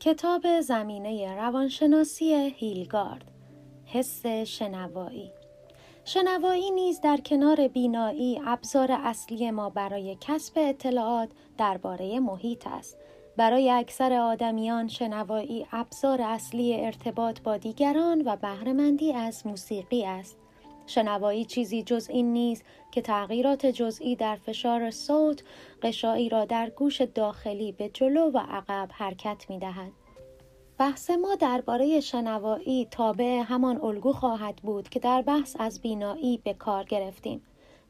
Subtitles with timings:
[0.00, 3.30] کتاب زمینه روانشناسی هیلگارد
[3.84, 5.32] حس شنوایی.
[6.04, 11.28] شنوایی نیز در کنار بینایی ابزار اصلی ما برای کسب اطلاعات
[11.58, 12.98] درباره محیط است.
[13.36, 20.36] برای اکثر آدمیان شنوایی ابزار اصلی ارتباط با دیگران و بهرهمندی از موسیقی است.
[20.86, 25.42] شنوایی چیزی جز این نیست که تغییرات جزئی در فشار صوت
[25.82, 29.92] قشایی را در گوش داخلی به جلو و عقب حرکت می دهد.
[30.78, 36.54] بحث ما درباره شنوایی تابع همان الگو خواهد بود که در بحث از بینایی به
[36.54, 37.42] کار گرفتیم.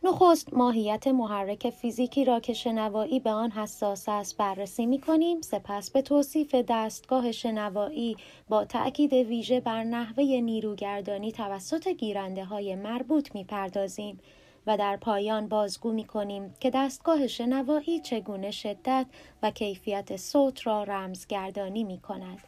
[0.07, 5.91] نخست ماهیت محرک فیزیکی را که شنوایی به آن حساس است بررسی می کنیم سپس
[5.91, 8.17] به توصیف دستگاه شنوایی
[8.49, 14.21] با تأکید ویژه بر نحوه نیروگردانی توسط گیرنده های مربوط می پردازیم
[14.67, 19.07] و در پایان بازگو می کنیم که دستگاه شنوایی چگونه شدت
[19.43, 22.39] و کیفیت صوت را رمزگردانی می کند.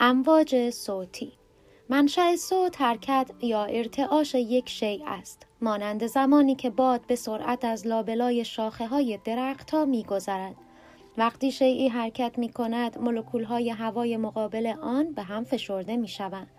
[0.00, 1.32] امواج صوتی
[1.88, 7.86] منشأ صوت حرکت یا ارتعاش یک شیء است مانند زمانی که باد به سرعت از
[7.86, 10.54] لابلای شاخه های درخت ها می گذرد.
[11.16, 16.50] وقتی شیعی حرکت می کند ملکول های هوای مقابل آن به هم فشرده می شوند.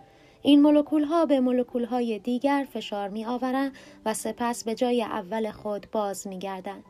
[0.42, 3.72] این مولکول ها به مولکول های دیگر فشار می آورند
[4.04, 6.84] و سپس به جای اول خود باز می گردند.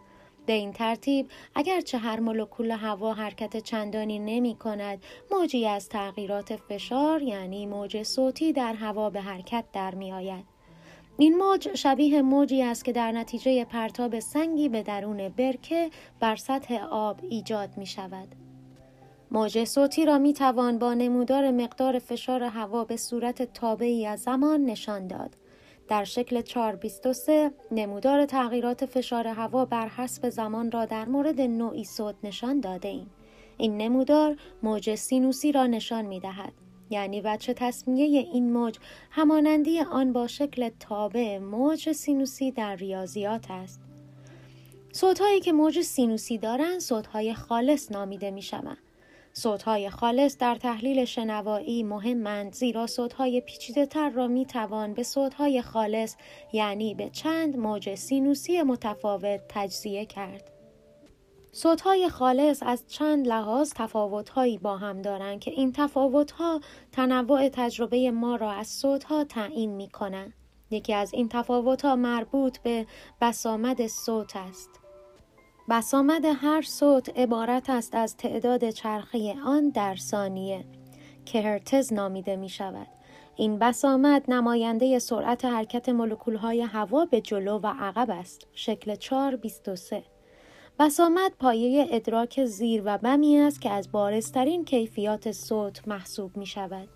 [0.46, 4.98] به این ترتیب اگرچه هر مولکول هوا حرکت چندانی نمی کند
[5.30, 10.55] موجی از تغییرات فشار یعنی موج صوتی در هوا به حرکت در می آید.
[11.18, 16.74] این موج شبیه موجی است که در نتیجه پرتاب سنگی به درون برکه بر سطح
[16.90, 18.28] آب ایجاد می شود.
[19.30, 24.64] موج صوتی را می توان با نمودار مقدار فشار هوا به صورت تابعی از زمان
[24.64, 25.36] نشان داد.
[25.88, 32.14] در شکل 423 نمودار تغییرات فشار هوا بر حسب زمان را در مورد نوعی صوت
[32.24, 33.10] نشان داده ایم.
[33.58, 36.52] این نمودار موج سینوسی را نشان می دهد.
[36.90, 38.78] یعنی وجه تصمیه این موج
[39.10, 43.80] همانندی آن با شکل تابع موج سینوسی در ریاضیات است.
[44.92, 48.78] صوتهایی که موج سینوسی دارند صوتهای خالص نامیده می شوند.
[49.32, 55.62] صوتهای خالص در تحلیل شنوایی مهمند زیرا صوتهای پیچیده تر را می توان به صوتهای
[55.62, 56.16] خالص
[56.52, 60.55] یعنی به چند موج سینوسی متفاوت تجزیه کرد.
[61.56, 66.60] صوتهای خالص از چند لحاظ تفاوتهایی با هم دارند که این تفاوتها
[66.92, 70.32] تنوع تجربه ما را از صوتها تعیین می کنند.
[70.70, 72.86] یکی از این تفاوتها مربوط به
[73.20, 74.70] بسامد صوت است.
[75.68, 80.64] بسامد هر صوت عبارت است از تعداد چرخه آن در ثانیه
[81.24, 82.88] که هرتز نامیده می شود.
[83.36, 88.46] این بسامد نماینده سرعت حرکت مولکولهای هوا به جلو و عقب است.
[88.52, 90.15] شکل 423
[90.78, 96.88] بسامد پایه ادراک زیر و بمی است که از بارزترین کیفیات صوت محسوب می شود.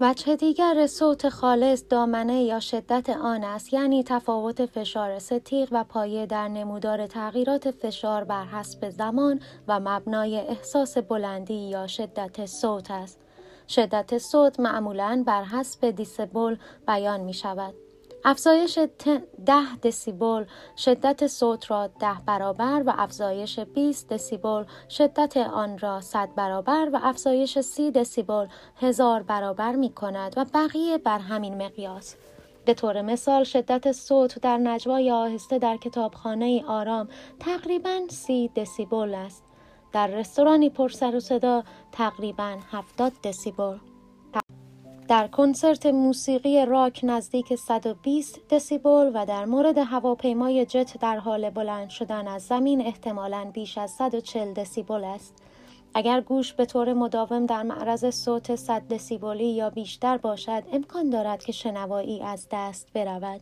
[0.00, 6.26] وجه دیگر صوت خالص دامنه یا شدت آن است یعنی تفاوت فشار ستیق و پایه
[6.26, 13.20] در نمودار تغییرات فشار بر حسب زمان و مبنای احساس بلندی یا شدت صوت است.
[13.68, 17.74] شدت صوت معمولاً بر حسب دیسبل بیان می شود.
[18.26, 18.78] افزایش
[19.46, 20.44] ده دسیبل
[20.76, 27.00] شدت صوت را ده برابر و افزایش 20 دسیبل شدت آن را 100 برابر و
[27.02, 28.46] افزایش 30 دسیبل
[28.80, 32.16] هزار برابر می کند و بقیه بر همین مقیاس.
[32.64, 37.08] به طور مثال شدت صوت در نجوای آهسته در کتابخانه آرام
[37.40, 39.44] تقریبا 30 دسیبل است.
[39.92, 43.93] در رستورانی پر سر و صدا تقریبا 70 دسیبل.
[45.08, 51.90] در کنسرت موسیقی راک نزدیک 120 دسیبل و در مورد هواپیمای جت در حال بلند
[51.90, 55.34] شدن از زمین احتمالاً بیش از 140 دسیبل است.
[55.94, 61.44] اگر گوش به طور مداوم در معرض صوت 100 دسیبلی یا بیشتر باشد امکان دارد
[61.44, 63.40] که شنوایی از دست برود.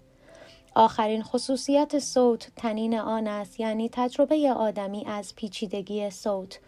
[0.75, 6.61] آخرین خصوصیت صوت تنین آن است یعنی تجربه آدمی از پیچیدگی صوت.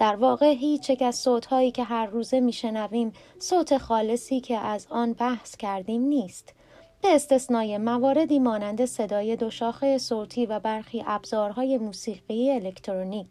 [0.00, 5.12] در واقع هیچ یک از صوتهایی که هر روزه میشنویم صوت خالصی که از آن
[5.12, 6.54] بحث کردیم نیست.
[7.02, 13.26] به استثنای مواردی مانند صدای دو شاخه صوتی و برخی ابزارهای موسیقی الکترونیک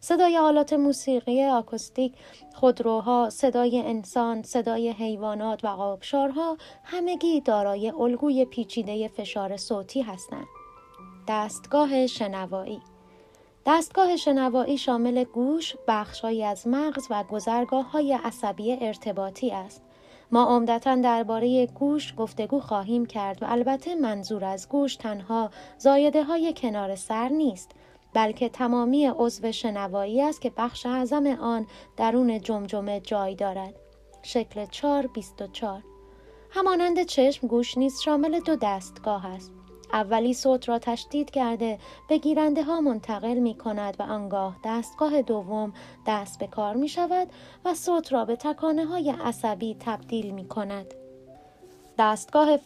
[0.00, 2.14] صدای آلات موسیقی آکوستیک،
[2.54, 10.46] خودروها، صدای انسان، صدای حیوانات و آبشارها همگی دارای الگوی پیچیده فشار صوتی هستند.
[11.28, 12.80] دستگاه شنوایی
[13.66, 19.82] دستگاه شنوایی شامل گوش، بخشهایی از مغز و گذرگاه های عصبی ارتباطی است.
[20.32, 26.54] ما عمدتا درباره گوش گفتگو خواهیم کرد و البته منظور از گوش تنها زایده های
[26.56, 27.70] کنار سر نیست
[28.14, 31.66] بلکه تمامی عضو شنوایی است که بخش اعظم آن
[31.96, 33.74] درون جمجمه جای دارد.
[34.22, 35.82] شکل 4 24
[36.50, 39.52] همانند چشم گوش نیز شامل دو دستگاه است.
[39.92, 41.78] اولی صوت را تشدید کرده
[42.08, 45.72] به گیرنده ها منتقل می کند و آنگاه دستگاه دوم
[46.06, 47.28] دست به کار می شود
[47.64, 50.94] و صوت را به تکانه های عصبی تبدیل می کند.
[51.98, 52.56] دستگاه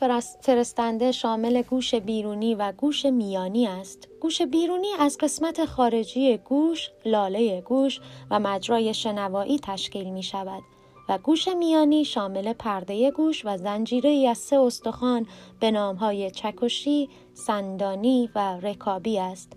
[0.41, 4.09] فرستنده شامل گوش بیرونی و گوش میانی است.
[4.21, 8.01] گوش بیرونی از قسمت خارجی گوش، لاله گوش
[8.31, 10.63] و مجرای شنوایی تشکیل می شود
[11.09, 15.27] و گوش میانی شامل پرده گوش و زنجیره از سه استخوان
[15.61, 19.53] به نامهای چکشی، سندانی و رکابی است.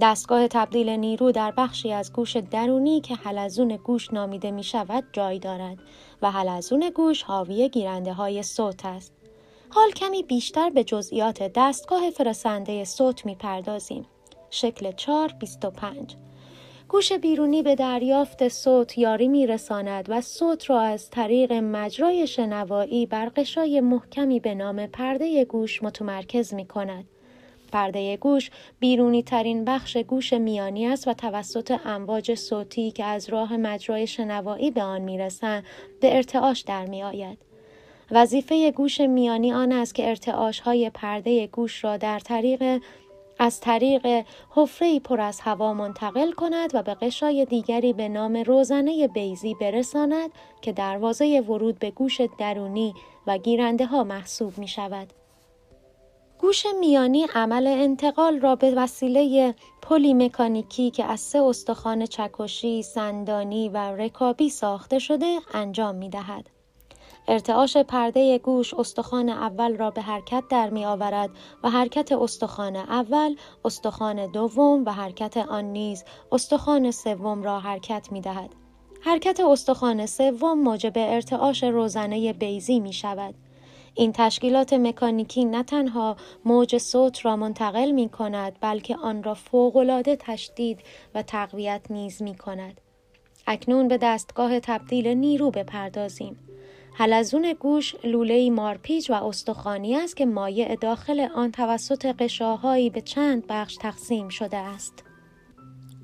[0.00, 5.38] دستگاه تبدیل نیرو در بخشی از گوش درونی که حلزون گوش نامیده می شود جای
[5.38, 5.78] دارد
[6.22, 9.12] و حلزون گوش حاوی گیرنده های صوت است.
[9.70, 14.06] حال کمی بیشتر به جزئیات دستگاه فرسنده صوت می پردازیم.
[14.50, 16.16] شکل 4 25
[16.88, 23.06] گوش بیرونی به دریافت صوت یاری می رساند و صوت را از طریق مجرای شنوایی
[23.06, 27.04] بر قشای محکمی به نام پرده گوش متمرکز می کند.
[27.72, 33.56] پرده گوش بیرونی ترین بخش گوش میانی است و توسط امواج صوتی که از راه
[33.56, 35.64] مجرای شنوایی به آن می‌رسند
[36.00, 37.38] به ارتعاش در می آید.
[38.10, 42.82] وظیفه گوش میانی آن است که ارتعاش های پرده گوش را در طریق
[43.38, 49.08] از طریق حفره پر از هوا منتقل کند و به قشای دیگری به نام روزنه
[49.08, 50.30] بیزی برساند
[50.60, 52.94] که دروازه ورود به گوش درونی
[53.26, 55.12] و گیرنده ها محسوب می شود.
[56.38, 63.68] گوش میانی عمل انتقال را به وسیله پلی مکانیکی که از سه استخوان چکشی، سندانی
[63.68, 66.55] و رکابی ساخته شده انجام می دهد.
[67.28, 71.30] ارتعاش پرده گوش استخوان اول را به حرکت در می آورد
[71.62, 78.20] و حرکت استخوان اول استخوان دوم و حرکت آن نیز استخوان سوم را حرکت می
[78.20, 78.50] دهد.
[79.00, 83.34] حرکت استخوان سوم موجب ارتعاش روزنه بیزی می شود.
[83.94, 90.16] این تشکیلات مکانیکی نه تنها موج صوت را منتقل می کند بلکه آن را فوقالعاده
[90.16, 90.80] تشدید
[91.14, 92.80] و تقویت نیز می کند.
[93.46, 96.45] اکنون به دستگاه تبدیل نیرو بپردازیم.
[96.98, 103.44] حلزون گوش لوله مارپیچ و استخوانی است که مایع داخل آن توسط قشاهایی به چند
[103.48, 105.04] بخش تقسیم شده است.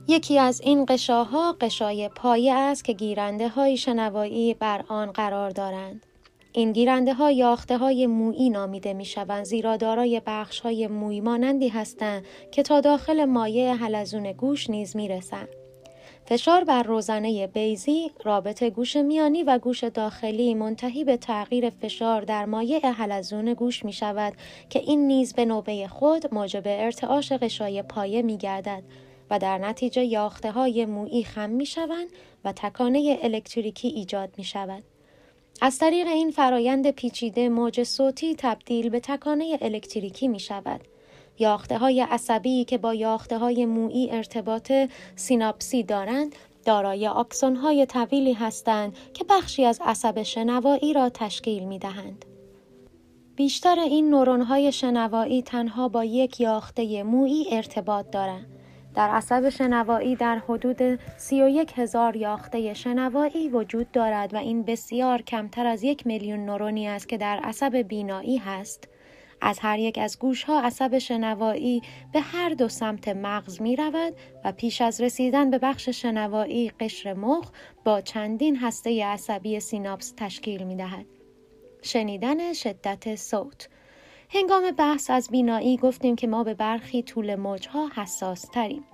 [0.08, 6.06] یکی از این قشاها قشای پایه است که گیرنده های شنوایی بر آن قرار دارند.
[6.52, 11.68] این گیرنده ها یاخته های مویی نامیده می شوند زیرا دارای بخش های موی مانندی
[11.68, 15.61] هستند که تا داخل مایع حلزون گوش نیز می رسند.
[16.26, 22.44] فشار بر روزنه بیزی رابط گوش میانی و گوش داخلی منتهی به تغییر فشار در
[22.44, 24.32] مایع حلزون گوش می شود
[24.70, 28.82] که این نیز به نوبه خود موجب ارتعاش غشای پایه می گردد
[29.30, 32.08] و در نتیجه یاخته های مویی خم می شوند
[32.44, 34.82] و تکانه الکتریکی ایجاد می شود.
[35.60, 40.80] از طریق این فرایند پیچیده موج صوتی تبدیل به تکانه الکتریکی می شود.
[41.42, 44.72] یاخته های عصبی که با یاخته های مویی ارتباط
[45.16, 46.34] سیناپسی دارند
[46.64, 52.24] دارای آکسون های طویلی هستند که بخشی از عصب شنوایی را تشکیل می دهند.
[53.36, 58.46] بیشتر این نورون های شنوایی تنها با یک یاخته مویی ارتباط دارند.
[58.94, 65.66] در عصب شنوایی در حدود 31 هزار یاخته شنوایی وجود دارد و این بسیار کمتر
[65.66, 68.88] از یک میلیون نورونی است که در عصب بینایی هست.
[69.42, 71.82] از هر یک از گوش ها عصب شنوایی
[72.12, 77.14] به هر دو سمت مغز می رود و پیش از رسیدن به بخش شنوایی قشر
[77.14, 77.50] مخ
[77.84, 81.06] با چندین هسته عصبی سیناپس تشکیل می دهد.
[81.82, 83.68] شنیدن شدت صوت
[84.30, 88.84] هنگام بحث از بینایی گفتیم که ما به برخی طول موجها حساس تریم.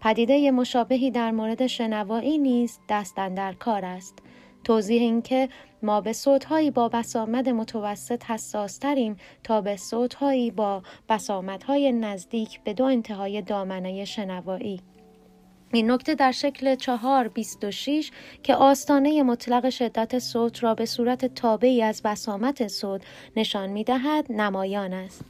[0.00, 4.18] پدیده مشابهی در مورد شنوایی نیز دستن در کار است.
[4.64, 5.48] توضیح این که
[5.82, 12.74] ما به صوتهایی با بسامد متوسط حساس تریم تا به صوتهایی با بسامدهای نزدیک به
[12.74, 14.80] دو انتهای دامنه شنوایی.
[15.72, 18.10] این نکته در شکل چهار بیست و شیش
[18.42, 23.02] که آستانه مطلق شدت صوت را به صورت تابعی از بسامت صوت
[23.36, 25.24] نشان می دهد نمایان است.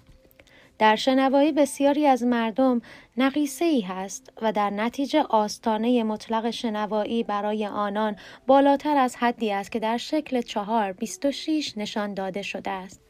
[0.82, 2.80] در شنوایی بسیاری از مردم
[3.16, 9.72] نقیصه ای هست و در نتیجه آستانه مطلق شنوایی برای آنان بالاتر از حدی است
[9.72, 13.00] که در شکل چهار بیست و شیش نشان داده شده است.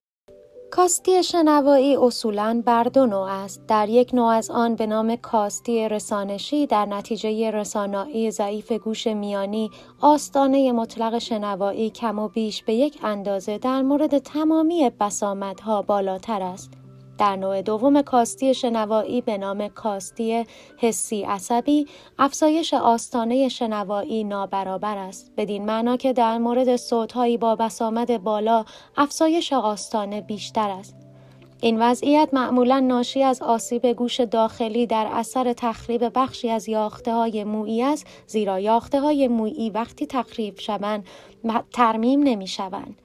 [0.70, 3.66] کاستی شنوایی اصولاً بر دو نوع است.
[3.68, 9.70] در یک نوع از آن به نام کاستی رسانشی در نتیجه رسانایی ضعیف گوش میانی
[10.00, 16.81] آستانه مطلق شنوایی کم و بیش به یک اندازه در مورد تمامی بسامدها بالاتر است.
[17.22, 20.44] در نوع دوم کاستی شنوایی به نام کاستی
[20.76, 21.86] حسی عصبی
[22.18, 28.64] افزایش آستانه شنوایی نابرابر است بدین معنا که در مورد صوتهایی با بسامد بالا
[28.96, 30.96] افزایش آستانه بیشتر است
[31.60, 37.44] این وضعیت معمولا ناشی از آسیب گوش داخلی در اثر تخریب بخشی از یاخته های
[37.44, 41.04] مویی است زیرا یاخته های مویی وقتی تخریب شوند
[41.72, 43.02] ترمیم نمی شوند.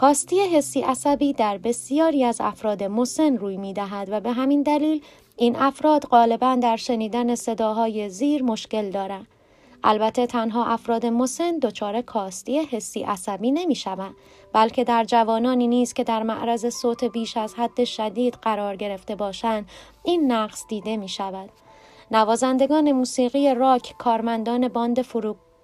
[0.00, 5.02] کاستی حسی عصبی در بسیاری از افراد مسن روی می دهد و به همین دلیل
[5.36, 9.26] این افراد غالبا در شنیدن صداهای زیر مشکل دارند.
[9.84, 14.14] البته تنها افراد مسن دچار کاستی حسی عصبی نمی شوند
[14.52, 19.68] بلکه در جوانانی نیز که در معرض صوت بیش از حد شدید قرار گرفته باشند
[20.04, 21.50] این نقص دیده می شود.
[22.10, 25.02] نوازندگان موسیقی راک، کارمندان باند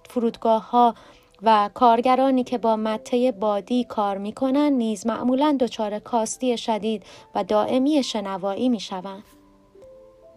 [0.09, 0.95] فرودگاه ها
[1.43, 7.03] و کارگرانی که با مته بادی کار می کنند نیز معمولا دچار کاستی شدید
[7.35, 9.23] و دائمی شنوایی می شوند.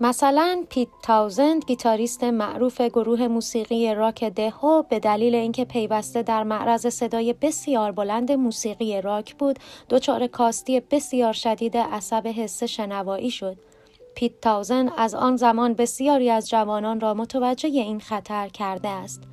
[0.02, 6.88] مثلا پیت تاوزند گیتاریست معروف گروه موسیقی راک دهو به دلیل اینکه پیوسته در معرض
[6.88, 13.58] صدای بسیار بلند موسیقی راک بود دچار کاستی بسیار شدید عصب حس شنوایی شد
[14.16, 19.24] پیت تاوزن از آن زمان بسیاری از جوانان را متوجه این خطر کرده است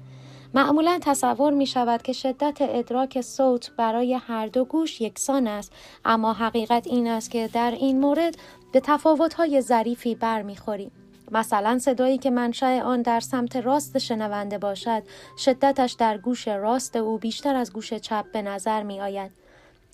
[0.56, 5.72] معمولا تصور می شود که شدت ادراک صوت برای هر دو گوش یکسان است
[6.04, 8.36] اما حقیقت این است که در این مورد
[8.72, 10.90] به تفاوت‌های ظریفی برمیخوریم.
[11.32, 15.02] مثلا صدایی که منشأ آن در سمت راست شنونده باشد
[15.38, 19.30] شدتش در گوش راست او بیشتر از گوش چپ به نظر می آید.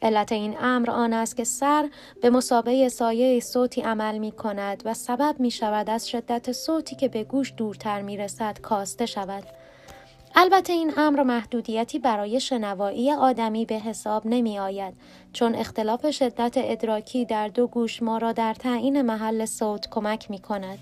[0.03, 1.89] علت این امر آن است که سر
[2.23, 7.09] به مسابقه سایه صوتی عمل می کند و سبب می شود از شدت صوتی که
[7.09, 9.62] به گوش دورتر می رسد کاسته شود.
[10.35, 14.95] البته این امر محدودیتی برای شنوایی آدمی به حساب نمی آید
[15.33, 20.39] چون اختلاف شدت ادراکی در دو گوش ما را در تعیین محل صوت کمک می
[20.39, 20.79] کند.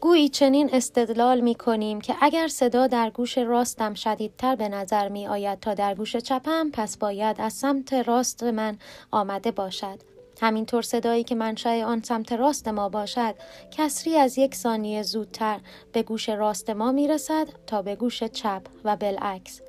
[0.00, 5.26] گویی چنین استدلال می کنیم که اگر صدا در گوش راستم شدیدتر به نظر می
[5.26, 8.78] آید تا در گوش چپم پس باید از سمت راست من
[9.10, 10.11] آمده باشد.
[10.42, 13.34] همینطور صدایی که منشأ آن سمت راست ما باشد
[13.70, 15.60] کسری از یک ثانیه زودتر
[15.92, 19.60] به گوش راست ما می رسد تا به گوش چپ و بالعکس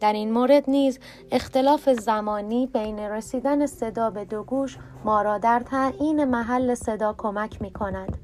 [0.00, 0.98] در این مورد نیز
[1.32, 7.62] اختلاف زمانی بین رسیدن صدا به دو گوش ما را در تعیین محل صدا کمک
[7.62, 8.18] می کند.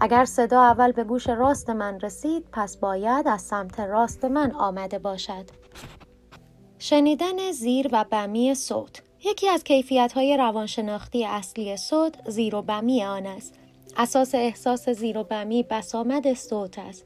[0.00, 4.98] اگر صدا اول به گوش راست من رسید پس باید از سمت راست من آمده
[4.98, 5.44] باشد.
[6.78, 13.04] شنیدن زیر و بمی صوت یکی از کیفیت های روانشناختی اصلی صوت زیر و بمی
[13.04, 13.54] آن است.
[13.96, 17.04] اساس احساس زیر و بمی بسامد صوت است.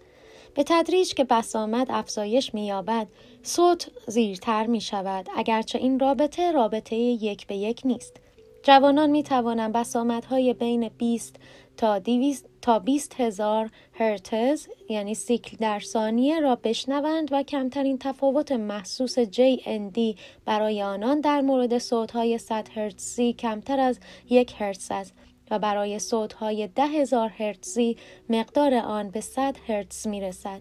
[0.55, 3.07] به تدریج که بسامد افزایش مییابد
[3.43, 8.17] صوت زیرتر می شود اگرچه این رابطه رابطه یک به یک نیست.
[8.63, 11.37] جوانان می توانند بسامدهای بین 20
[11.77, 18.53] تا 200 تا 20 هزار هرتز یعنی سیکل در ثانیه را بشنوند و کمترین تفاوت
[18.53, 24.01] محسوس JND برای آنان در مورد صوتهای 100 هرتزی کمتر از
[24.31, 25.15] یک هرتز است
[25.51, 27.97] و برای صوتهای ده هزار هرتزی
[28.29, 30.61] مقدار آن به 100 هرتز می رسد.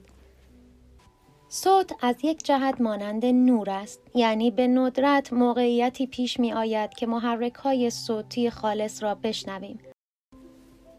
[1.50, 7.08] صوت از یک جهت مانند نور است یعنی به ندرت موقعیتی پیش می آید که
[7.08, 9.80] محرک های صوتی خالص را بشنویم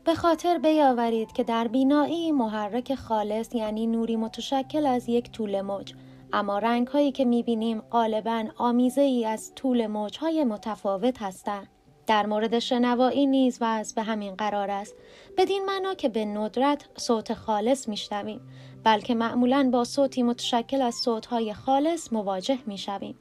[0.04, 5.94] به خاطر بیاورید که در بینایی محرک خالص یعنی نوری متشکل از یک طول موج.
[6.32, 11.68] اما رنگ هایی که می بینیم غالبا آمیزه ای از طول موج های متفاوت هستند.
[12.06, 14.94] در مورد شنوایی نیز وضع به همین قرار است.
[15.38, 18.40] بدین معنا که به ندرت صوت خالص میشنویم
[18.84, 23.18] بلکه معمولا با صوتی متشکل از صوتهای خالص مواجه می‌شویم.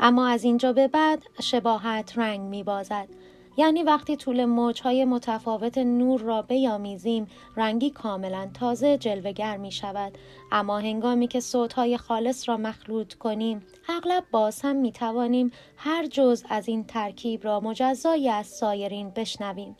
[0.00, 3.08] اما از اینجا به بعد شباهت رنگ می بازد
[3.56, 10.18] یعنی وقتی طول موجهای متفاوت نور را بیامیزیم رنگی کاملا تازه جلوگر می شود
[10.52, 16.44] اما هنگامی که صوتهای خالص را مخلوط کنیم اغلب باز هم می توانیم هر جز
[16.48, 19.76] از این ترکیب را مجزای از سایرین بشنویم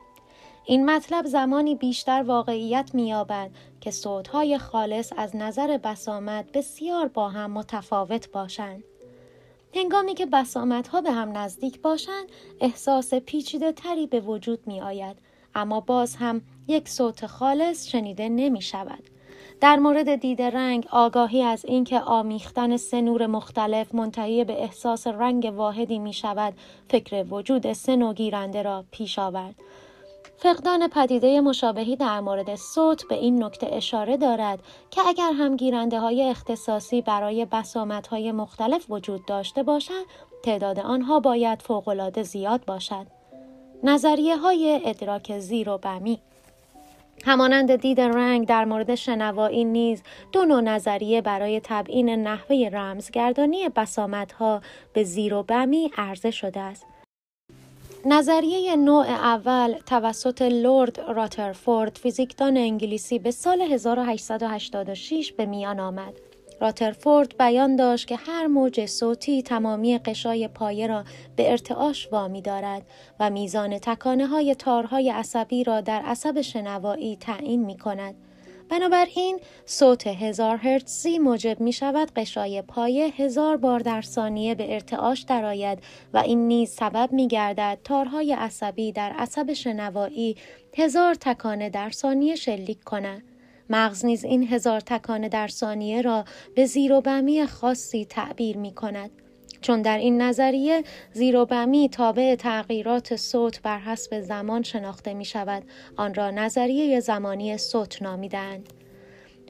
[0.68, 7.50] این مطلب زمانی بیشتر واقعیت می‌یابد که صوتهای خالص از نظر بسامد بسیار با هم
[7.50, 8.84] متفاوت باشند.
[9.76, 10.26] هنگامی که
[10.92, 12.28] ها به هم نزدیک باشند
[12.60, 15.16] احساس پیچیده تری به وجود می آید
[15.54, 19.02] اما باز هم یک صوت خالص شنیده نمی شود.
[19.60, 25.52] در مورد دید رنگ آگاهی از اینکه آمیختن سه نور مختلف منتهی به احساس رنگ
[25.56, 26.54] واحدی می شود
[26.88, 29.54] فکر وجود سه نوع گیرنده را پیش آورد
[30.38, 34.58] فقدان پدیده مشابهی در مورد صوت به این نکته اشاره دارد
[34.90, 40.04] که اگر هم گیرنده های اختصاصی برای بسامت های مختلف وجود داشته باشند
[40.42, 43.06] تعداد آنها باید فوقالعاده زیاد باشد.
[43.82, 46.20] نظریه های ادراک زیر و بمی
[47.24, 50.02] همانند دید رنگ در مورد شنوایی نیز
[50.32, 54.60] دو نوع نظریه برای تبیین نحوه رمزگردانی بسامدها
[54.92, 56.86] به زیر و بمی عرضه شده است.
[58.08, 66.14] نظریه نوع اول توسط لورد راترفورد فیزیکدان انگلیسی به سال 1886 به میان آمد.
[66.60, 71.04] راترفورد بیان داشت که هر موج صوتی تمامی قشای پایه را
[71.36, 72.82] به ارتعاش وامی دارد
[73.20, 78.14] و میزان تکانه های تارهای عصبی را در عصب شنوایی تعیین می کند.
[78.68, 85.20] بنابراین صوت هزار هرتزی موجب می شود قشای پایه هزار بار در ثانیه به ارتعاش
[85.20, 85.78] درآید
[86.14, 90.36] و این نیز سبب می گردد تارهای عصبی در عصب شنوایی
[90.76, 93.22] هزار تکانه در ثانیه شلیک کنند.
[93.70, 98.74] مغز نیز این هزار تکانه در ثانیه را به زیر و بمی خاصی تعبیر می
[98.74, 99.10] کند.
[99.66, 105.24] چون در این نظریه زیر و بمی تابع تغییرات صوت بر حسب زمان شناخته می
[105.24, 105.62] شود
[105.96, 108.72] آن را نظریه زمانی صوت نامیدند.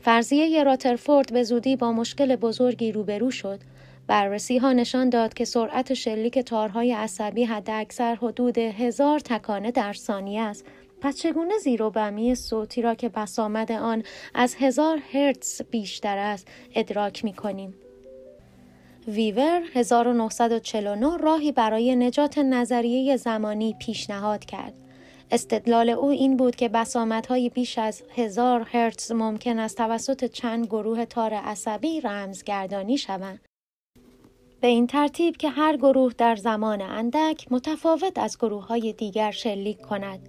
[0.03, 3.61] فرضیه راترفورد به زودی با مشکل بزرگی روبرو شد
[4.07, 10.41] بررسی ها نشان داد که سرعت شلیک تارهای عصبی حداکثر حدود هزار تکانه در ثانیه
[10.41, 10.65] است
[11.01, 14.03] پس چگونه زیر و بمی صوتی را که بسامد آن
[14.35, 17.75] از هزار هرتز بیشتر است ادراک می کنیم؟
[19.09, 24.75] ویور 1949 راهی برای نجات نظریه زمانی پیشنهاد کرد.
[25.31, 31.05] استدلال او این بود که بسامدهای بیش از هزار هرتز ممکن است توسط چند گروه
[31.05, 33.41] تار عصبی رمزگردانی شوند.
[34.61, 39.81] به این ترتیب که هر گروه در زمان اندک متفاوت از گروه های دیگر شلیک
[39.81, 40.29] کند.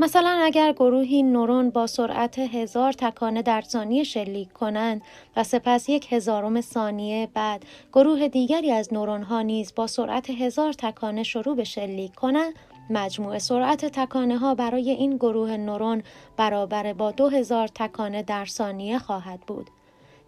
[0.00, 5.02] مثلا اگر گروهی نورون با سرعت هزار تکانه در ثانیه شلیک کنند
[5.36, 10.72] و سپس یک هزارم ثانیه بعد گروه دیگری از نورون ها نیز با سرعت هزار
[10.72, 12.54] تکانه شروع به شلیک کنند
[12.90, 16.02] مجموع سرعت تکانه ها برای این گروه نورون
[16.36, 19.70] برابر با دو هزار تکانه در ثانیه خواهد بود.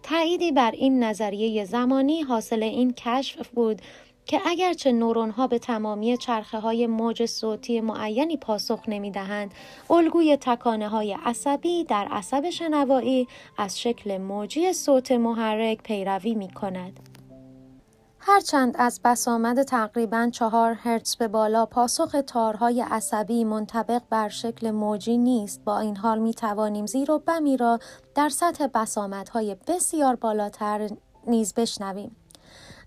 [0.03, 3.83] تأییدی بر این نظریه زمانی حاصل این کشف بود
[4.31, 9.55] که اگرچه نورون ها به تمامی چرخه های موج صوتی معینی پاسخ نمی دهند،
[9.91, 17.01] الگوی تکانه های عصبی در عصب شنوایی از شکل موجی صوت محرک پیروی می کند.
[18.19, 25.19] هرچند از بسامد تقریبا چهار هرتز به بالا پاسخ تارهای عصبی منطبق بر شکل موجی
[25.19, 27.79] نیست با این حال می توانیم زیر و بمی را
[28.15, 30.91] در سطح بسامدهای بسیار بالاتر
[31.27, 32.17] نیز بشنویم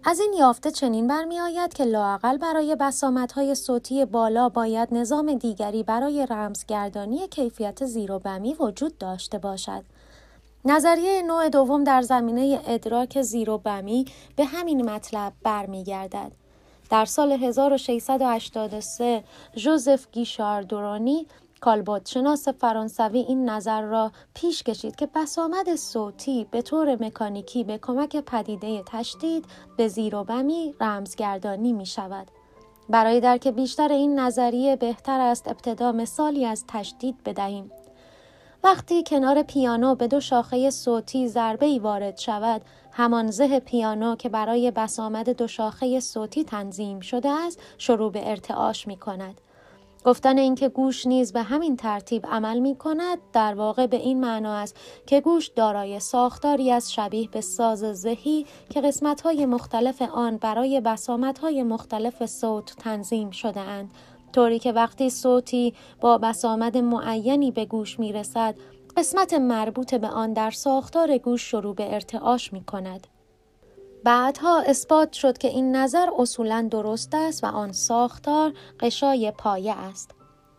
[0.05, 6.27] از این یافته چنین برمیآید که لاقل برای بسامدهای صوتی بالا باید نظام دیگری برای
[6.29, 9.83] رمزگردانی کیفیت زیر و بمی وجود داشته باشد.
[10.65, 16.31] نظریه نوع دوم در زمینه ادراک زیر و بمی به همین مطلب برمیگردد.
[16.89, 19.23] در سال 1683
[19.55, 21.27] جوزف گیشاردورانی
[22.05, 28.17] شناس فرانسوی این نظر را پیش کشید که بسامد صوتی به طور مکانیکی به کمک
[28.17, 29.45] پدیده تشدید
[29.77, 32.27] به زیر و بمی رمزگردانی می شود.
[32.89, 37.71] برای درک بیشتر این نظریه بهتر است ابتدا مثالی از تشدید بدهیم.
[38.63, 44.29] وقتی کنار پیانو به دو شاخه صوتی ضربه ای وارد شود، همان زه پیانو که
[44.29, 49.41] برای بسامد دو شاخه صوتی تنظیم شده است، شروع به ارتعاش می کند.
[50.05, 54.55] گفتن اینکه گوش نیز به همین ترتیب عمل می کند در واقع به این معنا
[54.55, 60.81] است که گوش دارای ساختاری از شبیه به ساز زهی که قسمت‌های مختلف آن برای
[60.81, 63.91] بسامدهای مختلف صوت تنظیم شده اند
[64.33, 68.55] طوری که وقتی صوتی با بسامد معینی به گوش می رسد
[68.97, 73.07] قسمت مربوط به آن در ساختار گوش شروع به ارتعاش می کند.
[74.03, 80.11] بعدها اثبات شد که این نظر اصولا درست است و آن ساختار قشای پایه است.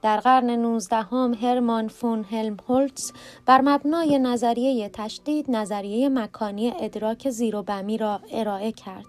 [0.03, 3.13] در قرن 19 هم هرمان فون هلمهولتز
[3.47, 9.07] بر مبنای نظریه تشدید نظریه مکانی ادراک زیر و بمی را ارائه کرد.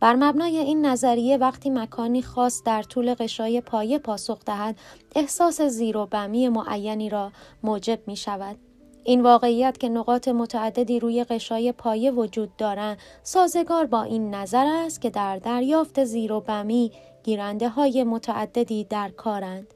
[0.00, 4.78] بر مبنای این نظریه وقتی مکانی خاص در طول قشای پایه پاسخ دهد
[5.14, 8.65] احساس زیر و بمی معینی را موجب می شود.
[9.06, 15.00] این واقعیت که نقاط متعددی روی قشای پایه وجود دارند سازگار با این نظر است
[15.00, 16.92] که در دریافت زیر و بمی
[17.22, 19.74] گیرنده های متعددی در کارند.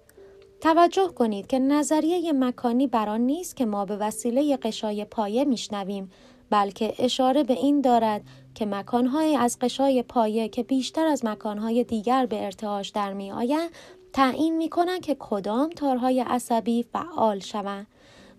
[0.60, 6.10] توجه کنید که نظریه مکانی بران نیست که ما به وسیله قشای پایه میشنویم
[6.50, 8.22] بلکه اشاره به این دارد
[8.54, 13.32] که مکانهای از قشای پایه که بیشتر از مکانهای دیگر به ارتعاش در می
[14.12, 17.86] تعیین می کنند که کدام تارهای عصبی فعال شوند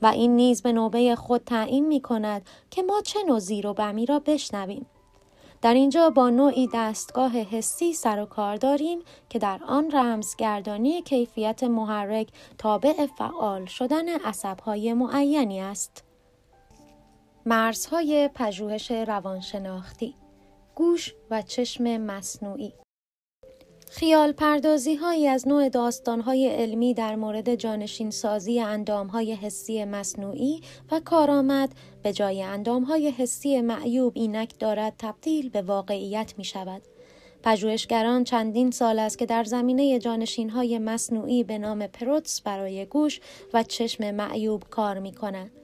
[0.01, 3.73] و این نیز به نوبه خود تعیین می کند که ما چه نوع زیر و
[3.73, 4.85] بمی را بشنویم.
[5.61, 11.63] در اینجا با نوعی دستگاه حسی سر و کار داریم که در آن رمزگردانی کیفیت
[11.63, 16.03] محرک تابع فعال شدن عصبهای معینی است.
[17.45, 20.15] مرزهای پژوهش روانشناختی
[20.75, 22.73] گوش و چشم مصنوعی
[24.01, 29.85] خیال پردازی هایی از نوع داستان های علمی در مورد جانشین سازی اندام های حسی
[29.85, 30.61] مصنوعی
[30.91, 31.71] و کارآمد
[32.03, 36.81] به جای اندام های حسی معیوب اینک دارد تبدیل به واقعیت می شود.
[37.43, 43.19] پژوهشگران چندین سال است که در زمینه جانشین های مصنوعی به نام پروتس برای گوش
[43.53, 45.61] و چشم معیوب کار می کنند.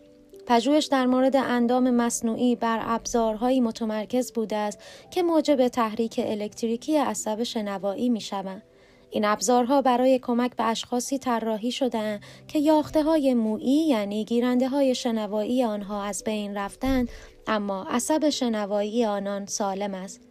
[0.47, 4.79] پژوهش در مورد اندام مصنوعی بر ابزارهایی متمرکز بوده است
[5.11, 8.61] که موجب تحریک الکتریکی عصب شنوایی می شوند.
[9.09, 14.95] این ابزارها برای کمک به اشخاصی طراحی شدهاند که یاخته های مویی یعنی گیرنده های
[14.95, 17.09] شنوایی آنها از بین رفتند
[17.47, 20.21] اما عصب شنوایی آنان سالم است.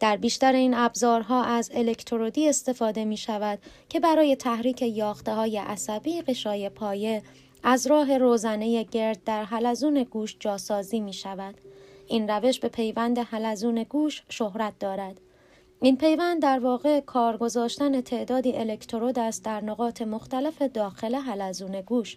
[0.00, 6.22] در بیشتر این ابزارها از الکترودی استفاده می شود که برای تحریک یاخته های عصبی
[6.22, 7.22] قشای پایه
[7.66, 11.54] از راه روزنه گرد در حلزون گوش جاسازی می شود.
[12.06, 15.20] این روش به پیوند حلزون گوش شهرت دارد.
[15.80, 22.16] این پیوند در واقع کار گذاشتن تعدادی الکترود است در نقاط مختلف داخل حلزون گوش.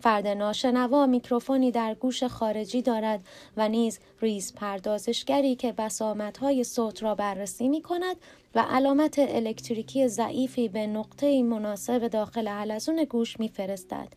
[0.00, 3.20] فرد ناشنوا میکروفونی در گوش خارجی دارد
[3.56, 8.16] و نیز ریز پردازشگری که بسامتهای صوت را بررسی می کند
[8.54, 14.08] و علامت الکتریکی ضعیفی به نقطه مناسب داخل حلزون گوش می فرستد.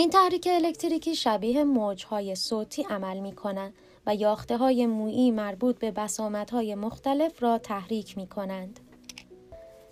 [0.00, 3.74] این تحریک الکتریکی شبیه موجهای صوتی عمل می کنند
[4.06, 8.80] و یاخته های مویی مربوط به بسامت های مختلف را تحریک می کنند.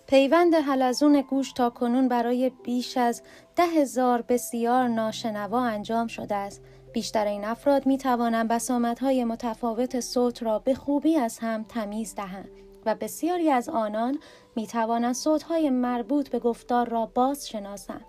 [0.07, 3.21] پیوند حلزون گوش تا کنون برای بیش از
[3.55, 6.61] ده هزار بسیار ناشنوا انجام شده است.
[6.93, 12.15] بیشتر این افراد می توانند بسامت های متفاوت صوت را به خوبی از هم تمیز
[12.15, 12.49] دهند
[12.85, 14.19] و بسیاری از آنان
[14.55, 18.05] می توانند صوت های مربوط به گفتار را باز شناسند.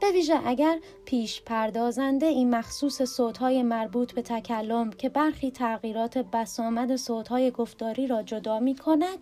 [0.00, 6.96] به ویژه اگر پیش پردازنده این مخصوص صوتهای مربوط به تکلم که برخی تغییرات بسامد
[6.96, 9.18] صوتهای گفتاری را جدا می کند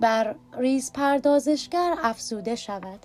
[0.00, 3.00] بر ریز پردازشگر افزوده شود.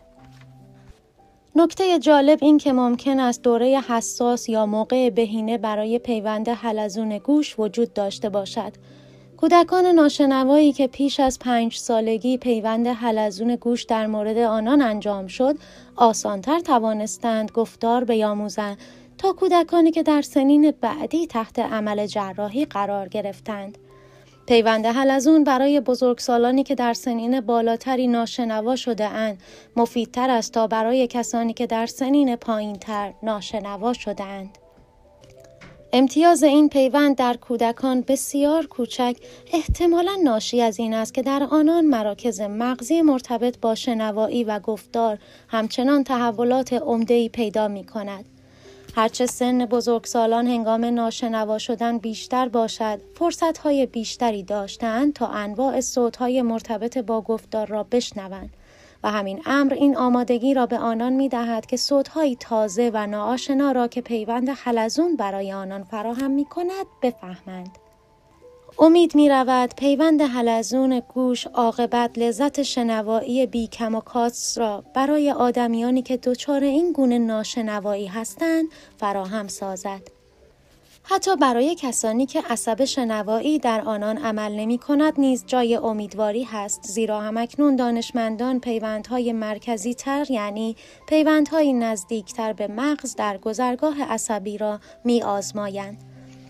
[1.55, 7.59] نکته جالب این که ممکن است دوره حساس یا موقع بهینه برای پیوند حلزون گوش
[7.59, 8.73] وجود داشته باشد
[9.37, 15.55] کودکان ناشنوایی که پیش از پنج سالگی پیوند حلزون گوش در مورد آنان انجام شد
[15.99, 18.77] آسانتر توانستند گفتار بیاموزند
[19.17, 23.77] تا کودکانی که در سنین بعدی تحت عمل جراحی قرار گرفتند.
[24.47, 29.41] پیوند حلزون برای بزرگسالانی که در سنین بالاتری ناشنوا شده اند
[29.75, 34.57] مفیدتر است تا برای کسانی که در سنین پایینتر ناشنوا شده اند.
[35.93, 39.15] امتیاز این پیوند در کودکان بسیار کوچک
[39.53, 45.17] احتمالا ناشی از این است که در آنان مراکز مغزی مرتبط با شنوایی و گفتار
[45.47, 48.25] همچنان تحولات عمده‌ای پیدا می کند.
[48.95, 56.97] هرچه سن بزرگسالان هنگام ناشنوا شدن بیشتر باشد، فرصتهای بیشتری داشتند تا انواع صوتهای مرتبط
[56.97, 58.49] با گفتار را بشنوند.
[59.03, 63.71] و همین امر این آمادگی را به آنان می دهد که صوتهایی تازه و ناآشنا
[63.71, 67.77] را که پیوند حلزون برای آنان فراهم می کند بفهمند.
[68.79, 75.31] امید می رود پیوند حلزون گوش عاقبت لذت شنوایی بی کم و کاس را برای
[75.31, 78.65] آدمیانی که دچار این گونه ناشنوایی هستند
[78.97, 80.18] فراهم سازد.
[81.11, 86.83] حتی برای کسانی که عصب شنوایی در آنان عمل نمی کند نیز جای امیدواری هست
[86.83, 90.75] زیرا همکنون دانشمندان پیوندهای مرکزی تر یعنی
[91.07, 95.97] پیوندهای نزدیکتر به مغز در گذرگاه عصبی را می آزمایند.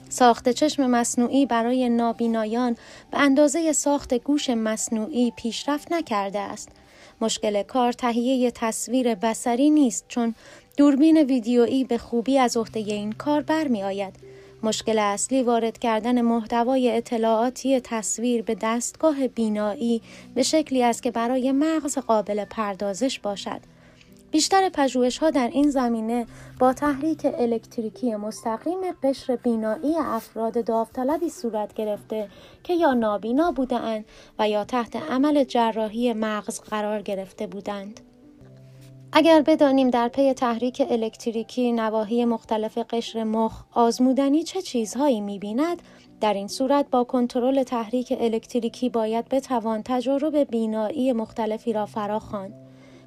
[0.10, 2.76] ساخت چشم مصنوعی برای نابینایان
[3.12, 6.70] به اندازه ساخت گوش مصنوعی پیشرفت نکرده است.
[7.22, 10.36] مشکل کار تهیه تصویر بسری نیست چون
[10.78, 14.29] دوربین ویدیویی به خوبی از عهده این کار برمی آید.
[14.64, 20.02] مشکل اصلی وارد کردن محتوای اطلاعاتی تصویر به دستگاه بینایی
[20.36, 23.60] به شکلی است که برای مغز قابل پردازش باشد.
[24.32, 26.28] بیشتر پژوهش ها در این زمینه
[26.60, 32.30] با تحریک الکتریکی مستقیم قشر بینایی افراد داوطلبی صورت گرفته
[32.64, 34.06] که یا نابینا بودند
[34.40, 38.09] و یا تحت عمل جراحی مغز قرار گرفته بودند.
[39.14, 45.82] اگر بدانیم در پی تحریک الکتریکی نواحی مختلف قشر مخ آزمودنی چه چیزهایی می‌بیند
[46.22, 52.54] در این صورت با کنترل تحریک الکتریکی باید بتوان تجارب بینایی مختلفی را فراخواند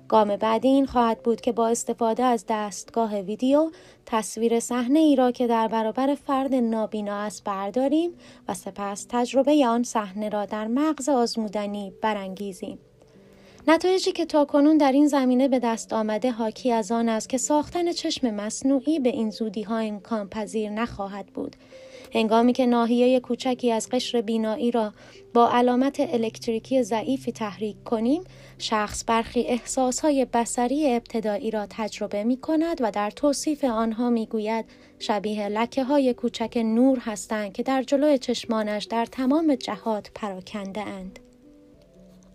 [0.08, 3.70] گام بعدی این خواهد بود که با استفاده از دستگاه ویدیو
[4.06, 8.10] تصویر صحنه ای را که در برابر فرد نابینا است برداریم
[8.48, 12.78] و سپس تجربه آن صحنه را در مغز آزمودنی برانگیزیم.
[13.68, 17.92] نتایجی که تاکنون در این زمینه به دست آمده حاکی از آن است که ساختن
[17.92, 21.56] چشم مصنوعی به این زودی ها امکان پذیر نخواهد بود
[22.14, 24.92] هنگامی که ناحیه کوچکی از قشر بینایی را
[25.34, 28.24] با علامت الکتریکی ضعیفی تحریک کنیم
[28.58, 34.64] شخص برخی احساسهای بسری ابتدایی را تجربه می کند و در توصیف آنها می گوید
[34.98, 41.18] شبیه لکه های کوچک نور هستند که در جلوی چشمانش در تمام جهات پراکنده اند.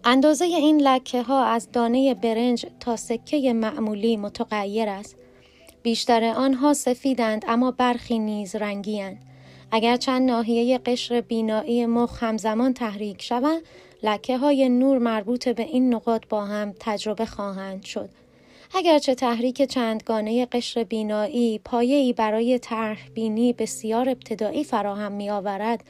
[0.04, 5.16] اندازه این لکه ها از دانه برنج تا سکه معمولی متغیر است.
[5.84, 9.04] بیشتر آنها سفیدند اما برخی نیز رنگی
[9.72, 13.62] اگر چند ناحیه قشر بینایی مخ همزمان تحریک شوند،
[14.04, 18.10] لکه های نور مربوط به این نقاط با هم تجربه خواهند شد.
[18.76, 25.84] اگرچه تحریک چندگانه قشر بینایی پایه‌ای برای طرح بینی بسیار ابتدایی فراهم می آورد،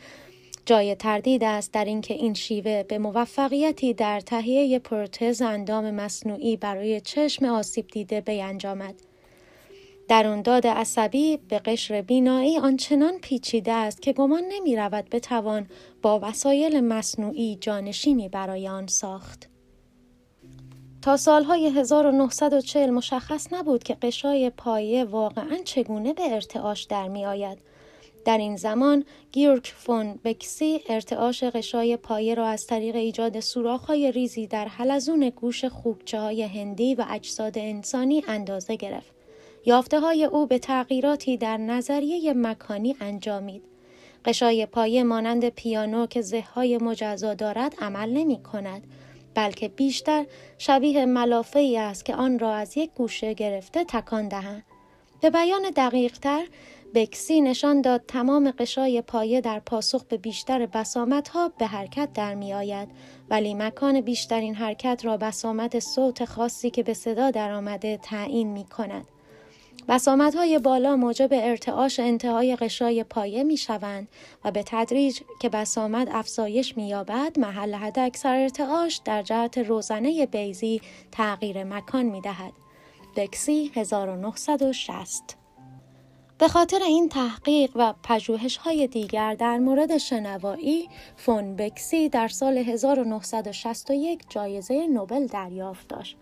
[0.67, 7.01] جای تردید است در اینکه این شیوه به موفقیتی در تهیه پروتز اندام مصنوعی برای
[7.01, 8.95] چشم آسیب دیده بینجامد.
[10.43, 15.67] داد عصبی به قشر بینایی آنچنان پیچیده است که گمان نمی رود بتوان
[16.01, 19.49] با وسایل مصنوعی جانشینی برای آن ساخت.
[21.01, 27.57] تا سالهای 1940 مشخص نبود که قشای پایه واقعا چگونه به ارتعاش در می آید.
[28.27, 34.47] در این زمان گیورک فون بکسی ارتعاش غشای پایه را از طریق ایجاد سوراخ‌های ریزی
[34.47, 39.13] در حلزون گوش خوکچه هندی و اجساد انسانی اندازه گرفت.
[39.65, 43.63] یافته های او به تغییراتی در نظریه مکانی انجامید.
[44.25, 48.83] قشای پایه مانند پیانو که زههای مجزا دارد عمل نمی کند
[49.33, 50.25] بلکه بیشتر
[50.57, 54.63] شبیه ملافه ای است که آن را از یک گوشه گرفته تکان دهند.
[55.21, 56.47] به بیان دقیق تر
[56.93, 62.35] بکسی نشان داد تمام قشای پایه در پاسخ به بیشتر بسامت ها به حرکت در
[62.35, 62.89] می آید
[63.29, 68.65] ولی مکان بیشترین حرکت را بسامت صوت خاصی که به صدا در آمده تعیین می
[68.65, 69.05] کند.
[69.89, 74.07] بسامت های بالا موجب ارتعاش انتهای قشای پایه می شوند
[74.45, 80.25] و به تدریج که بسامد افزایش می یابد محل حد اکثر ارتعاش در جهت روزنه
[80.25, 82.53] بیزی تغییر مکان می دهد.
[83.15, 85.46] بکسی 1960
[86.39, 92.57] به خاطر این تحقیق و پژوهش های دیگر در مورد شنوایی فون بکسی در سال
[92.57, 96.17] 1961 جایزه نوبل دریافت داشت.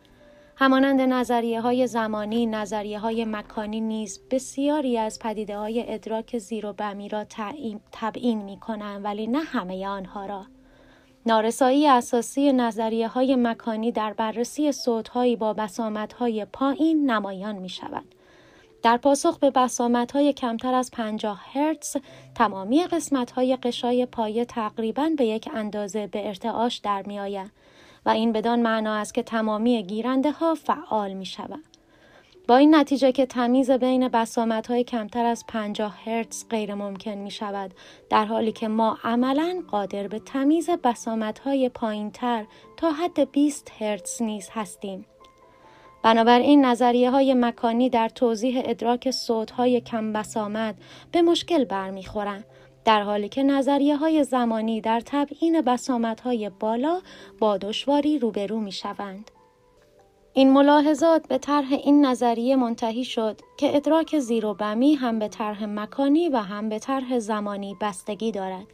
[0.56, 6.74] همانند نظریه های زمانی، نظریه های مکانی نیز بسیاری از پدیده های ادراک زیر و
[6.74, 7.26] بمی را
[7.92, 10.46] تبیین می کنند ولی نه همه آنها را.
[11.26, 18.15] نارسایی اساسی نظریه های مکانی در بررسی صوتهایی با بسامت های پایین نمایان می شود.
[18.86, 21.98] در پاسخ به بسامت های کمتر از 50 هرتز
[22.36, 27.52] تمامی قسمت های قشای پایه تقریبا به یک اندازه به ارتعاش در می آید
[28.06, 31.64] و این بدان معنا است که تمامی گیرنده ها فعال می شود.
[32.48, 37.32] با این نتیجه که تمیز بین بسامت های کمتر از 50 هرتز غیر ممکن می
[37.32, 37.74] شود
[38.10, 42.46] در حالی که ما عملا قادر به تمیز بسامت های پایین تر
[42.78, 45.06] تا حد 20 هرتز نیز هستیم.
[46.06, 50.76] بنابراین نظریه های مکانی در توضیح ادراک صوت های کم بسامد
[51.12, 52.46] به مشکل برمیخورند
[52.86, 57.02] در حالی که نظریه های زمانی در تبیین بسامت های بالا
[57.40, 59.32] با دشواری روبرو می شوند.
[60.34, 65.28] این ملاحظات به طرح این نظریه منتهی شد که ادراک زیر و بمی هم به
[65.28, 68.68] طرح مکانی و هم به طرح زمانی بستگی دارد.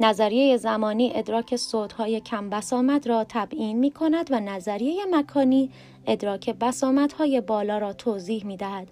[0.00, 5.70] نظریه زمانی ادراک صوتهای کم بسامد را تبیین می کند و نظریه مکانی
[6.06, 8.88] ادراک بسامدهای بالا را توضیح می دهد.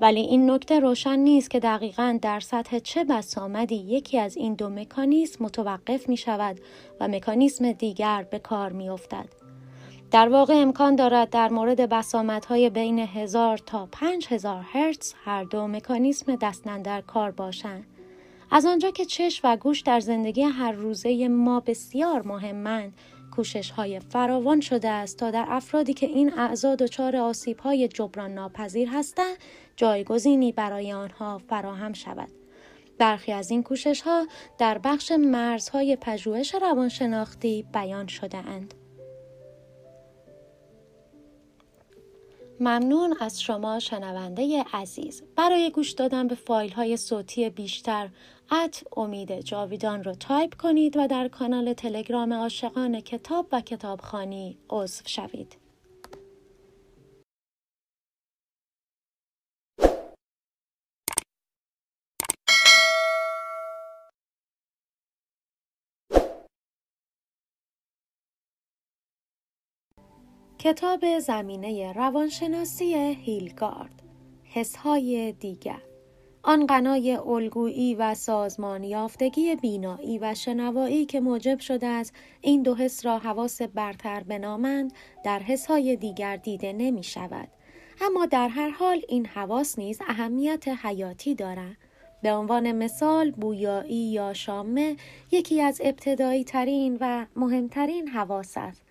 [0.00, 4.68] ولی این نکته روشن نیست که دقیقا در سطح چه بسامدی یکی از این دو
[4.68, 6.60] مکانیسم متوقف می شود
[7.00, 9.28] و مکانیسم دیگر به کار می افتد.
[10.10, 15.66] در واقع امکان دارد در مورد بسامدهای بین هزار تا پنج هزار هرتز هر دو
[15.66, 17.86] مکانیسم دستن در کار باشند.
[18.50, 22.92] از آنجا که چشم و گوش در زندگی هر روزه ما بسیار مهمند
[23.38, 28.34] کوشش های فراوان شده است تا در افرادی که این اعضا دچار آسیب های جبران
[28.34, 29.36] ناپذیر هستند
[29.76, 32.28] جایگزینی برای آنها فراهم شود
[32.98, 34.26] برخی از این کوشش ها
[34.58, 38.74] در بخش مرزهای پژوهش روانشناختی بیان شده اند.
[42.60, 48.08] ممنون از شما شنونده عزیز برای گوش دادن به فایل های صوتی بیشتر
[48.52, 55.02] at امید جاویدان رو تایپ کنید و در کانال تلگرام عاشقان کتاب و کتابخوانی عضو
[55.06, 55.56] شوید.
[70.58, 74.02] کتاب زمینه روانشناسی هیلگارد
[74.44, 75.87] حسهای دیگر
[76.42, 82.74] آن قنای الگویی و سازمان یافتگی بینایی و شنوایی که موجب شده است این دو
[82.74, 84.92] حس را حواس برتر بنامند
[85.24, 87.48] در حسهای دیگر دیده نمی شود.
[88.00, 91.76] اما در هر حال این حواس نیز اهمیت حیاتی دارد.
[92.22, 94.96] به عنوان مثال بویایی یا شامه
[95.30, 98.82] یکی از ابتدایی ترین و مهمترین حواس است.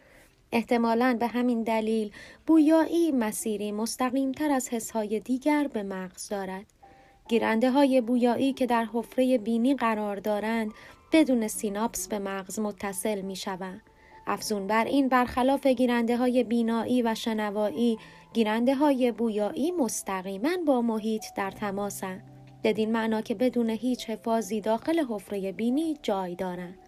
[0.52, 2.12] احتمالا به همین دلیل
[2.48, 6.77] بویایی مسیری مستقیم تر از حسهای دیگر به مغز دارد.
[7.28, 10.72] گیرنده های بویایی که در حفره بینی قرار دارند
[11.12, 13.82] بدون سیناپس به مغز متصل می شوند.
[14.28, 17.98] افزون بر این برخلاف گیرنده های بینایی و شنوایی
[18.34, 22.24] گیرنده های بویایی مستقیما با محیط در تماسند
[22.64, 26.87] بدین معنا که بدون هیچ حفاظی داخل حفره بینی جای دارند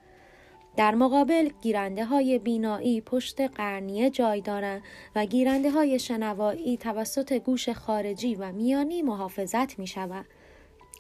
[0.80, 4.82] در مقابل گیرنده های بینایی پشت قرنیه جای دارند
[5.16, 10.26] و گیرنده های شنوایی توسط گوش خارجی و میانی محافظت می شود.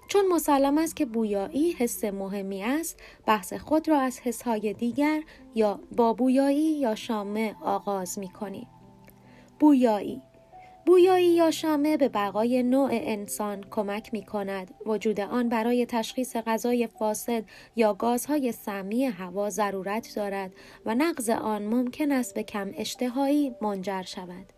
[0.08, 5.22] چون مسلم است که بویایی حس مهمی است بحث خود را از حسهای دیگر
[5.56, 8.68] یا با بویایی یا شامه آغاز می کنیم.
[9.60, 10.22] بویایی
[10.86, 14.74] بویایی یا شامه به بقای نوع انسان کمک می کند.
[14.86, 17.44] وجود آن برای تشخیص غذای فاسد
[17.76, 20.54] یا گازهای سمی هوا ضرورت دارد
[20.86, 24.54] و نقض آن ممکن است به کم اشتهایی منجر شود.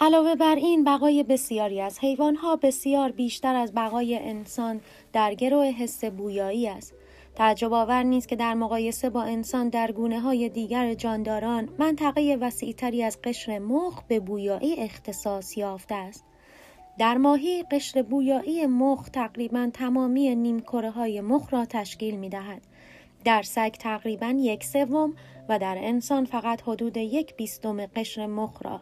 [0.00, 4.80] علاوه بر این بقای بسیاری از حیوانها بسیار بیشتر از بقای انسان
[5.12, 6.94] در گروه حس بویایی است.
[7.38, 13.02] تعجب آور نیست که در مقایسه با انسان در گونه های دیگر جانداران منطقه وسیعتری
[13.02, 16.24] از قشر مخ به بویایی اختصاص یافته است.
[16.98, 22.62] در ماهی قشر بویایی مخ تقریبا تمامی نیمکره های مخ را تشکیل می دهد.
[23.24, 25.14] در سگ تقریبا یک سوم
[25.48, 28.80] و در انسان فقط حدود یک بیستم قشر مخ را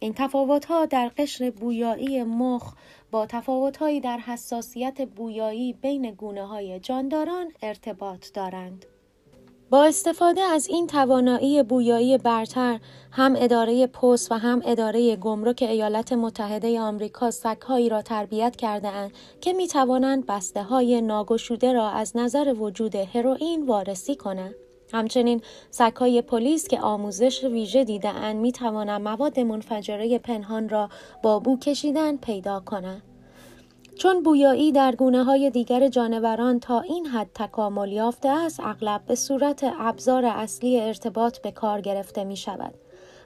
[0.00, 2.74] این تفاوت‌ها در قشر بویایی مخ
[3.10, 8.86] با تفاوت‌هایی در حساسیت بویایی بین گونه های جانداران ارتباط دارند.
[9.70, 16.12] با استفاده از این توانایی بویایی برتر هم اداره پست و هم اداره گمرک ایالات
[16.12, 22.16] متحده آمریکا سگهایی را تربیت کرده اند که می توانند بسته های ناگشوده را از
[22.16, 24.54] نظر وجود هروئین وارسی کنند.
[24.92, 30.88] همچنین سکای پلیس که آموزش ویژه دیدهاند می توانند مواد منفجره پنهان را
[31.22, 33.02] با بو کشیدن پیدا کنند.
[33.98, 39.14] چون بویایی در گونه های دیگر جانوران تا این حد تکامل یافته است اغلب به
[39.14, 42.74] صورت ابزار اصلی ارتباط به کار گرفته می شود.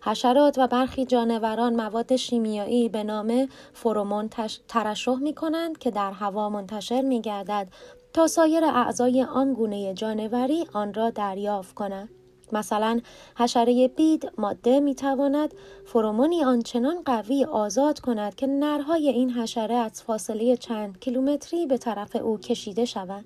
[0.04, 4.30] حشرات و برخی جانوران مواد شیمیایی به نام فرومون
[4.68, 7.68] ترشح می کنند که در هوا منتشر می گردد
[8.14, 12.08] تا سایر اعضای آن گونه جانوری آن را دریافت کنند.
[12.52, 13.00] مثلا
[13.36, 15.54] حشره بید ماده می تواند
[15.86, 22.16] فرومونی آنچنان قوی آزاد کند که نرهای این حشره از فاصله چند کیلومتری به طرف
[22.16, 23.24] او کشیده شوند.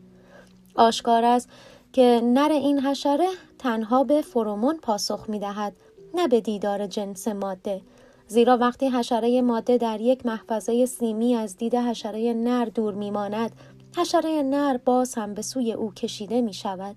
[0.75, 1.49] آشکار است
[1.93, 5.73] که نر این حشره تنها به فرومون پاسخ می دهد
[6.15, 7.81] نه به دیدار جنس ماده
[8.29, 13.53] زیرا وقتی حشره ماده در یک محفظه سیمی از دید حشره نر دور میماند
[13.97, 16.97] حشره نر باز هم به سوی او کشیده می شود.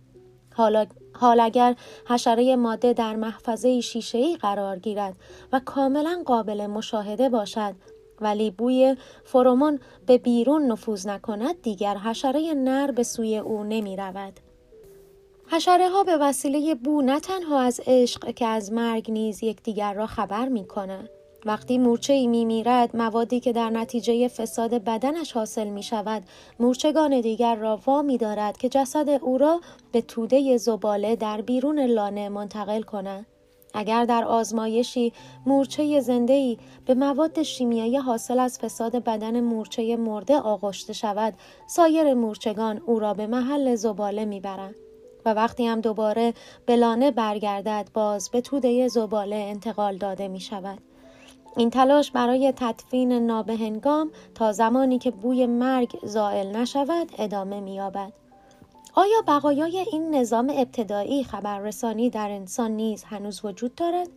[0.56, 1.76] حالا حال اگر
[2.08, 5.16] حشره ماده در محفظه شیشه‌ای قرار گیرد
[5.54, 7.76] و کاملا قابل مشاهده باشد
[8.22, 14.40] ولی بوی فرومون به بیرون نفوذ نکند دیگر حشره نر به سوی او نمی رود.
[15.48, 20.08] حشره ها به وسیله بو نه تنها از عشق که از مرگ نیز یکدیگر را
[20.08, 21.10] خبر می کنند.
[21.46, 26.24] وقتی مورچه ای می میرد موادی که در نتیجه فساد بدنش حاصل می شود
[26.60, 31.80] مورچگان دیگر را وا می دارد که جسد او را به توده زباله در بیرون
[31.80, 33.26] لانه منتقل کنند.
[33.74, 35.14] اگر در آزمایشی
[35.46, 41.34] مورچه زنده ای به مواد شیمیایی حاصل از فساد بدن مورچه مرده آغشته شود
[41.68, 44.76] سایر مورچگان او را به محل زباله می‌برند
[45.26, 46.34] و وقتی هم دوباره
[46.66, 50.91] به لانه برگردد باز به توده زباله انتقال داده می شود.
[51.58, 58.14] این تلاش برای تدفین نابهنگام تا زمانی که بوی مرگ زائل نشود ادامه می‌یابد.
[58.96, 64.08] آیا بقایای این نظام ابتدایی خبررسانی در انسان نیز هنوز وجود دارد؟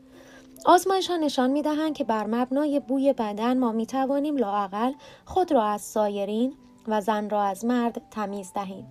[0.65, 4.93] آزمایش ها نشان می دهند که بر مبنای بوی بدن ما می توانیم لاعقل
[5.25, 6.55] خود را از سایرین
[6.89, 8.87] و زن را از مرد تمیز دهیم.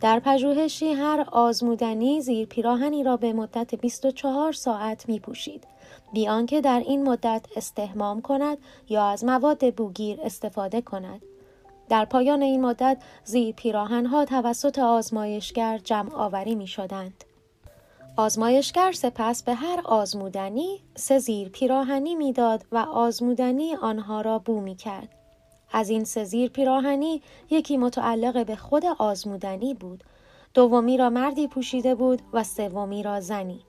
[0.00, 5.66] در پژوهشی هر آزمودنی زیر پیراهنی را به مدت 24 ساعت می پوشید.
[6.14, 8.58] بی آنکه در این مدت استهمام کند
[8.88, 11.22] یا از مواد بوگیر استفاده کند.
[11.88, 17.24] در پایان این مدت زیر پیراهنها توسط آزمایشگر جمع آوری می شدند.
[18.16, 24.76] آزمایشگر سپس به هر آزمودنی سه زیر پیراهنی می‌داد و آزمودنی آنها را بو می
[24.76, 25.08] کرد.
[25.72, 30.04] از این سه زیر پیراهنی یکی متعلق به خود آزمودنی بود
[30.54, 33.60] دومی را مردی پوشیده بود و سومی را زنی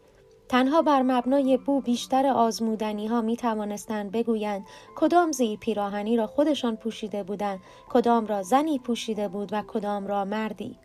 [0.49, 4.65] تنها بر مبنای بو بیشتر آزمودنی ها می توانستند بگویند
[4.95, 10.25] کدام زیر پیراهنی را خودشان پوشیده بودند کدام را زنی پوشیده بود و کدام را
[10.25, 10.77] مردی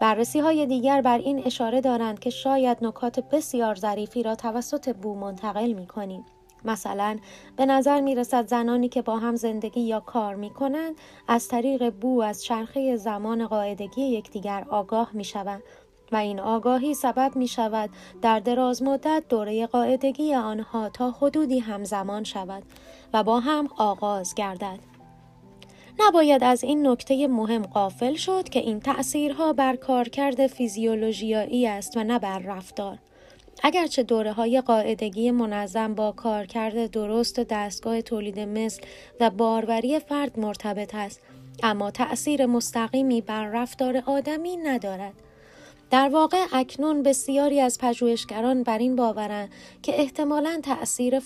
[0.00, 5.14] بررسی های دیگر بر این اشاره دارند که شاید نکات بسیار ظریفی را توسط بو
[5.14, 6.24] منتقل می کنیم.
[6.64, 7.18] مثلا
[7.56, 10.94] به نظر می رسد زنانی که با هم زندگی یا کار می کنند
[11.28, 15.62] از طریق بو از چرخه زمان قاعدگی یکدیگر آگاه می شوند
[16.12, 17.90] و این آگاهی سبب می شود
[18.22, 22.62] در دراز مدت دوره قاعدگی آنها تا حدودی همزمان شود
[23.12, 24.78] و با هم آغاز گردد.
[25.98, 32.04] نباید از این نکته مهم قافل شد که این تأثیرها بر کارکرد فیزیولوژیایی است و
[32.04, 32.98] نه بر رفتار.
[33.62, 38.82] اگرچه دوره های قاعدگی منظم با کارکرد درست دستگاه تولید مثل
[39.20, 41.20] و باروری فرد مرتبط است
[41.62, 45.14] اما تأثیر مستقیمی بر رفتار آدمی ندارد
[45.90, 49.48] در واقع اکنون بسیاری از پژوهشگران بر این باورند
[49.82, 51.18] که احتمالا تأثیر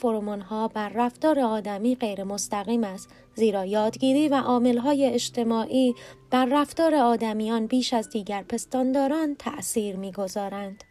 [0.51, 5.95] ها بر رفتار آدمی غیر مستقیم است زیرا یادگیری و عاملهای اجتماعی
[6.31, 10.85] بر رفتار آدمیان بیش از دیگر پستانداران تأثیر می‌گذارند.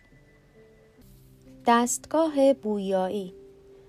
[1.67, 3.33] دستگاه بویایی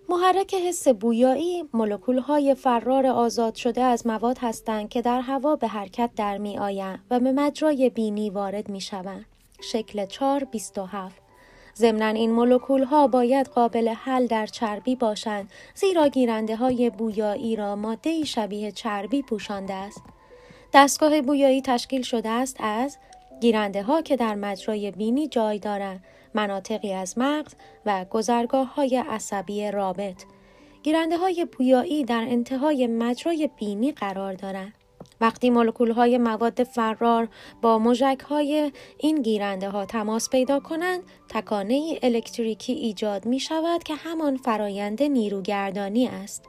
[0.09, 6.11] محرک حس بویایی مولکول‌های فرار آزاد شده از مواد هستند که در هوا به حرکت
[6.17, 9.30] در می آیند و به مجرای بینی وارد می شوند.
[9.61, 11.23] شکل 427
[11.77, 17.77] ضمنا این مولکول ها باید قابل حل در چربی باشند زیرا گیرنده های بویایی را
[17.77, 20.03] ماده شبیه چربی پوشانده است.
[20.75, 22.99] دستگاه بویایی تشکیل شده است از
[23.41, 26.05] گیرنده ها که در مجرای بینی جای دارند
[26.35, 27.55] مناطقی از مغز
[27.87, 30.23] و گذرگاه های عصبی رابط.
[30.83, 34.73] گیرنده های بویایی در انتهای مجرای بینی قرار دارند.
[35.21, 37.29] وقتی مولکول های مواد فرار
[37.63, 43.95] با مژک های این گیرنده ها تماس پیدا کنند تکانه الکتریکی ایجاد می شود که
[43.95, 46.45] همان فرایند نیروگردانی است.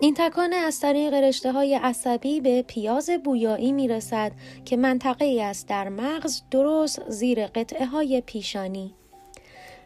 [0.00, 4.32] این تکانه از طریق رشته های عصبی به پیاز بویایی می رسد
[4.64, 8.94] که منطقه ای است در مغز درست زیر قطعه های پیشانی.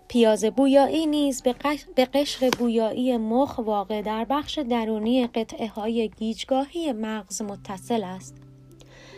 [0.09, 1.43] پیاز بویایی نیز
[1.95, 8.37] به قشر بویایی مخ واقع در بخش درونی قطعه های گیجگاهی مغز متصل است.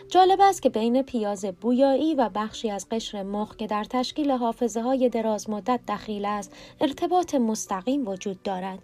[0.09, 4.81] جالب است که بین پیاز بویایی و بخشی از قشر مخ که در تشکیل حافظه
[4.81, 8.79] های دراز مدت دخیل است ارتباط مستقیم وجود دارد.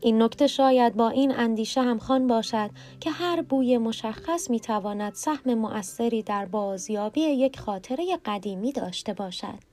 [0.00, 2.70] این نکته شاید با این اندیشه همخوان باشد
[3.00, 9.67] که هر بوی مشخص می تواند سهم مؤثری در بازیابی یک خاطره قدیمی داشته باشد.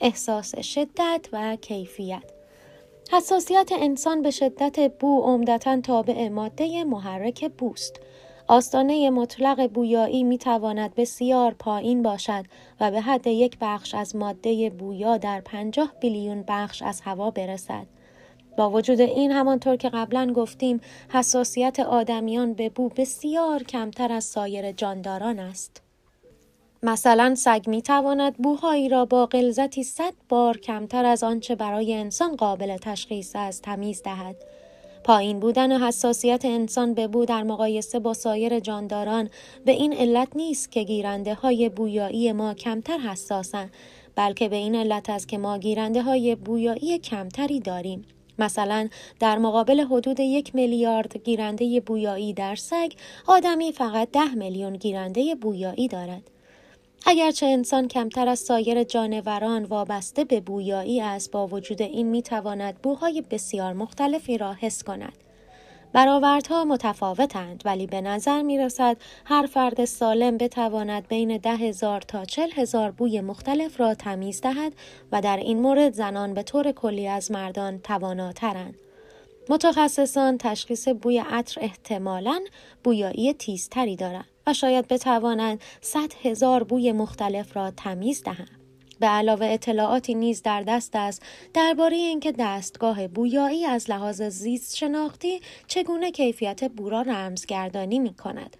[0.00, 2.22] احساس شدت و کیفیت
[3.12, 8.00] حساسیت انسان به شدت بو عمدتا تابع ماده محرک بوست
[8.48, 12.44] آستانه مطلق بویایی می تواند بسیار پایین باشد
[12.80, 17.86] و به حد یک بخش از ماده بویا در پنجاه بیلیون بخش از هوا برسد.
[18.56, 24.72] با وجود این همانطور که قبلا گفتیم حساسیت آدمیان به بو بسیار کمتر از سایر
[24.72, 25.82] جانداران است.
[26.82, 32.36] مثلا سگ می تواند بوهایی را با غلظتی صد بار کمتر از آنچه برای انسان
[32.36, 34.36] قابل تشخیص است تمیز دهد.
[35.04, 39.30] پایین بودن حساسیت انسان به بو در مقایسه با سایر جانداران
[39.64, 43.70] به این علت نیست که گیرنده های بویایی ما کمتر حساسند
[44.14, 48.04] بلکه به این علت است که ما گیرنده های بویایی کمتری داریم.
[48.38, 48.88] مثلا
[49.20, 52.92] در مقابل حدود یک میلیارد گیرنده بویایی در سگ
[53.26, 56.37] آدمی فقط ده میلیون گیرنده بویایی دارد.
[57.06, 63.22] اگرچه انسان کمتر از سایر جانوران وابسته به بویایی است با وجود این می‌تواند بوهای
[63.30, 65.12] بسیار مختلفی را حس کند
[65.92, 72.24] برآوردها متفاوتند ولی به نظر می رسد هر فرد سالم بتواند بین ده هزار تا
[72.24, 74.72] چل هزار بوی مختلف را تمیز دهد
[75.12, 78.74] و در این مورد زنان به طور کلی از مردان تواناترند.
[79.48, 82.40] متخصصان تشخیص بوی عطر احتمالاً
[82.84, 84.37] بویایی تیزتری دارند.
[84.52, 88.58] شاید بتوانند صد هزار بوی مختلف را تمیز دهند.
[89.00, 91.22] به علاوه اطلاعاتی نیز در دست است
[91.54, 98.56] درباره اینکه دستگاه بویایی از لحاظ زیست شناختی چگونه کیفیت بو را رمزگردانی می کند.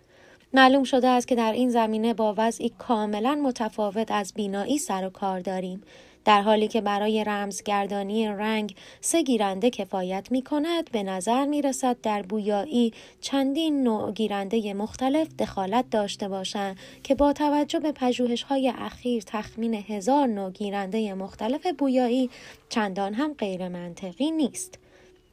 [0.52, 5.10] معلوم شده است که در این زمینه با وضعی کاملا متفاوت از بینایی سر و
[5.10, 5.82] کار داریم.
[6.24, 11.96] در حالی که برای رمزگردانی رنگ سه گیرنده کفایت می کند به نظر می رسد
[12.02, 18.72] در بویایی چندین نوع گیرنده مختلف دخالت داشته باشند که با توجه به پژوهش های
[18.78, 22.30] اخیر تخمین هزار نوع گیرنده مختلف بویایی
[22.68, 24.78] چندان هم غیر منطقی نیست.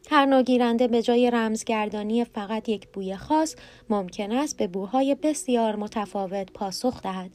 [0.09, 3.55] هر نوع گیرنده به جای رمزگردانی فقط یک بوی خاص
[3.89, 7.31] ممکن است به بوهای بسیار متفاوت پاسخ دهد.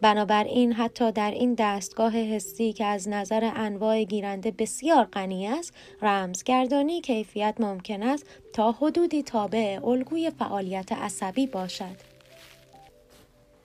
[0.00, 7.00] بنابراین حتی در این دستگاه حسی که از نظر انواع گیرنده بسیار غنی است رمزگردانی
[7.00, 11.96] کیفیت ممکن است تا حدودی تابع الگوی فعالیت عصبی باشد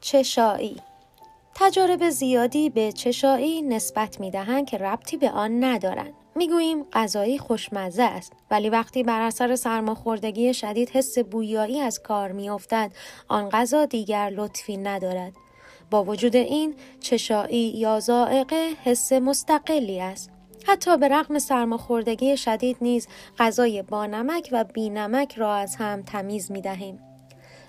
[0.02, 0.78] چشایی
[1.56, 6.14] تجارب زیادی به چشایی نسبت می دهند که ربطی به آن ندارند.
[6.36, 12.92] می‌گوییم غذایی خوشمزه است ولی وقتی بر اثر سرماخوردگی شدید حس بویایی از کار میافتد
[13.28, 15.34] آن غذا دیگر لطفی ندارد
[15.92, 20.32] با وجود این چشایی یا زائقه حس مستقلی است
[20.68, 23.08] حتی به رغم سرماخوردگی شدید نیز
[23.40, 27.00] غذای با نمک و بی نمک را از هم تمیز می دهیم.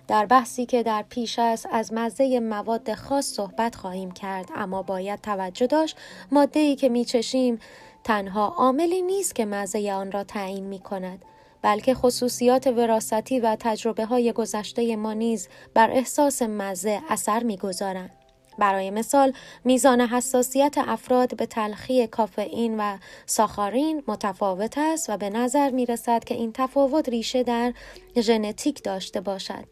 [0.08, 5.20] در بحثی که در پیش است از مزه مواد خاص صحبت خواهیم کرد اما باید
[5.20, 5.96] توجه داشت
[6.32, 7.58] ماده ای که می چشیم
[8.04, 11.24] تنها عاملی نیست که مزه آن را تعیین می کند
[11.62, 18.10] بلکه خصوصیات وراستی و تجربه های گذشته ما نیز بر احساس مزه اثر می‌گذارند.
[18.58, 19.32] برای مثال
[19.64, 26.24] میزان حساسیت افراد به تلخی کافئین و ساخارین متفاوت است و به نظر می رسد
[26.24, 27.72] که این تفاوت ریشه در
[28.16, 29.64] ژنتیک داشته باشد.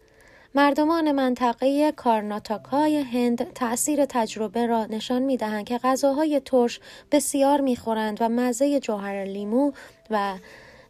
[0.55, 6.80] مردمان منطقه کارناتاکای هند تأثیر تجربه را نشان می دهند که غذاهای ترش
[7.12, 9.72] بسیار می خورند و مزه جوهر لیمو
[10.11, 10.34] و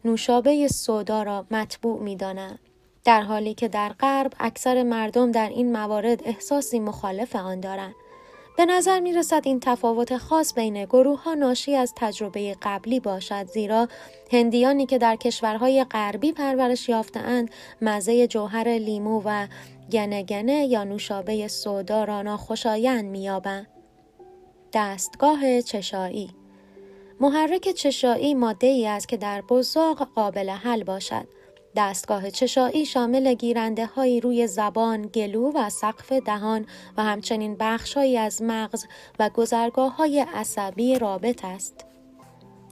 [0.05, 2.59] نوشابه سودا را مطبوع می دانند.
[3.05, 7.95] در حالی که در غرب اکثر مردم در این موارد احساسی مخالف آن دارند.
[8.57, 13.47] به نظر می رسد این تفاوت خاص بین گروه ها ناشی از تجربه قبلی باشد
[13.47, 13.89] زیرا
[14.33, 17.51] هندیانی که در کشورهای غربی پرورش یافتهاند
[17.83, 19.47] مزه جوهر لیمو و
[19.93, 23.67] گنه یا نوشابه سودا را ناخوشایند مییابند
[24.73, 26.31] دستگاه چشایی
[27.21, 31.27] محرک چشایی ماده ای است که در بزاق قابل حل باشد
[31.77, 36.67] دستگاه چشایی شامل گیرنده هایی روی زبان، گلو و سقف دهان
[36.97, 38.85] و همچنین بخشهایی از مغز
[39.19, 41.87] و گذرگاه های عصبی رابط است.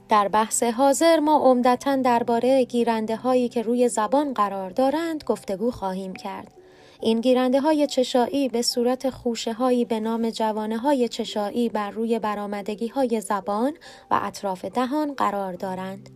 [0.09, 6.13] در بحث حاضر ما عمدتا درباره گیرنده هایی که روی زبان قرار دارند گفتگو خواهیم
[6.13, 6.58] کرد.
[7.01, 12.19] این گیرنده های چشایی به صورت خوشه هایی به نام جوانه های چشایی بر روی
[12.19, 13.73] برامدگی های زبان
[14.11, 16.09] و اطراف دهان قرار دارند.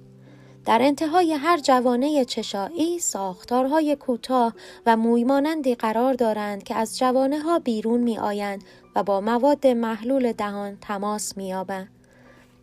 [0.65, 4.53] در انتهای هر جوانه چشایی ساختارهای کوتاه
[4.85, 8.63] و مویمانندی قرار دارند که از جوانه ها بیرون می آیند
[8.95, 11.89] و با مواد محلول دهان تماس می آبند.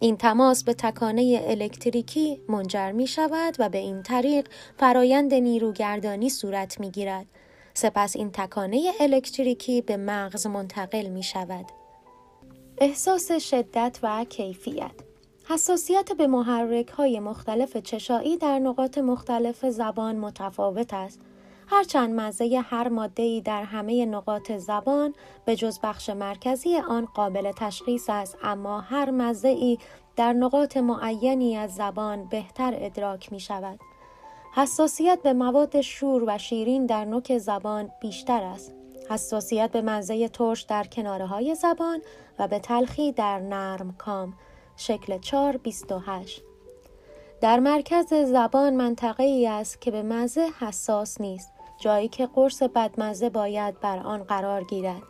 [0.01, 4.49] این تماس به تکانه الکتریکی منجر می شود و به این طریق
[4.79, 7.27] فرایند نیروگردانی صورت می گیرد.
[7.75, 11.67] سپس این تکانه الکتریکی به مغز منتقل می شود.
[12.79, 15.11] احساس شدت و کیفیت
[15.49, 21.21] حساسیت به محرک های مختلف چشایی در نقاط مختلف زبان متفاوت است.
[21.69, 25.15] هرچند مزه هر ماده ای در همه نقاط زبان
[25.45, 29.79] به جز بخش مرکزی آن قابل تشخیص است اما هر مزه ای
[30.17, 33.81] در نقاط معینی از زبان بهتر ادراک می شود.
[34.53, 38.75] حساسیت به مواد شور و شیرین در نوک زبان بیشتر است.
[39.11, 42.01] حساسیت به مزه ترش در کناره های زبان
[42.39, 44.35] و به تلخی در نرم کام.
[44.77, 46.43] شکل 428
[47.41, 53.31] در مرکز زبان منطقه ای است که به مزه حساس نیست جایی که قرص بدمزه
[53.31, 55.03] باید بر آن قرار گیرد.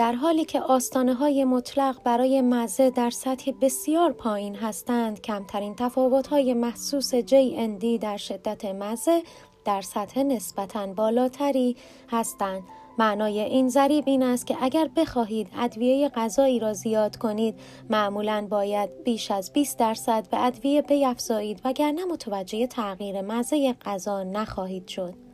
[0.00, 6.26] در حالی که آستانه های مطلق برای مزه در سطح بسیار پایین هستند کمترین تفاوت
[6.26, 9.22] های محسوس JND در شدت مزه
[9.64, 11.76] در سطح نسبتاً بالاتری
[12.10, 12.62] هستند.
[12.98, 17.54] معنای این ضریب این است که اگر بخواهید ادویه غذایی را زیاد کنید
[17.90, 24.88] معمولا باید بیش از 20 درصد به ادویه بیفزایید وگرنه متوجه تغییر مزه غذا نخواهید
[24.88, 25.29] شد.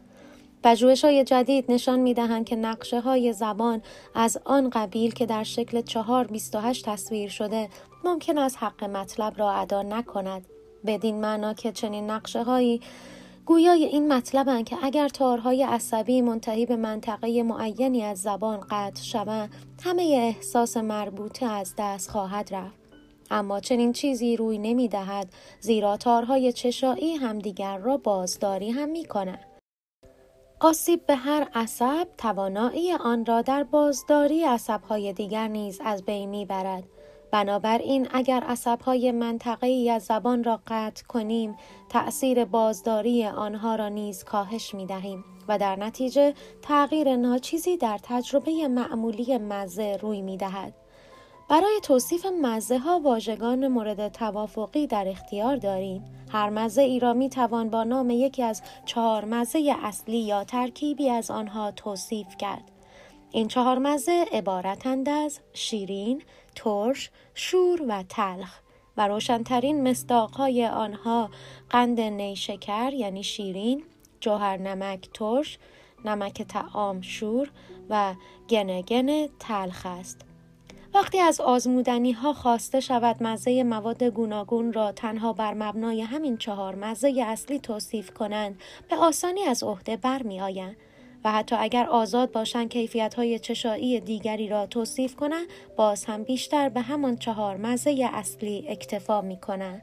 [0.67, 3.83] پژوهش های جدید نشان می دهند که نقشه های زبان
[4.15, 7.69] از آن قبیل که در شکل 428 تصویر شده
[8.05, 10.47] ممکن است حق مطلب را ادا نکند
[10.87, 12.81] بدین معنا که چنین نقشه هایی
[13.45, 19.51] گویای این مطلبند که اگر تارهای عصبی منتهی به منطقه معینی از زبان قطع شوند
[19.85, 22.77] همه احساس مربوطه از دست خواهد رفت
[23.31, 25.29] اما چنین چیزی روی نمی دهد
[25.61, 29.56] زیرا تارهای چشایی همدیگر را بازداری هم می کنند.
[30.61, 36.47] آسیب به هر عصب توانایی آن را در بازداری عصبهای دیگر نیز از بین می
[36.47, 36.85] برد.
[37.31, 41.57] بنابراین اگر عصبهای منطقه ای از زبان را قطع کنیم
[41.89, 48.69] تأثیر بازداری آنها را نیز کاهش می دهیم و در نتیجه تغییر ناچیزی در تجربه
[48.69, 50.75] معمولی مزه روی می دهد.
[51.49, 56.05] برای توصیف مزه ها واژگان مورد توافقی در اختیار داریم.
[56.33, 61.11] هر مزه ای را می توان با نام یکی از چهار مزه اصلی یا ترکیبی
[61.11, 62.71] از آنها توصیف کرد.
[63.31, 66.23] این چهار مزه عبارتند از شیرین،
[66.55, 68.61] ترش، شور و تلخ
[68.97, 71.31] و روشنترین مصداقهای آنها
[71.71, 73.85] قند نیشکر یعنی شیرین،
[74.21, 75.59] جوهر نمک ترش،
[76.05, 77.51] نمک تعام شور
[77.91, 78.15] و
[78.49, 80.26] گنگن تلخ است.
[80.97, 86.75] وقتی از آزمودنی ها خواسته شود مزه مواد گوناگون را تنها بر مبنای همین چهار
[86.75, 90.77] مزه اصلی توصیف کنند به آسانی از عهده برمیآیند
[91.25, 96.69] و حتی اگر آزاد باشند کیفیت های چشایی دیگری را توصیف کنند باز هم بیشتر
[96.69, 99.83] به همان چهار مزه اصلی اکتفا می کنند.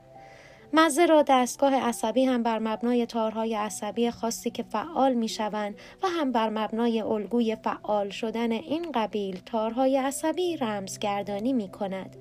[0.75, 6.07] مزه را دستگاه عصبی هم بر مبنای تارهای عصبی خاصی که فعال می شوند و
[6.07, 12.15] هم بر مبنای الگوی فعال شدن این قبیل تارهای عصبی رمزگردانی می کند.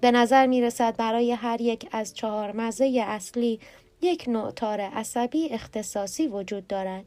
[0.00, 3.60] به نظر می رسد برای هر یک از چهار مزه اصلی
[4.02, 7.04] یک نوع تار عصبی اختصاصی وجود دارد.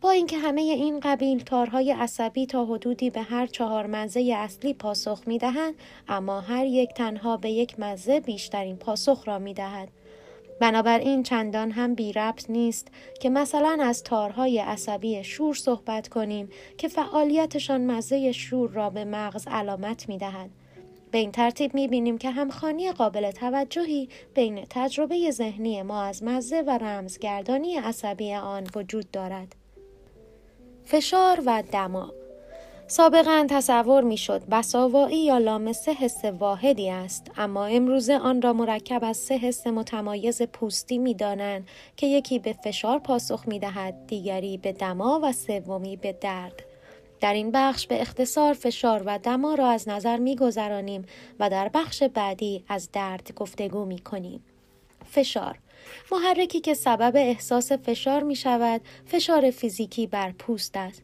[0.00, 5.22] با اینکه همه این قبیل تارهای عصبی تا حدودی به هر چهار مزه اصلی پاسخ
[5.26, 5.74] می دهند
[6.08, 9.88] اما هر یک تنها به یک مزه بیشترین پاسخ را می دهد.
[10.60, 12.88] بنابراین چندان هم بی ربط نیست
[13.20, 16.48] که مثلا از تارهای عصبی شور صحبت کنیم
[16.78, 20.50] که فعالیتشان مزه شور را به مغز علامت می دهد.
[21.10, 26.62] به این ترتیب می بینیم که همخانی قابل توجهی بین تجربه ذهنی ما از مزه
[26.66, 29.56] و رمزگردانی عصبی آن وجود دارد.
[30.84, 32.12] فشار و دما
[32.92, 39.16] سابقا تصور می‌شد بساوایی یا لامسه حس واحدی است اما امروزه آن را مرکب از
[39.16, 45.32] سه حس متمایز پوستی می‌دانند که یکی به فشار پاسخ می‌دهد دیگری به دما و
[45.32, 46.62] سومی به درد
[47.20, 51.04] در این بخش به اختصار فشار و دما را از نظر میگذرانیم
[51.40, 54.44] و در بخش بعدی از درد گفتگو می کنیم.
[55.06, 55.58] فشار
[56.12, 61.02] محرکی که سبب احساس فشار می شود فشار فیزیکی بر پوست است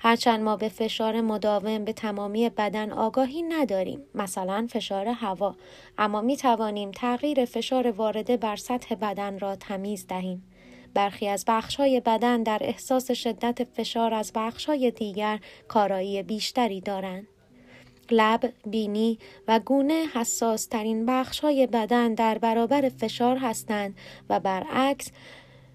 [0.00, 4.00] هرچند ما به فشار مداوم به تمامی بدن آگاهی نداریم.
[4.14, 5.56] مثلا فشار هوا.
[5.98, 10.44] اما می توانیم تغییر فشار وارده بر سطح بدن را تمیز دهیم.
[10.94, 17.26] برخی از بخشهای بدن در احساس شدت فشار از بخشهای دیگر کارایی بیشتری دارند.
[18.10, 19.18] لب، بینی
[19.48, 23.96] و گونه حساس ترین بخش های بدن در برابر فشار هستند
[24.28, 25.10] و برعکس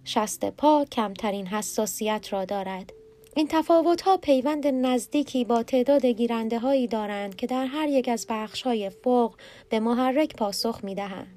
[0.05, 2.93] شست پا کمترین حساسیت را دارد.
[3.35, 8.25] این تفاوت ها پیوند نزدیکی با تعداد گیرنده هایی دارند که در هر یک از
[8.29, 9.35] بخش های فوق
[9.69, 11.27] به محرک پاسخ می دهند.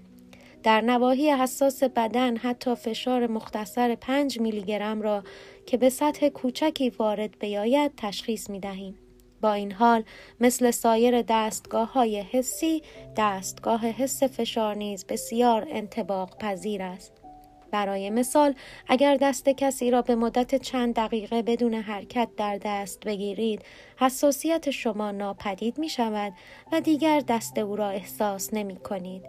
[0.62, 5.24] در نواحی حساس بدن حتی فشار مختصر 5 میلی گرم را
[5.66, 8.98] که به سطح کوچکی وارد بیاید تشخیص می دهیم.
[9.40, 10.04] با این حال
[10.40, 12.82] مثل سایر دستگاه های حسی
[13.16, 17.12] دستگاه حس فشار نیز بسیار انتباق پذیر است.
[17.70, 18.54] برای مثال
[18.88, 23.62] اگر دست کسی را به مدت چند دقیقه بدون حرکت در دست بگیرید
[23.96, 26.32] حساسیت شما ناپدید می شود
[26.72, 29.22] و دیگر دست او را احساس نمی کنید.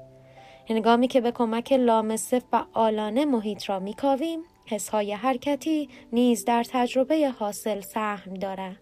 [0.70, 7.30] هنگامی که به کمک لامسه فعالانه محیط را می کاویم حسهای حرکتی نیز در تجربه
[7.40, 8.78] حاصل سهم دارد.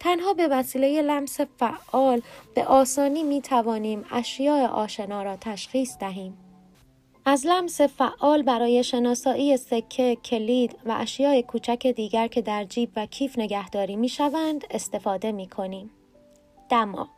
[0.00, 2.22] تنها به وسیله لمس فعال
[2.54, 6.47] به آسانی می توانیم اشیاء آشنا را تشخیص دهیم.
[7.30, 13.06] از لمس فعال برای شناسایی سکه، کلید و اشیاء کوچک دیگر که در جیب و
[13.06, 15.90] کیف نگهداری می شوند استفاده می کنیم.
[16.70, 17.08] دما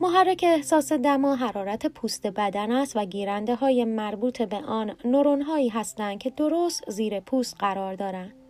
[0.00, 5.68] محرک احساس دما حرارت پوست بدن است و گیرنده های مربوط به آن نورون هایی
[5.68, 8.45] هستند که درست زیر پوست قرار دارند.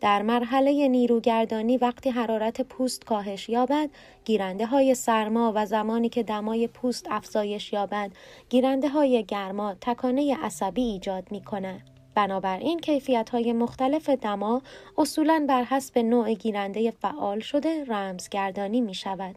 [0.00, 3.90] در مرحله نیروگردانی وقتی حرارت پوست کاهش یابد
[4.24, 8.10] گیرنده های سرما و زمانی که دمای پوست افزایش یابد
[8.48, 11.80] گیرنده های گرما تکانه عصبی ایجاد می کنه.
[12.14, 14.62] بنابراین کیفیت های مختلف دما
[14.98, 19.34] اصولا بر حسب نوع گیرنده فعال شده رمزگردانی می شود.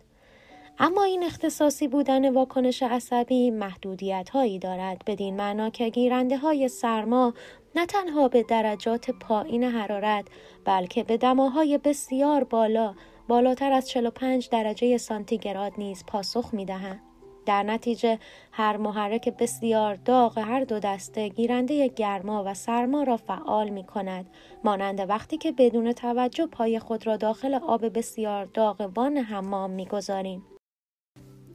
[0.79, 7.33] اما این اختصاصی بودن واکنش عصبی محدودیت هایی دارد بدین معنا که گیرنده های سرما
[7.75, 10.25] نه تنها به درجات پایین حرارت
[10.65, 12.95] بلکه به دماهای بسیار بالا
[13.27, 17.01] بالاتر از 45 درجه سانتیگراد نیز پاسخ می دهند.
[17.45, 18.19] در نتیجه
[18.51, 24.29] هر محرک بسیار داغ هر دو دسته گیرنده گرما و سرما را فعال می کند
[24.63, 29.85] مانند وقتی که بدون توجه پای خود را داخل آب بسیار داغ وان حمام می
[29.85, 30.43] گذاریم.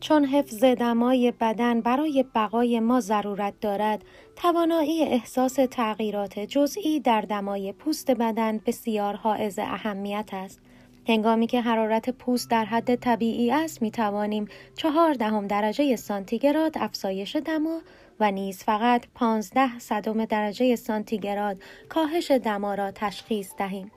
[0.06, 4.04] چون حفظ دمای بدن برای بقای ما ضرورت دارد
[4.36, 10.60] توانایی احساس تغییرات جزئی در دمای پوست بدن بسیار حائز اهمیت است
[11.08, 17.36] هنگامی که حرارت پوست در حد طبیعی است می توانیم چهار دهم درجه سانتیگراد افزایش
[17.36, 17.80] دما
[18.20, 21.56] و نیز فقط 15 صدم درجه سانتیگراد
[21.88, 23.90] کاهش دما را تشخیص دهیم.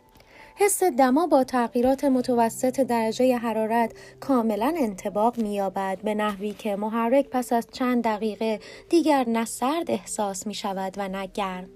[0.62, 7.53] حس دما با تغییرات متوسط درجه حرارت کاملا انتباق می‌یابد به نحوی که محرک پس
[7.53, 11.70] از چند دقیقه دیگر نه سرد احساس می شود و نه گرم.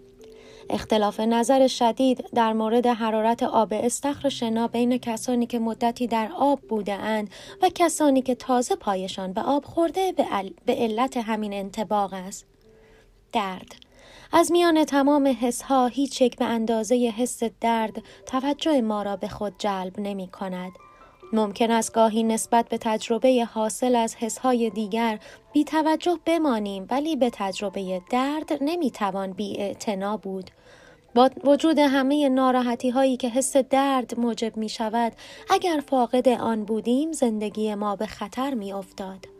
[0.69, 6.61] اختلاف نظر شدید در مورد حرارت آب استخر شنا بین کسانی که مدتی در آب
[6.61, 7.29] بوده اند
[7.61, 10.11] و کسانی که تازه پایشان به آب خورده
[10.65, 12.45] به علت همین انتباق است.
[13.33, 13.75] درد
[14.35, 19.53] از میان تمام حسها هیچ یک به اندازه حس درد توجه ما را به خود
[19.57, 20.71] جلب نمی کند.
[21.33, 25.19] ممکن است گاهی نسبت به تجربه حاصل از حسهای دیگر
[25.53, 29.75] بی توجه بمانیم ولی به تجربه درد نمی توان بی
[30.21, 30.51] بود.
[31.15, 35.13] با وجود همه ناراحتی هایی که حس درد موجب می شود
[35.49, 39.32] اگر فاقد آن بودیم زندگی ما به خطر می افتاد.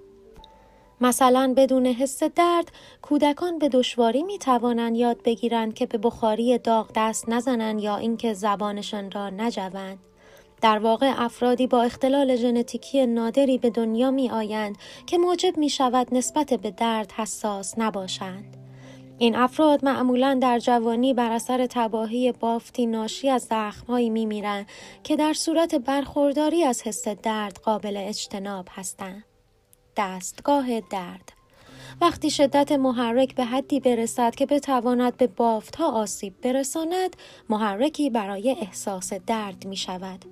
[1.04, 6.90] مثلا بدون حس درد کودکان به دشواری می توانند یاد بگیرند که به بخاری داغ
[6.96, 10.00] دست نزنند یا اینکه زبانشان را نجوند.
[10.62, 16.08] در واقع افرادی با اختلال ژنتیکی نادری به دنیا می آیند که موجب می شود
[16.12, 18.58] نسبت به درد حساس نباشند.
[19.18, 24.66] این افراد معمولا در جوانی بر اثر تباهی بافتی ناشی از زخمهایی می میرن
[25.04, 29.33] که در صورت برخورداری از حس درد قابل اجتناب هستند.
[29.98, 31.34] دستگاه درد
[32.02, 37.16] وقتی شدت محرک به حدی برسد که بتواند به بافت ها آسیب برساند
[37.50, 40.26] محرکی برای احساس درد می شود.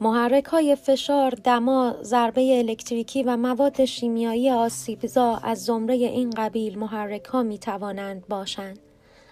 [0.00, 7.24] محرک های فشار، دما، ضربه الکتریکی و مواد شیمیایی آسیبزا از زمره این قبیل محرک
[7.24, 8.78] ها می توانند باشند.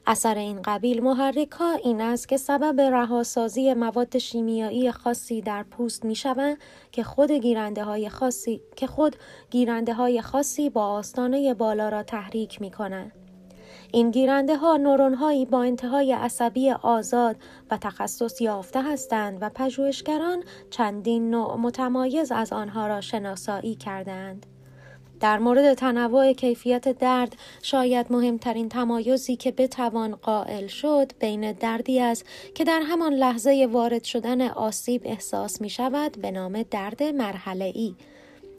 [0.06, 6.04] اثر این قبیل محرک ها این است که سبب رهاسازی مواد شیمیایی خاصی در پوست
[6.04, 6.56] می شوند
[6.92, 9.16] که خود گیرنده های خاصی که خود
[9.50, 13.12] گیرنده های خاصی با آستانه بالا را تحریک می کنند.
[13.92, 17.36] این گیرنده ها نورون هایی با انتهای عصبی آزاد
[17.70, 24.46] و تخصص یافته هستند و پژوهشگران چندین نوع متمایز از آنها را شناسایی کردند.
[25.22, 32.24] در مورد تنوع کیفیت درد شاید مهمترین تمایزی که بتوان قائل شد بین دردی است
[32.54, 37.94] که در همان لحظه وارد شدن آسیب احساس می شود به نام درد مرحله ای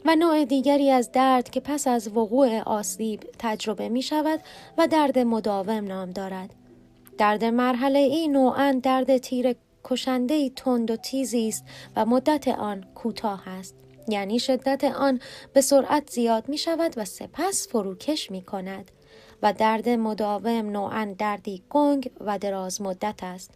[0.05, 4.39] و نوع دیگری از درد که پس از وقوع آسیب تجربه می شود
[4.77, 6.49] و درد مداوم نام دارد.
[7.17, 13.49] درد مرحله ای نوعا درد تیر کشنده تند و تیزی است و مدت آن کوتاه
[13.49, 13.82] است.
[14.07, 15.19] یعنی شدت آن
[15.53, 18.91] به سرعت زیاد می شود و سپس فروکش می کند
[19.43, 23.51] و درد مداوم نوعا دردی گنگ و دراز مدت است.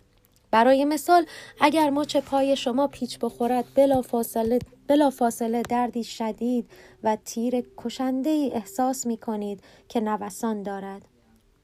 [0.51, 1.25] برای مثال
[1.61, 6.69] اگر مچ پای شما پیچ بخورد بلا فاصله, بلا فاصله دردی شدید
[7.03, 11.01] و تیر کشنده ای احساس می کنید که نوسان دارد.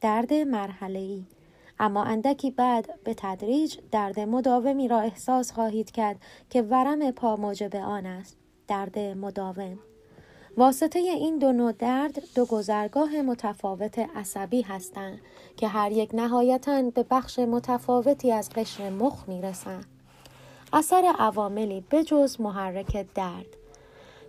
[0.01, 1.25] درد مرحله ای.
[1.79, 6.17] اما اندکی بعد به تدریج درد مداومی را احساس خواهید کرد
[6.49, 8.42] که ورم پا موجب آن است.
[8.73, 9.79] درد مداوم
[10.57, 15.19] واسطه این دو نوع درد دو گذرگاه متفاوت عصبی هستند
[15.57, 19.85] که هر یک نهایتا به بخش متفاوتی از قشر مخ می‌رسند.
[20.73, 23.45] اثر عواملی بجز محرک درد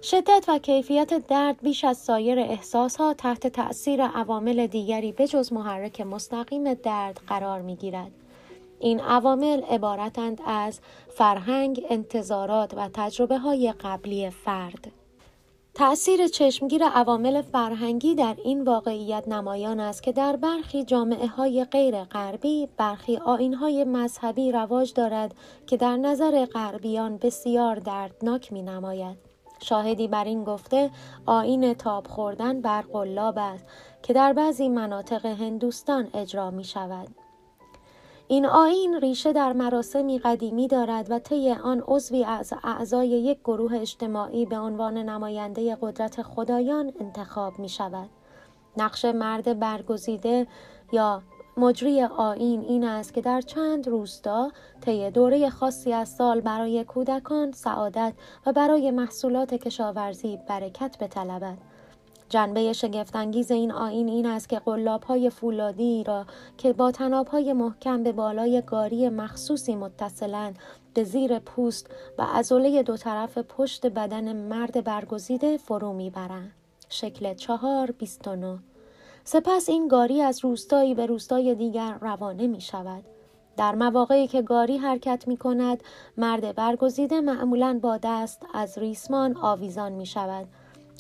[0.03, 6.75] شدت و کیفیت درد بیش از سایر احساسها تحت تأثیر عوامل دیگری بجز محرک مستقیم
[6.75, 8.13] درد قرار می گیرد.
[8.85, 14.93] این عوامل عبارتند از فرهنگ، انتظارات و تجربه های قبلی فرد.
[15.75, 22.05] تأثیر چشمگیر عوامل فرهنگی در این واقعیت نمایان است که در برخی جامعه های غیر
[22.05, 25.35] غربی برخی آین های مذهبی رواج دارد
[25.67, 29.17] که در نظر غربیان بسیار دردناک می نماید.
[29.61, 30.91] شاهدی بر این گفته
[31.27, 33.67] آین تاب خوردن بر قلاب است
[34.03, 37.24] که در بعضی مناطق هندوستان اجرا می شود.
[38.29, 43.75] این آین ریشه در مراسمی قدیمی دارد و طی آن عضوی از اعضای یک گروه
[43.75, 48.09] اجتماعی به عنوان نماینده قدرت خدایان انتخاب می شود.
[48.77, 50.47] نقش مرد برگزیده
[50.93, 51.23] یا
[51.57, 54.51] مجری آین این است که در چند روستا
[54.81, 58.13] طی دوره خاصی از سال برای کودکان سعادت
[58.47, 61.59] و برای محصولات کشاورزی برکت بطلبد
[62.29, 66.27] جنبه شگفتانگیز این آین این است که قلاب های فولادی را
[66.59, 70.59] که با تناب های محکم به بالای گاری مخصوصی متصلند
[70.95, 76.53] به زیر پوست و ازوله دو طرف پشت بدن مرد برگزیده فرو می‌برند.
[76.89, 78.29] شکل چهار بیست
[79.25, 83.05] سپس این گاری از روستایی به روستای دیگر روانه می شود.
[83.57, 85.85] در مواقعی که گاری حرکت می کند
[86.17, 90.47] مرد برگزیده معمولا با دست از ریسمان آویزان می شود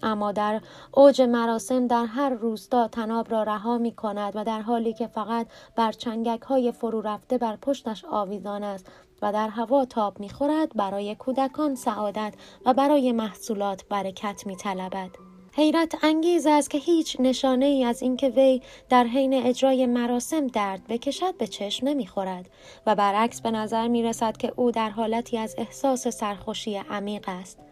[0.02, 0.60] اما در
[0.92, 5.46] اوج مراسم در هر روستا تناب را رها می کند و در حالی که فقط
[5.76, 8.86] بر چنگک های فرو رفته بر پشتش آویزان است
[9.22, 12.34] و در هوا تاب می خورد برای کودکان سعادت
[12.66, 15.10] و برای محصولات برکت می طلبد.
[15.56, 20.86] حیرت انگیز است که هیچ نشانه ای از اینکه وی در حین اجرای مراسم درد
[20.88, 22.50] بکشد به چشم نمی‌خورد
[22.86, 27.63] و برعکس به نظر می رسد که او در حالتی از احساس سرخوشی عمیق است.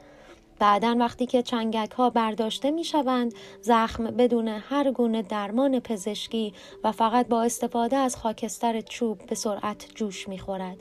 [0.63, 6.55] بعدا وقتی که چنگک ها برداشته می شوند زخم بدون هر گونه درمان پزشکی
[6.85, 10.77] و فقط با استفاده از خاکستر چوب به سرعت جوش می خورد.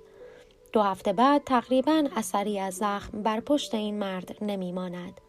[0.74, 5.22] دو هفته بعد تقریبا اثری از زخم بر پشت این مرد نمی ماند.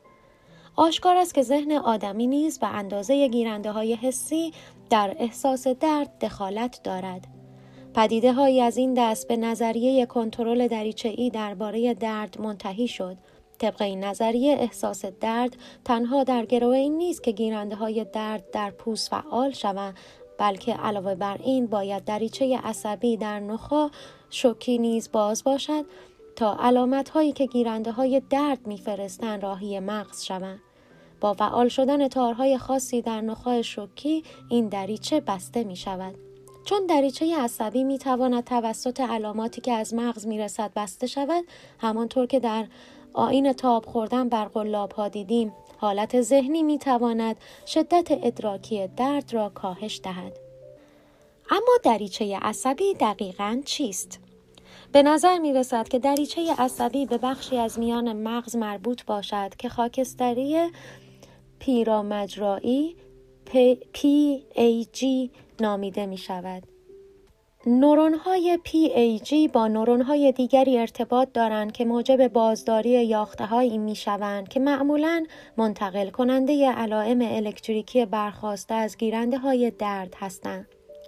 [0.76, 4.52] آشکار است که ذهن آدمی نیز به اندازه گیرنده های حسی
[4.90, 7.26] در احساس درد دخالت دارد.
[7.94, 13.16] پدیده از این دست به نظریه کنترل دریچه ای درباره درد منتهی شد.
[13.62, 18.70] طبق این نظریه احساس درد تنها در گروه این نیست که گیرنده های درد در
[18.70, 19.94] پوست فعال شوند
[20.38, 23.90] بلکه علاوه بر این باید دریچه عصبی در نخا
[24.30, 25.84] شوکی نیز باز باشد
[26.36, 30.60] تا علامت هایی که گیرنده های درد میفرستند راهی مغز شوند.
[31.20, 36.14] با فعال شدن تارهای خاصی در نخاع شوکی این دریچه بسته می شود.
[36.64, 41.44] چون دریچه عصبی می تواند توسط علاماتی که از مغز می رسد بسته شود
[41.78, 42.66] همانطور که در
[43.14, 47.36] آین تاب خوردن بر قلاب ها دیدیم حالت ذهنی می تواند
[47.66, 50.38] شدت ادراکی درد را کاهش دهد.
[51.50, 54.20] اما دریچه عصبی دقیقا چیست؟
[54.92, 59.68] به نظر می رسد که دریچه عصبی به بخشی از میان مغز مربوط باشد که
[59.68, 60.70] خاکستری
[61.58, 62.96] پیرامجرایی
[63.46, 65.06] PAG
[65.60, 66.71] نامیده می شود.
[67.66, 73.94] نورون های PAG با نورون های دیگری ارتباط دارند که موجب بازداری یاخته هایی می
[73.94, 75.24] شوند که معمولا
[75.56, 80.66] منتقل کننده علائم الکتریکی برخواسته از گیرنده های درد هستند.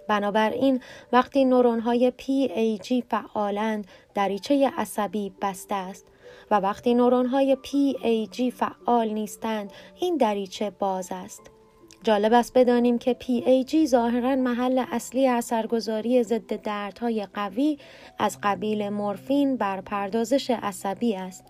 [0.09, 0.81] بنابراین
[1.13, 6.07] وقتی نورون های PAG فعالند دریچه عصبی بسته است
[6.51, 11.51] و وقتی نورون های PAG فعال نیستند این دریچه باز است.
[12.05, 17.79] جالب است بدانیم که PAG ظاهرا محل اصلی اثرگذاری ضد دردهای قوی
[18.19, 21.45] از قبیل مورفین بر پردازش عصبی است.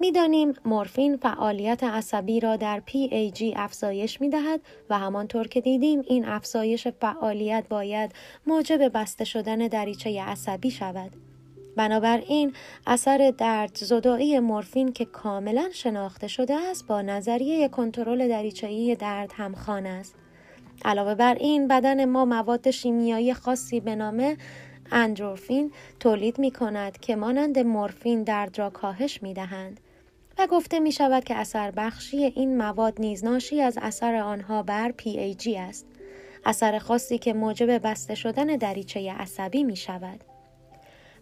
[0.00, 6.24] می‌دانیم مورفین فعالیت عصبی را در PAG افزایش می دهد و همانطور که دیدیم این
[6.24, 8.12] افزایش فعالیت باید
[8.46, 11.10] موجب بسته شدن دریچه عصبی شود.
[11.76, 12.52] بنابراین
[12.86, 19.86] اثر درد زدایی مورفین که کاملا شناخته شده است با نظریه کنترل دریچه‌ای درد همخوان
[19.86, 20.14] است.
[20.84, 24.36] علاوه بر این بدن ما مواد شیمیایی خاصی به نام
[24.92, 29.80] اندروفین تولید می کند که مانند مورفین درد را کاهش می دهند.
[30.38, 34.94] و گفته می شود که اثر بخشی این مواد نیز ناشی از اثر آنها بر
[34.98, 35.86] PAG است.
[36.44, 40.24] اثر خاصی که موجب بسته شدن دریچه عصبی می شود.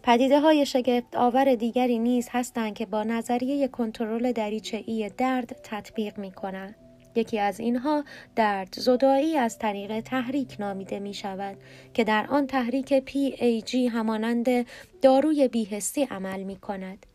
[0.03, 6.17] پدیده های شگفت آور دیگری نیز هستند که با نظریه کنترل دریچه ای درد تطبیق
[6.17, 6.75] می کنند.
[7.15, 8.03] یکی از اینها
[8.35, 11.57] درد زدایی از طریق تحریک نامیده می شود
[11.93, 14.65] که در آن تحریک PAG همانند
[15.01, 17.05] داروی بیهستی عمل می کند.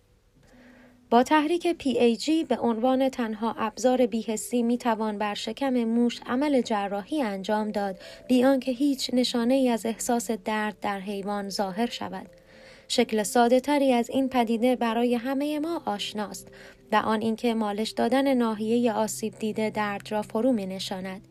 [1.11, 7.22] با تحریک PAG به عنوان تنها ابزار بیهستی می توان بر شکم موش عمل جراحی
[7.22, 7.97] انجام داد
[8.28, 12.38] بیان که هیچ نشانه ای از احساس درد در حیوان ظاهر شود.
[12.89, 16.49] شکل ساده تری از این پدیده برای همه ما آشناست
[16.93, 21.28] و آن اینکه مالش دادن ناحیه آسیب دیده درد را فرو می نشاند.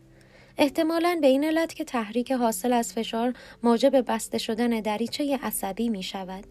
[0.58, 3.34] احتمالا به این علت که تحریک حاصل از فشار
[3.64, 6.43] موجب بسته شدن دریچه عصبی می شود.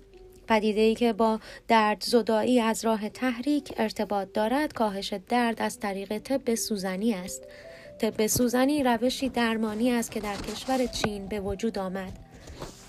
[0.48, 6.18] پدیده ای که با درد زدایی از راه تحریک ارتباط دارد کاهش درد از طریق
[6.18, 7.42] طب سوزنی است.
[8.00, 12.25] طب سوزنی روشی درمانی است که در کشور چین به وجود آمد.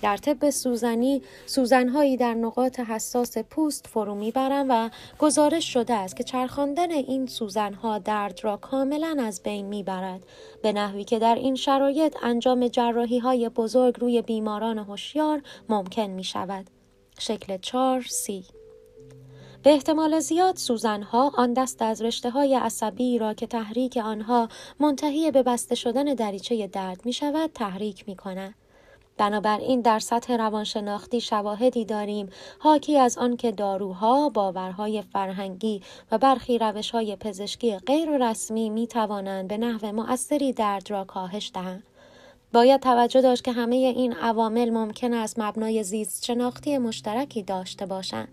[0.02, 6.24] در طب سوزنی سوزنهایی در نقاط حساس پوست فرو می‌برند و گزارش شده است که
[6.24, 10.20] چرخاندن این سوزنها درد را کاملا از بین می‌برد
[10.62, 16.24] به نحوی که در این شرایط انجام جراحی های بزرگ روی بیماران هوشیار ممکن می
[16.24, 16.70] شود.
[17.18, 18.44] شکل 4 سی
[19.62, 24.48] به احتمال زیاد سوزنها آن دست از رشته های عصبی را که تحریک آنها
[24.80, 28.54] منتهی به بسته شدن دریچه درد می شود تحریک می کنند.
[29.18, 37.16] بنابراین در سطح روانشناختی شواهدی داریم حاکی از آنکه داروها، باورهای فرهنگی و برخی روشهای
[37.16, 41.82] پزشکی غیر رسمی می توانند به نحو مؤثری درد را کاهش دهند.
[42.52, 48.28] باید توجه داشت که همه این عوامل ممکن است مبنای زیست شناختی مشترکی داشته باشند.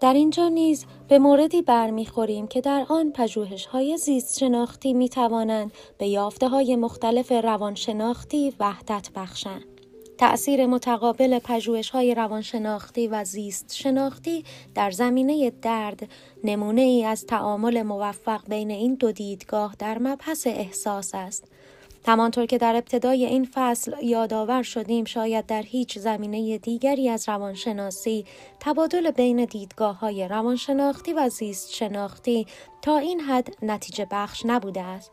[0.00, 5.72] در اینجا نیز به موردی برمیخوریم که در آن پژوهش های زیست شناختی می توانند
[5.98, 9.64] به یافته های مختلف روانشناختی وحدت بخشند.
[10.18, 14.44] تأثیر متقابل پژوهش های روانشناختی و زیست شناختی
[14.74, 16.08] در زمینه درد
[16.44, 21.49] نمونه ای از تعامل موفق بین این دو دیدگاه در مبحث احساس است.
[22.06, 28.24] همانطور که در ابتدای این فصل یادآور شدیم شاید در هیچ زمینه دیگری از روانشناسی
[28.60, 32.46] تبادل بین دیدگاه های روانشناختی و زیست شناختی
[32.82, 35.10] تا این حد نتیجه بخش نبوده است.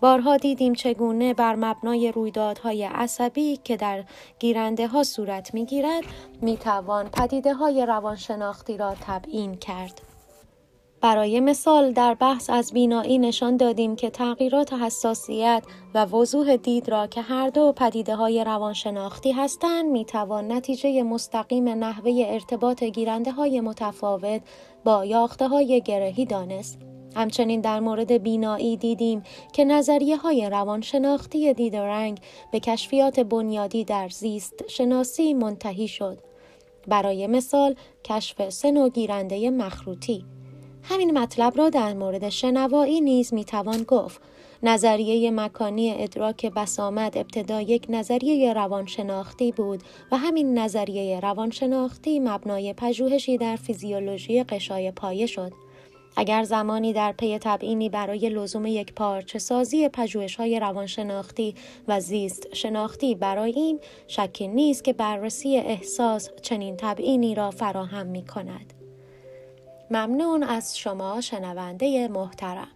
[0.00, 4.04] بارها دیدیم چگونه بر مبنای رویدادهای عصبی که در
[4.38, 6.04] گیرنده ها صورت می گیرد
[6.40, 10.11] می توان پدیده های روانشناختی را تبیین کرد.
[11.02, 17.06] برای مثال در بحث از بینایی نشان دادیم که تغییرات حساسیت و وضوح دید را
[17.06, 23.60] که هر دو پدیده های روانشناختی هستند می توان نتیجه مستقیم نحوه ارتباط گیرنده های
[23.60, 24.42] متفاوت
[24.84, 26.78] با یاخته های گرهی دانست.
[27.16, 29.22] همچنین در مورد بینایی دیدیم
[29.52, 32.18] که نظریه های روانشناختی دید و رنگ
[32.52, 36.18] به کشفیات بنیادی در زیست شناسی منتهی شد.
[36.88, 37.74] برای مثال
[38.04, 40.24] کشف سه نوع گیرنده مخروطی
[40.82, 44.20] همین مطلب را در مورد شنوایی نیز می‌توان گفت
[44.62, 53.38] نظریه مکانی ادراک بسامد ابتدا یک نظریه روانشناختی بود و همین نظریه روانشناختی مبنای پژوهشی
[53.38, 55.52] در فیزیولوژی قشای پایه شد
[56.16, 61.54] اگر زمانی در پی تبیینی برای لزوم یک پارچه سازی پژوهش های روانشناختی
[61.88, 63.78] و زیست شناختی برآییم
[64.08, 68.81] شکی نیست که بررسی احساس چنین تبیینی را فراهم می کند.
[69.92, 72.68] ممنون از شما شنونده محترم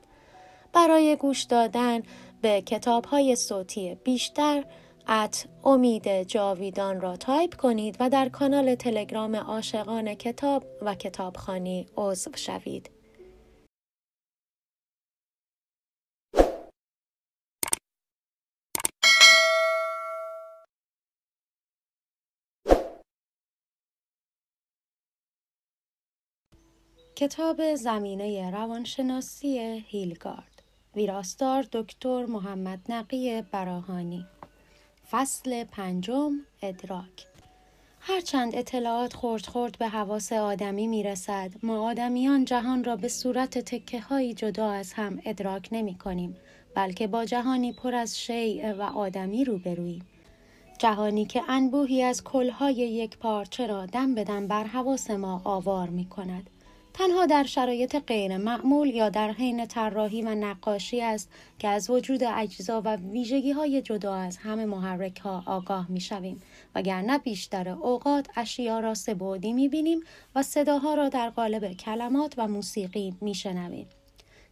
[0.72, 2.02] برای گوش دادن
[2.42, 4.64] به کتاب های صوتی بیشتر
[5.08, 12.30] at امید جاویدان را تایپ کنید و در کانال تلگرام عاشقان کتاب و کتابخوانی عضو
[12.34, 12.95] شوید.
[27.18, 30.62] کتاب زمینه روانشناسی هیلگارد.
[30.96, 34.26] ویراستار دکتر محمد نقی براهانی.
[35.10, 37.26] فصل پنجم ادراک.
[38.00, 43.58] هرچند اطلاعات خورد خورد به حواس آدمی می رسد ما آدمیان جهان را به صورت
[43.58, 46.36] تکه های جدا از هم ادراک نمی کنیم
[46.74, 50.06] بلکه با جهانی پر از شیع و آدمی روبروییم.
[50.78, 56.04] جهانی که انبوهی از کلهای یک پارچه را دم بدم بر حواس ما آوار می
[56.08, 56.50] کند
[56.98, 62.24] تنها در شرایط غیر معمول یا در حین طراحی و نقاشی است که از وجود
[62.24, 66.42] اجزا و ویژگی های جدا از همه محرک ها آگاه می شویم
[66.74, 70.00] وگرنه بیشتر اوقات اشیا را سبودی می بینیم
[70.34, 73.86] و صداها را در قالب کلمات و موسیقی می شنویم.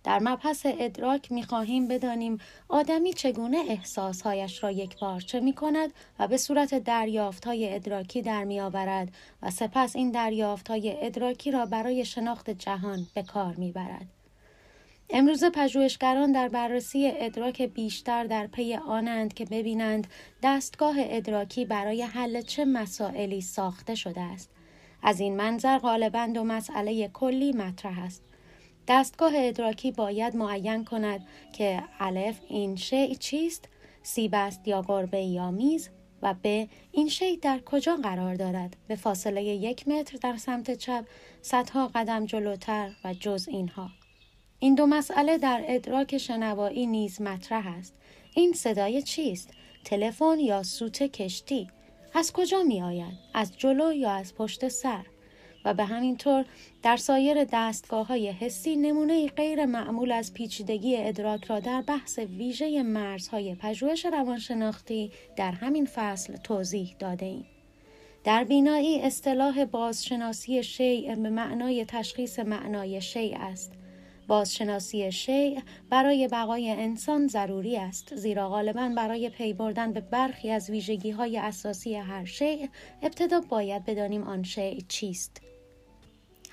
[0.05, 2.39] در مبحث ادراک می خواهیم بدانیم
[2.69, 8.45] آدمی چگونه احساسهایش را یک پارچه می کند و به صورت دریافت های ادراکی در
[8.45, 8.61] می
[9.43, 14.07] و سپس این دریافت های ادراکی را برای شناخت جهان به کار می برد.
[15.11, 20.07] امروز پژوهشگران در بررسی ادراک بیشتر در پی آنند که ببینند
[20.43, 24.51] دستگاه ادراکی برای حل چه مسائلی ساخته شده است.
[25.03, 28.23] از این منظر غالبا دو مسئله کلی مطرح است.
[28.89, 33.69] دستگاه ادراکی باید معین کند که الف این شیء چیست
[34.03, 35.89] سیب است یا گربه یا میز
[36.23, 41.05] و ب این شیء در کجا قرار دارد؟ به فاصله یک متر در سمت چپ
[41.43, 43.91] صدها قدم جلوتر و جز اینها.
[44.59, 47.95] این دو مسئله در ادراک شنوایی نیز مطرح است.
[48.35, 49.51] این صدای چیست؟
[49.85, 51.69] تلفن یا سوت کشتی؟
[52.15, 55.05] از کجا می آید از جلو یا از پشت سر؟
[55.65, 56.45] و به همین طور
[56.83, 62.83] در سایر دستگاه های حسی نمونه غیر معمول از پیچیدگی ادراک را در بحث ویژه
[62.83, 67.47] مرزهای پژوهش روانشناختی در همین فصل توضیح داده ایم.
[68.25, 73.73] در بینایی اصطلاح بازشناسی شیع به معنای تشخیص معنای شیع است.
[74.27, 75.61] بازشناسی شیع
[75.91, 81.39] برای بقای انسان ضروری است زیرا غالبا برای پی بردن به برخی از ویژگی های
[81.39, 82.69] اساسی هر شیع
[83.03, 85.41] ابتدا باید بدانیم آن شیع چیست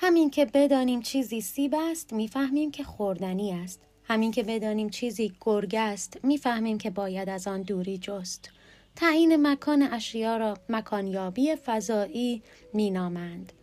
[0.03, 3.79] همین که بدانیم چیزی سیب است می‌فهمیم که خوردنی است.
[4.03, 8.49] همین که بدانیم چیزی گرگ است می‌فهمیم که باید از آن دوری جست.
[8.95, 12.41] تعیین مکان اشیا را مکانیابی فضایی
[12.73, 13.53] مینامند.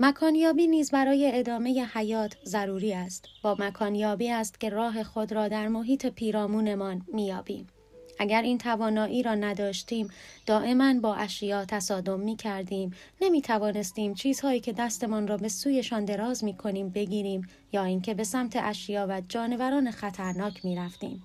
[0.00, 3.24] مکانیابی نیز برای ادامه حیات ضروری است.
[3.42, 7.66] با مکانیابی است که راه خود را در محیط پیرامونمان میابیم
[8.18, 10.08] اگر این توانایی را نداشتیم
[10.46, 16.44] دائما با اشیا تصادم می کردیم نمی توانستیم چیزهایی که دستمان را به سویشان دراز
[16.44, 21.22] می کنیم بگیریم یا اینکه به سمت اشیا و جانوران خطرناک می رفتیم.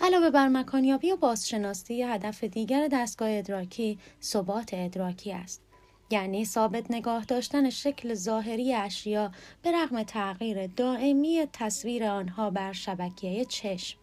[0.00, 5.62] علاوه بر مکانیابی و بازشناسی هدف دیگر دستگاه ادراکی ثبات ادراکی است.
[6.10, 13.44] یعنی ثابت نگاه داشتن شکل ظاهری اشیا به رغم تغییر دائمی تصویر آنها بر شبکیه
[13.44, 13.98] چشم.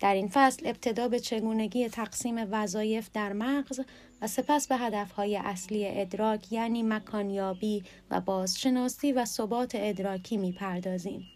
[0.00, 3.80] در این فصل ابتدا به چگونگی تقسیم وظایف در مغز
[4.22, 11.26] و سپس به هدفهای اصلی ادراک یعنی مکانیابی و بازشناسی و ثبات ادراکی می‌پردازیم.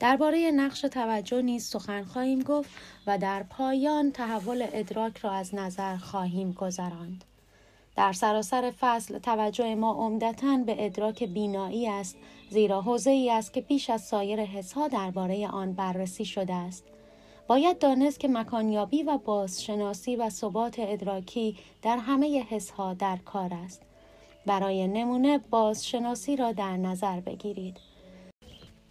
[0.00, 2.70] درباره نقش توجه نیز سخن خواهیم گفت
[3.06, 7.24] و در پایان تحول ادراک را از نظر خواهیم گذراند.
[7.96, 12.16] در سراسر فصل توجه ما عمدتا به ادراک بینایی است
[12.50, 16.84] زیرا حوزه ای است که بیش از سایر حسها درباره آن بررسی شده است.
[17.48, 23.82] باید دانست که مکانیابی و بازشناسی و ثبات ادراکی در همه حسها در کار است.
[24.46, 27.76] برای نمونه بازشناسی را در نظر بگیرید.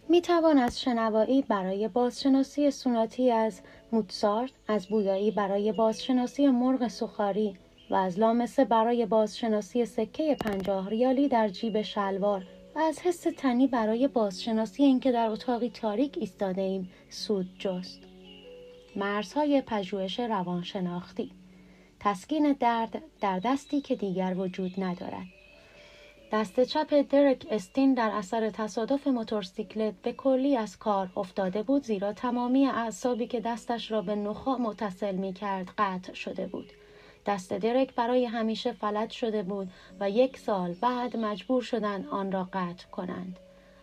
[0.08, 3.60] می توان از شنوایی برای بازشناسی سوناتی از
[3.92, 7.56] موتسارت، از بویایی برای بازشناسی مرغ سخاری
[7.90, 13.66] و از لامسه برای بازشناسی سکه پنجاه ریالی در جیب شلوار و از حس تنی
[13.66, 18.07] برای بازشناسی اینکه در اتاقی تاریک ایستاده ایم سود جست.
[18.96, 21.32] مرزهای پژوهش روانشناختی
[22.00, 25.26] تسکین درد در دستی که دیگر وجود ندارد
[26.32, 32.12] دست چپ درک استین در اثر تصادف موتورسیکلت به کلی از کار افتاده بود زیرا
[32.12, 36.72] تمامی اعصابی که دستش را به نخا متصل می کرد قطع شده بود.
[37.26, 39.70] دست درک برای همیشه فلج شده بود
[40.00, 43.38] و یک سال بعد مجبور شدند آن را قطع کنند.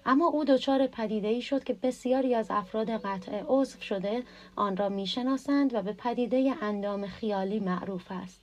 [0.06, 4.24] اما او دچار پدیده ای شد که بسیاری از افراد قطع عضو شده
[4.56, 8.42] آن را می‌شناسند و به پدیده اندام خیالی معروف است.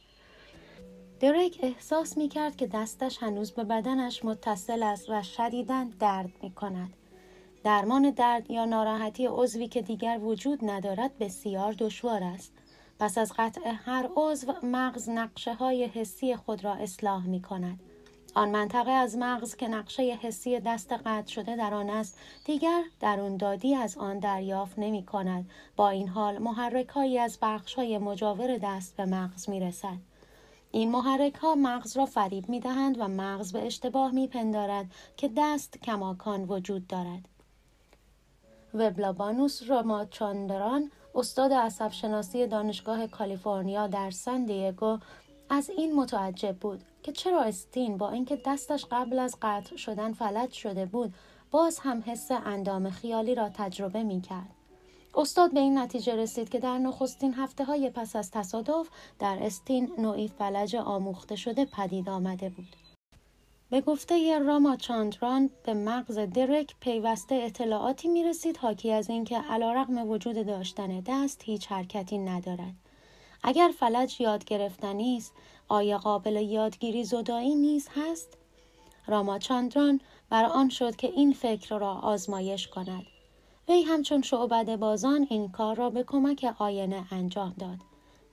[1.21, 6.51] دریک احساس می کرد که دستش هنوز به بدنش متصل است و شدیداً درد می
[6.51, 6.93] کند.
[7.65, 12.53] درمان درد یا ناراحتی عضوی که دیگر وجود ندارد بسیار دشوار است.
[12.99, 17.81] پس از قطع هر عضو مغز نقشه های حسی خود را اصلاح می کند.
[18.35, 22.19] آن منطقه از مغز که نقشه حسی دست قطع شده در آن است.
[22.45, 25.51] دیگر درون دادی از آن دریافت نمی کند.
[25.77, 29.97] با این حال محرک هایی از بخش های مجاور دست به مغز می رسد.
[30.71, 35.31] این محرک ها مغز را فریب می دهند و مغز به اشتباه می پندارد که
[35.37, 37.29] دست کماکان وجود دارد.
[38.75, 44.99] وبلابانوس راماچاندران استاد عصب شناسی دانشگاه کالیفرنیا در سن دیگو
[45.55, 50.53] از این متعجب بود که چرا استین با اینکه دستش قبل از قطع شدن فلج
[50.53, 51.15] شده بود
[51.51, 54.55] باز هم حس اندام خیالی را تجربه می کرد.
[55.15, 58.89] استاد به این نتیجه رسید که در نخستین هفته های پس از تصادف
[59.19, 62.77] در استین نوعی فلج آموخته شده پدید آمده بود.
[63.71, 70.11] به گفته راما چاندران به مغز درک پیوسته اطلاعاتی می رسید حاکی از اینکه علیرغم
[70.11, 72.82] وجود داشتن دست هیچ حرکتی ندارد.
[73.43, 75.33] اگر فلج یاد گرفتنی است
[75.69, 78.39] آیا قابل یادگیری زدایی نیز هست؟
[79.07, 83.07] راماچاندران بر آن شد که این فکر را آزمایش کند.
[83.69, 87.79] وی همچون شعبد بازان این کار را به کمک آینه انجام داد.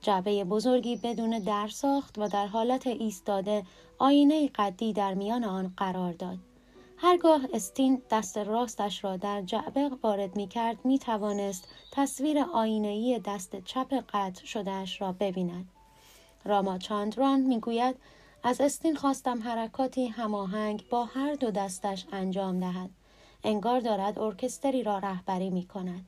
[0.02, 3.62] جعبه بزرگی بدون در ساخت و در حالت ایستاده
[3.98, 6.38] آینه قدی در میان آن قرار داد.
[7.02, 13.64] هرگاه استین دست راستش را در جعبه وارد می کرد می توانست تصویر آینه‌ای دست
[13.64, 15.68] چپ قطع شدهش را ببیند.
[16.44, 17.96] راما چاندران می گوید
[18.42, 22.90] از استین خواستم حرکاتی هماهنگ با هر دو دستش انجام دهد.
[23.44, 26.06] انگار دارد ارکستری را رهبری می کند.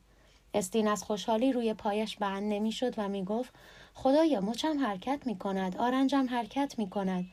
[0.53, 3.53] استین از خوشحالی روی پایش بند نمی شد و می گفت
[3.93, 7.25] خدایا مچم حرکت می کند آرنجم حرکت می کند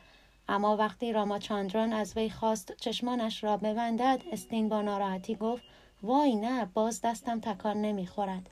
[0.51, 5.63] اما وقتی راما چاندران از وی خواست چشمانش را ببندد استین با ناراحتی گفت
[6.03, 8.51] وای نه باز دستم تکان نمی‌خورد.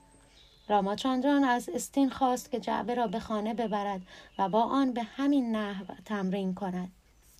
[0.68, 4.00] راما چاندران از استین خواست که جعبه را به خانه ببرد
[4.38, 6.92] و با آن به همین نحو تمرین کند.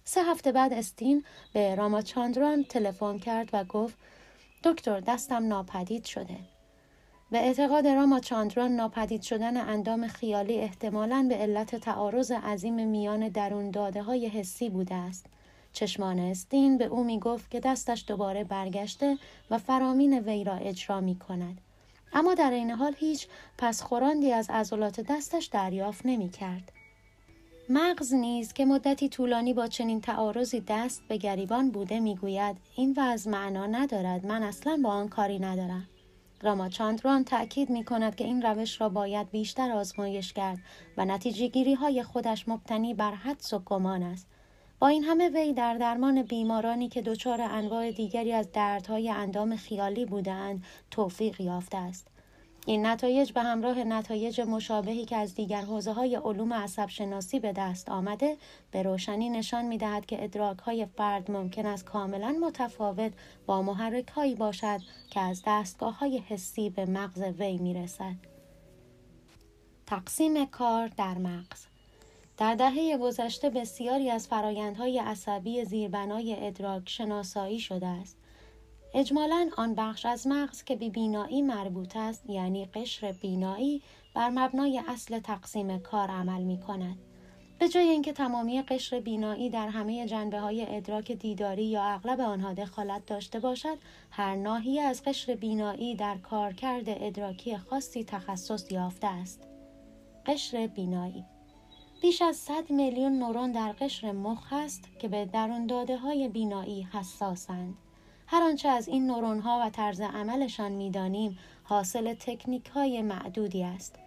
[0.05, 3.97] سه هفته بعد استین به راما چاندران تلفن کرد و گفت
[4.65, 6.37] دکتر دستم ناپدید شده.
[7.31, 13.71] به اعتقاد راما چاندران ناپدید شدن اندام خیالی احتمالاً به علت تعارض عظیم میان درون
[13.71, 15.27] داده های حسی بوده است.
[15.73, 19.19] چشمان استین به او می گفت که دستش دوباره برگشته
[19.51, 21.61] و فرامین وی را اجرا می کند.
[22.13, 23.27] اما در این حال هیچ
[23.59, 26.73] پس خوراندی از عضلات دستش دریافت نمی کرد.
[27.69, 33.31] مغز نیز که مدتی طولانی با چنین تعارضی دست به گریبان بوده می‌گوید این وضع
[33.31, 35.89] معنا ندارد من اصلا با آن کاری ندارم
[36.43, 40.59] راماچاندران تأکید می کند که این روش را باید بیشتر آزمایش کرد
[40.97, 44.27] و نتیجه گیری های خودش مبتنی بر حدس و گمان است.
[44.78, 50.05] با این همه وی در درمان بیمارانی که دچار انواع دیگری از دردهای اندام خیالی
[50.05, 52.06] بودند توفیق یافته است.
[52.69, 57.53] این نتایج به همراه نتایج مشابهی که از دیگر حوزه های علوم عصب شناسی به
[57.53, 58.36] دست آمده
[58.70, 63.12] به روشنی نشان می دهد که ادراک های فرد ممکن است کاملا متفاوت
[63.47, 64.81] با محرک هایی باشد
[65.11, 68.16] که از دستگاه های حسی به مغز وی می رسد.
[69.86, 71.66] تقسیم کار در مغز
[72.36, 78.16] در دهه گذشته بسیاری از فرایندهای عصبی زیربنای ادراک شناسایی شده است
[78.94, 83.82] اجمالا آن بخش از مغز که به بینایی مربوط است یعنی قشر بینایی
[84.15, 86.98] بر مبنای اصل تقسیم کار عمل می کند.
[87.59, 92.52] به جای اینکه تمامی قشر بینایی در همه جنبه های ادراک دیداری یا اغلب آنها
[92.52, 93.78] دخالت داشته باشد
[94.10, 99.40] هر ناحیه از قشر بینایی در کارکرد ادراکی خاصی تخصص یافته است.
[100.27, 101.24] قشر بینایی.
[102.02, 106.89] بیش از 100 میلیون نورون در قشر مخ است که به درون داده های بینایی
[106.93, 107.74] حساسند.
[108.31, 113.99] هر آنچه از این نورون ها و طرز عملشان می‌دانیم حاصل تکنیک های معدودی است.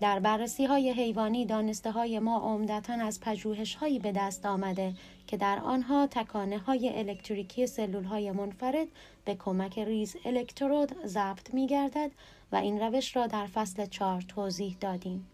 [0.00, 4.94] در بررسی های حیوانی دانسته های ما عمدتا از پژوهش هایی به دست آمده
[5.26, 8.86] که در آنها تکانه های الکتریکی سلول های منفرد
[9.24, 12.10] به کمک ریز الکترود ضبط می گردد
[12.52, 15.26] و این روش را در فصل چهار توضیح دادیم.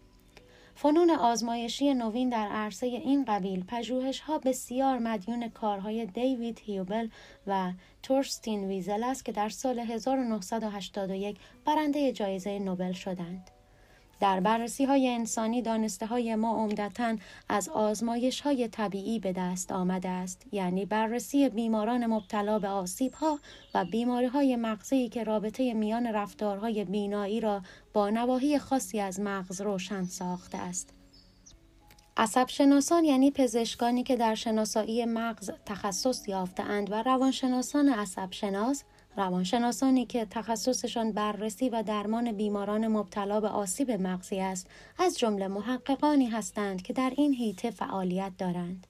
[0.75, 7.07] فنون آزمایشی نوین در عرصه این قبیل پژوهش ها بسیار مدیون کارهای دیوید هیوبل
[7.47, 7.71] و
[8.03, 13.51] تورستین ویزل است که در سال 1981 برنده جایزه نوبل شدند.
[14.21, 17.15] در بررسی های انسانی دانسته های ما عمدتا
[17.49, 20.45] از آزمایش های طبیعی به دست آمده است.
[20.51, 23.39] یعنی بررسی بیماران مبتلا به آسیب ها
[23.73, 27.61] و بیماری های مغزی که رابطه میان رفتارهای بینایی را
[27.93, 30.93] با نواحی خاصی از مغز روشن ساخته است.
[32.17, 38.83] عصب شناسان یعنی پزشکانی که در شناسایی مغز تخصص یافتهاند و روانشناسان عصب شناس
[39.17, 44.67] روانشناسانی که تخصصشان بررسی و درمان بیماران مبتلا به آسیب مغزی است
[44.97, 48.87] از جمله محققانی هستند که در این هیته فعالیت دارند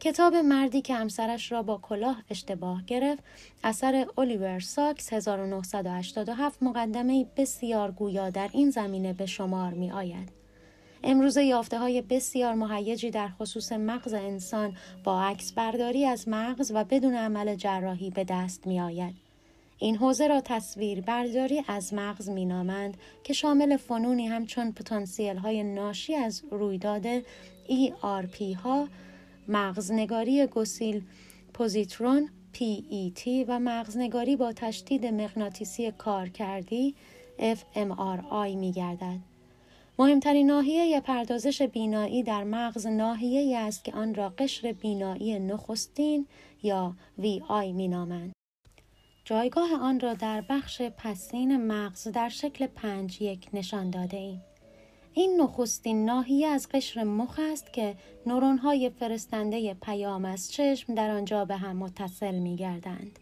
[0.00, 3.22] کتاب مردی که همسرش را با کلاه اشتباه گرفت
[3.64, 10.32] اثر الیور ساکس 1987 مقدمه بسیار گویا در این زمینه به شمار می آید.
[11.04, 16.84] امروز یافته های بسیار مهیجی در خصوص مغز انسان با عکس برداری از مغز و
[16.84, 19.27] بدون عمل جراحی به دست می آید.
[19.78, 26.14] این حوزه را تصویر برداری از مغز مینامند که شامل فنونی همچون پتانسیل های ناشی
[26.14, 27.20] از رویداد
[27.68, 28.88] ERP ها،
[29.48, 31.02] مغزنگاری گسیل
[31.54, 36.94] پوزیترون PET و مغزنگاری با تشدید مغناطیسی کارکردی
[37.38, 39.18] fMRI می گردد.
[39.98, 46.26] مهمترین ناحیه پردازش بینایی در مغز ناحیه است که آن را قشر بینایی نخستین
[46.62, 48.37] یا VI می نامند.
[49.28, 54.42] جایگاه آن را در بخش پسین مغز در شکل پنج یک نشان داده ایم.
[55.14, 57.96] این نخستین ناحیه از قشر مخ است که
[58.26, 63.18] نورون های فرستنده پیام از چشم در آنجا به هم متصل می گردند.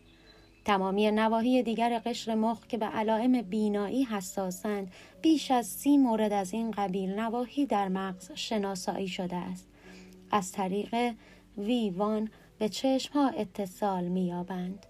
[0.65, 4.93] تمامی نواحی دیگر قشر مخ که به علائم بینایی حساسند
[5.23, 9.69] بیش از سی مورد از این قبیل نواحی در مغز شناسایی شده است.
[10.31, 11.15] از طریق
[11.59, 14.87] ویوان به چشم ها اتصال می یابند.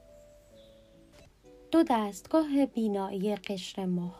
[1.70, 4.14] دو دستگاه بینایی قشر مخ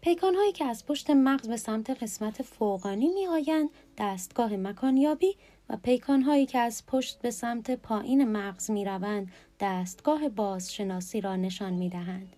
[0.00, 5.36] پیکانهایی که از پشت مغز به سمت قسمت فوقانی می آیند دستگاه مکانیابی
[5.68, 11.72] و پیکانهایی که از پشت به سمت پایین مغز می روند دستگاه بازشناسی را نشان
[11.72, 12.36] می دهند.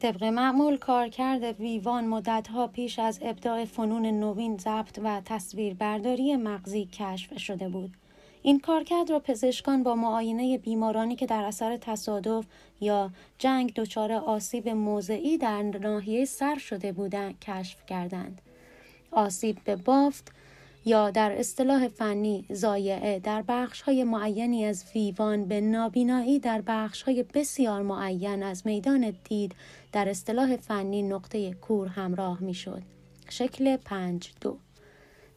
[0.00, 7.38] طبق معمول کارکرد ویوان مدتها پیش از ابداع فنون نوین ضبط و تصویربرداری مغزی کشف
[7.38, 7.96] شده بود.
[8.42, 12.46] این کارکرد را پزشکان با معاینه بیمارانی که در اثر تصادف
[12.80, 18.40] یا جنگ دچار آسیب موضعی در ناحیه سر شده بودند کشف کردند.
[19.10, 20.32] آسیب به بافت
[20.84, 27.02] یا در اصطلاح فنی زایعه در بخش های معینی از ویوان به نابینایی در بخش
[27.02, 29.54] های بسیار معین از میدان دید
[29.92, 32.82] در اصطلاح فنی نقطه کور همراه می شد.
[33.28, 34.56] شکل پنج دو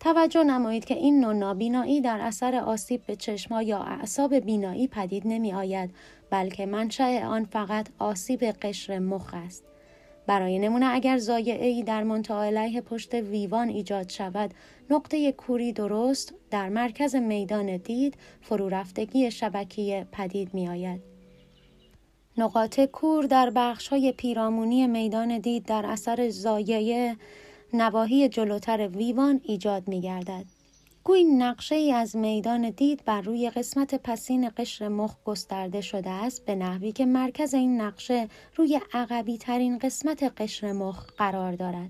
[0.03, 5.23] توجه نمایید که این نوع نابینایی در اثر آسیب به چشما یا اعصاب بینایی پدید
[5.25, 5.89] نمی آید
[6.29, 9.63] بلکه منشأ آن فقط آسیب قشر مخ است.
[10.27, 14.53] برای نمونه اگر زایعه ای در منتها علیه پشت ویوان ایجاد شود
[14.89, 21.01] نقطه کوری درست در مرکز میدان دید فرو رفتگی شبکیه پدید می آید.
[22.37, 27.15] نقاط کور در بخش های پیرامونی میدان دید در اثر زایعه
[27.73, 30.45] نواحی جلوتر ویوان ایجاد می گردد.
[31.03, 36.45] گویی نقشه ای از میدان دید بر روی قسمت پسین قشر مخ گسترده شده است
[36.45, 41.89] به نحوی که مرکز این نقشه روی عقبی ترین قسمت قشر مخ قرار دارد.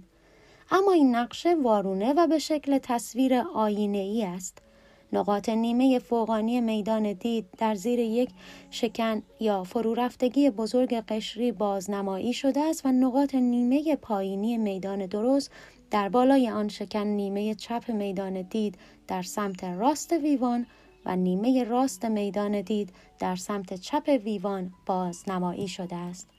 [0.71, 4.61] اما این نقشه وارونه و به شکل تصویر آینه ای است.
[5.13, 8.29] نقاط نیمه فوقانی میدان دید در زیر یک
[8.69, 15.51] شکن یا فرو رفتگی بزرگ قشری بازنمایی شده است و نقاط نیمه پایینی میدان درست
[15.91, 18.77] در بالای آن شکن نیمه چپ میدان دید
[19.07, 20.65] در سمت راست ویوان
[21.05, 26.29] و نیمه راست میدان دید در سمت چپ ویوان بازنمایی شده است.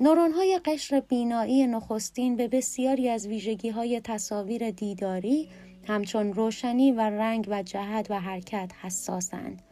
[0.00, 5.48] نورون های قشر بینایی نخستین به بسیاری از ویژگی های تصاویر دیداری
[5.86, 9.62] همچون روشنی و رنگ و جهت و حرکت حساسند.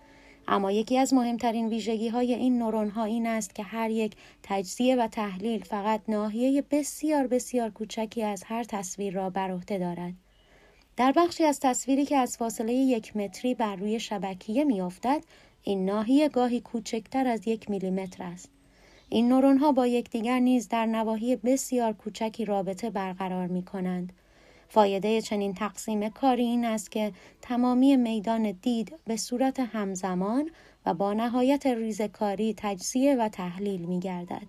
[0.48, 4.12] اما یکی از مهمترین ویژگی های این نورون ها این است که هر یک
[4.42, 10.12] تجزیه و تحلیل فقط ناحیه بسیار بسیار کوچکی از هر تصویر را بر عهده دارد.
[10.96, 15.22] در بخشی از تصویری که از فاصله یک متری بر روی شبکیه میافتد
[15.62, 18.48] این ناحیه گاهی کوچکتر از یک میلیمتر است.
[19.08, 24.12] این نورون ها با یکدیگر نیز در نواحی بسیار کوچکی رابطه برقرار می کنند.
[24.68, 27.12] فایده چنین تقسیم کاری این است که
[27.42, 30.50] تمامی میدان دید به صورت همزمان
[30.86, 34.46] و با نهایت ریزکاری تجزیه و تحلیل می گردد.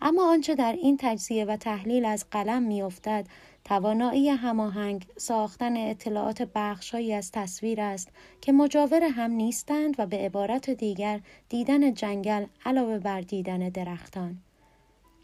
[0.00, 3.26] اما آنچه در این تجزیه و تحلیل از قلم می افتد
[3.64, 8.08] توانایی هماهنگ ساختن اطلاعات بخشهایی از تصویر است
[8.40, 14.38] که مجاور هم نیستند و به عبارت دیگر دیدن جنگل علاوه بر دیدن درختان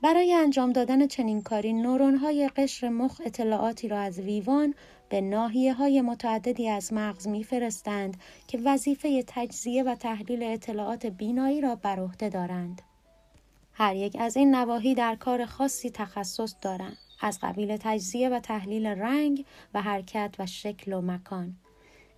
[0.03, 4.75] برای انجام دادن چنین کاری نورون های قشر مخ اطلاعاتی را از ویوان
[5.09, 8.17] به ناحیه های متعددی از مغز میفرستند
[8.49, 12.83] که وظیفه تجزیه و تحلیل اطلاعات بینایی را بر عهده دارند.
[13.73, 18.87] هر یک از این نواحی در کار خاصی تخصص دارند از قبیل تجزیه و تحلیل
[18.87, 21.57] رنگ و حرکت و شکل و مکان.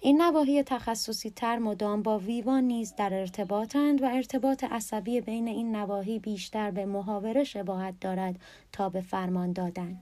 [0.05, 5.77] این نواحی تخصصی تر مدام با ویوان نیز در ارتباطند و ارتباط عصبی بین این
[5.77, 8.41] نواحی بیشتر به محاوره شباهت دارد
[8.73, 9.97] تا به فرمان دادن.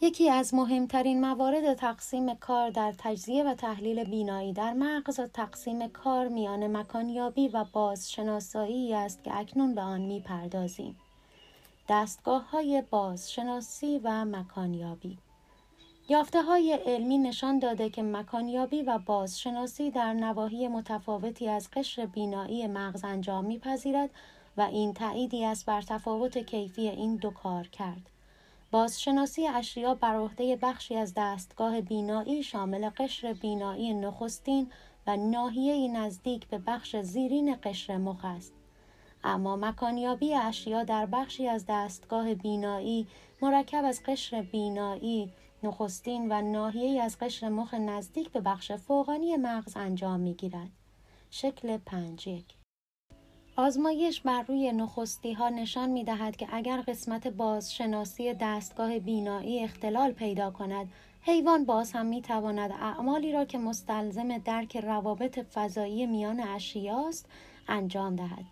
[0.00, 6.28] یکی از مهمترین موارد تقسیم کار در تجزیه و تحلیل بینایی در مغز تقسیم کار
[6.28, 10.96] میان مکانیابی و بازشناسایی است که اکنون به آن می‌پردازیم.
[11.88, 15.18] دستگاه های بازشناسی و مکانیابی
[16.08, 22.66] یافته های علمی نشان داده که مکانیابی و بازشناسی در نواحی متفاوتی از قشر بینایی
[22.66, 24.10] مغز انجام میپذیرد
[24.56, 28.10] و این تأییدی است بر تفاوت کیفی این دو کار کرد.
[28.70, 34.70] بازشناسی اشیا بر عهده بخشی از دستگاه بینایی شامل قشر بینایی نخستین
[35.06, 38.52] و ناحیه نزدیک به بخش زیرین قشر مخ است.
[39.24, 43.06] اما مکانیابی اشیا در بخشی از دستگاه بینایی
[43.42, 49.76] مرکب از قشر بینایی نخستین و ناحیه از قشر مخ نزدیک به بخش فوقانی مغز
[49.76, 50.70] انجام می گیرد.
[51.30, 52.44] شکل پنج یک.
[53.56, 60.12] آزمایش بر روی نخستی ها نشان می دهد که اگر قسمت بازشناسی دستگاه بینایی اختلال
[60.12, 60.88] پیدا کند
[61.22, 67.28] حیوان باز هم می تواند اعمالی را که مستلزم درک روابط فضایی میان اشیاست
[67.68, 68.44] انجام دهد.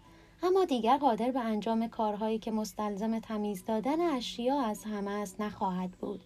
[0.43, 5.91] اما دیگر قادر به انجام کارهایی که مستلزم تمیز دادن اشیا از همه است نخواهد
[5.91, 6.21] بود.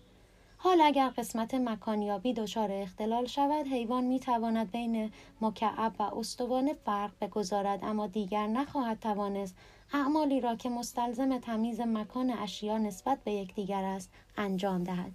[0.65, 5.11] حال اگر قسمت مکانیابی دچار اختلال شود حیوان می تواند بین
[5.41, 9.57] مکعب و استوانه فرق بگذارد اما دیگر نخواهد توانست
[9.93, 15.13] اعمالی را که مستلزم تمیز مکان اشیا نسبت به یکدیگر است انجام دهد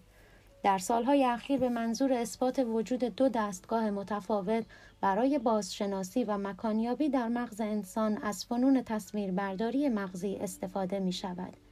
[0.63, 4.65] در سالهای اخیر به منظور اثبات وجود دو دستگاه متفاوت
[5.01, 11.66] برای بازشناسی و مکانیابی در مغز انسان از فنون تصویربرداری مغزی استفاده می شود.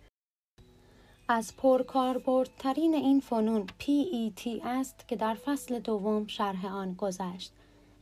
[1.27, 7.53] از پرکاربردترین این فنون PET است که در فصل دوم شرح آن گذشت.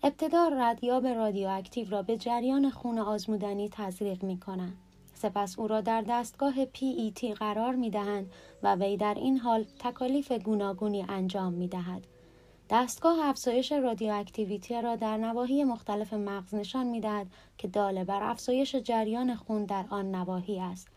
[0.04, 4.78] ابتدا ردیاب رادیواکتیو را به جریان خون آزمودنی تزریق می کنند.
[5.14, 8.32] سپس او را در دستگاه PET قرار می دهند
[8.64, 12.08] و وی در این حال تکالیف گوناگونی انجام می دهد.
[12.70, 17.28] دستگاه افزایش رادیواکتیویتی را در نواحی مختلف مغز نشان می دهد
[17.58, 20.93] که داله بر افزایش جریان خون در آن نواحی است.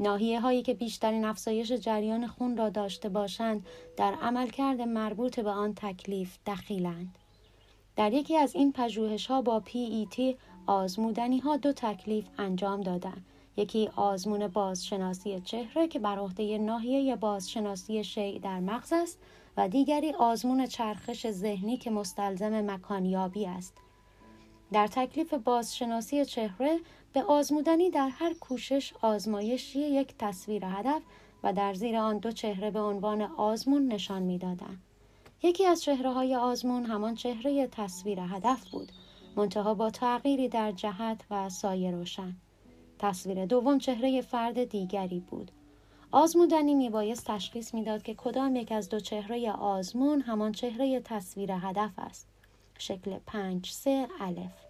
[0.00, 3.66] ناحیه هایی که بیشترین افزایش جریان خون را داشته باشند
[3.96, 7.18] در عملکرد مربوط به آن تکلیف دخیلند.
[7.96, 10.20] در یکی از این پژوهش ها با PET
[10.66, 13.26] آزمودنی ها دو تکلیف انجام دادند.
[13.56, 19.18] یکی آزمون بازشناسی چهره که بر عهده ناحیه بازشناسی شیع در مغز است
[19.56, 23.74] و دیگری آزمون چرخش ذهنی که مستلزم مکانیابی است.
[24.72, 26.78] در تکلیف بازشناسی چهره
[27.18, 31.02] به آزمودنی در هر کوشش آزمایشی یک تصویر هدف
[31.42, 34.82] و در زیر آن دو چهره به عنوان آزمون نشان می‌دادند.
[35.42, 38.92] یکی از چهره های آزمون همان چهره تصویر هدف بود
[39.36, 42.36] منتها با تغییری در جهت و سایه روشن.
[42.98, 45.50] تصویر دوم چهره فرد دیگری بود.
[46.12, 51.90] آزمودنی میبایست تشخیص می‌داد که کدام یک از دو چهره آزمون همان چهره تصویر هدف
[51.98, 52.28] است.
[52.78, 54.67] شکل پنج سه الف.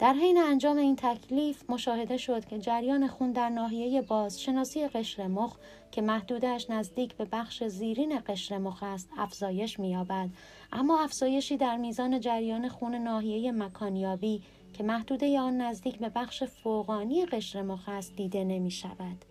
[0.00, 5.56] در حین انجام این تکلیف مشاهده شد که جریان خون در ناحیه بازشناسی قشر مخ
[5.90, 10.28] که محدودش نزدیک به بخش زیرین قشر مخ است افزایش می‌یابد
[10.72, 17.26] اما افزایشی در میزان جریان خون ناحیه مکانیابی که محدوده آن نزدیک به بخش فوقانی
[17.26, 19.24] قشر مخ است دیده نمی شود.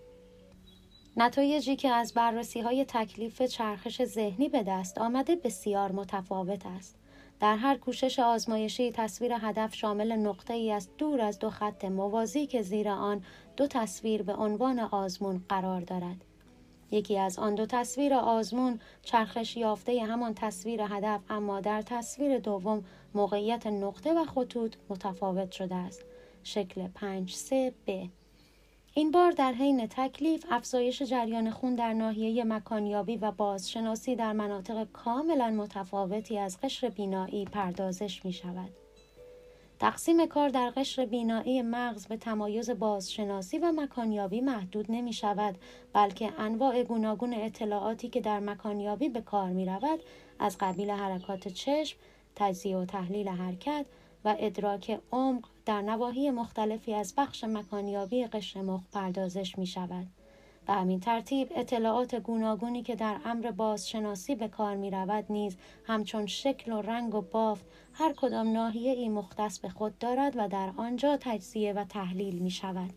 [1.18, 6.99] نتایجی که از بررسی های تکلیف چرخش ذهنی به دست آمده بسیار متفاوت است.
[7.40, 12.48] در هر کوشش آزمایشی تصویر هدف شامل نقطه ای است دور از دو خط موازی
[12.48, 13.24] که زیر آن
[13.58, 16.26] دو تصویر به عنوان آزمون قرار دارد.
[16.92, 22.84] یکی از آن دو تصویر آزمون چرخش یافته همان تصویر هدف اما در تصویر دوم
[23.14, 26.06] موقعیت نقطه و خطوط متفاوت شده است.
[26.44, 28.06] شکل 5 3 ب
[28.94, 34.88] این بار در حین تکلیف افزایش جریان خون در ناحیه مکانیابی و بازشناسی در مناطق
[34.92, 38.70] کاملا متفاوتی از قشر بینایی پردازش می شود.
[39.80, 45.56] تقسیم کار در قشر بینایی مغز به تمایز بازشناسی و مکانیابی محدود نمی شود
[45.94, 50.00] بلکه انواع گوناگون اطلاعاتی که در مکانیابی به کار می رود
[50.40, 51.98] از قبیل حرکات چشم،
[52.36, 53.86] تجزیه و تحلیل حرکت
[54.26, 60.08] و ادراک عمق در نواحی مختلفی از بخش مکانیابی قشر مخ پردازش می شود.
[60.68, 66.26] به همین ترتیب اطلاعات گوناگونی که در امر بازشناسی به کار می رود نیز همچون
[66.26, 70.72] شکل و رنگ و بافت هر کدام ناحیه ای مختص به خود دارد و در
[70.78, 72.94] آنجا تجزیه و تحلیل می شود.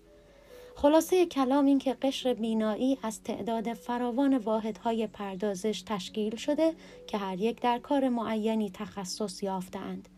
[0.77, 6.74] خلاصه کلام این که قشر بینایی از تعداد فراوان واحدهای پردازش تشکیل شده
[7.07, 10.09] که هر یک در کار معینی تخصص یافتهاند.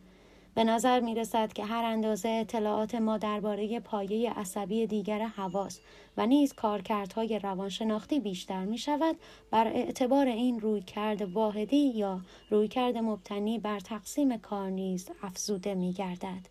[0.55, 5.81] به نظر می رسد که هر اندازه اطلاعات ما درباره پایه عصبی دیگر حواس
[6.17, 9.17] و نیز کارکردهای روانشناختی بیشتر می شود
[9.51, 12.21] بر اعتبار این رویکرد واحدی یا
[12.51, 16.49] رویکرد مبتنی بر تقسیم کار نیز افزوده می گردد.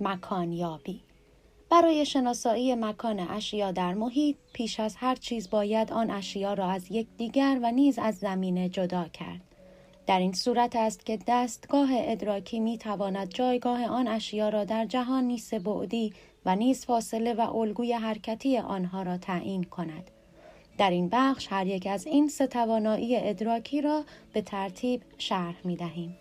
[0.00, 1.00] مکانیابی
[1.70, 6.90] برای شناسایی مکان اشیا در محیط پیش از هر چیز باید آن اشیا را از
[6.90, 9.47] یکدیگر و نیز از زمینه جدا کرد.
[10.08, 15.24] در این صورت است که دستگاه ادراکی می تواند جایگاه آن اشیا را در جهان
[15.24, 16.12] نیست بعدی
[16.46, 20.10] و نیز فاصله و الگوی حرکتی آنها را تعیین کند.
[20.78, 25.76] در این بخش هر یک از این سه توانایی ادراکی را به ترتیب شرح می
[25.76, 26.16] دهیم.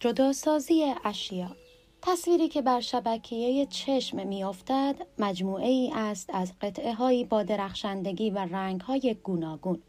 [0.00, 1.56] جداسازی اشیا
[2.02, 8.38] تصویری که بر شبکیه چشم میافتد مجموعه ای است از قطعه هایی با درخشندگی و
[8.38, 9.82] رنگ های گوناگون.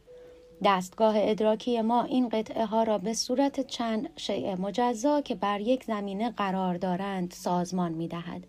[0.64, 5.84] دستگاه ادراکی ما این قطعه ها را به صورت چند شیء مجزا که بر یک
[5.84, 8.48] زمینه قرار دارند سازمان می دهد.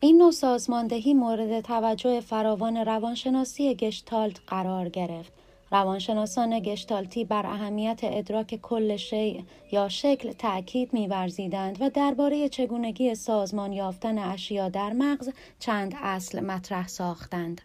[0.00, 5.32] این نوع سازماندهی مورد توجه فراوان روانشناسی گشتالت قرار گرفت.
[5.72, 9.40] روانشناسان گشتالتی بر اهمیت ادراک کل شیء
[9.72, 16.86] یا شکل تأکید می‌ورزیدند و درباره چگونگی سازمان یافتن اشیا در مغز چند اصل مطرح
[16.86, 17.60] ساختند.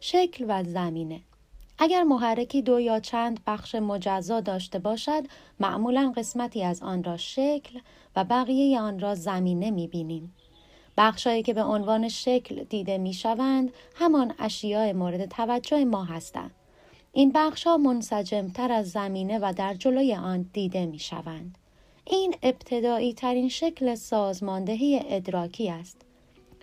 [0.00, 1.20] شکل و زمینه
[1.78, 5.22] اگر محرکی دو یا چند بخش مجزا داشته باشد
[5.60, 7.78] معمولا قسمتی از آن را شکل
[8.16, 10.34] و بقیه آن را زمینه می بینیم.
[10.96, 16.50] بخشهایی که به عنوان شکل دیده می شوند همان اشیاء مورد توجه ما هستند.
[17.12, 21.58] این بخش ها منسجم تر از زمینه و در جلوی آن دیده می شوند.
[22.04, 26.03] این ابتدایی ترین شکل سازماندهی ادراکی است.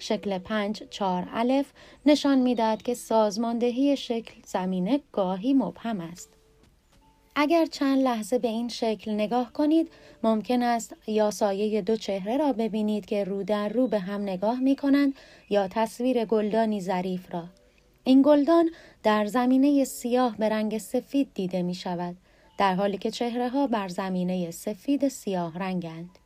[0.01, 1.71] شکل پنج چار الف
[2.05, 6.29] نشان می‌دهد که سازماندهی شکل زمینه گاهی مبهم است.
[7.35, 9.91] اگر چند لحظه به این شکل نگاه کنید
[10.23, 14.59] ممکن است یا سایه دو چهره را ببینید که رو در رو به هم نگاه
[14.59, 15.13] می کنند
[15.49, 17.43] یا تصویر گلدانی ظریف را.
[18.03, 18.69] این گلدان
[19.03, 22.15] در زمینه سیاه به رنگ سفید دیده می شود
[22.57, 26.20] در حالی که چهره ها بر زمینه سفید سیاه رنگند.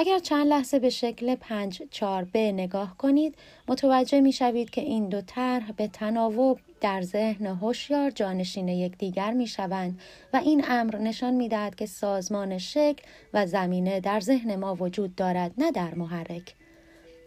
[0.00, 3.34] اگر چند لحظه به شکل پنج چار ب نگاه کنید
[3.68, 9.46] متوجه می شوید که این دو طرح به تناوب در ذهن هوشیار جانشین یکدیگر می
[9.46, 10.00] شوند
[10.32, 13.02] و این امر نشان می دهد که سازمان شکل
[13.34, 16.54] و زمینه در ذهن ما وجود دارد نه در محرک.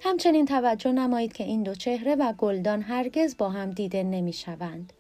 [0.03, 4.93] همچنین توجه نمایید که این دو چهره و گلدان هرگز با هم دیده نمی شوند.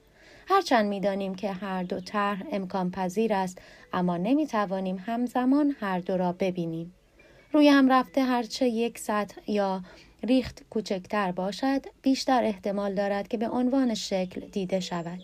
[0.47, 3.61] هرچند می‌دانیم که هر دو طرح امکان پذیر است
[3.93, 6.93] اما نمی توانیم همزمان هر دو را ببینیم.
[7.53, 9.81] روی هم رفته هرچه یک سطح یا
[10.23, 15.19] ریخت کوچکتر باشد بیشتر احتمال دارد که به عنوان شکل دیده شود.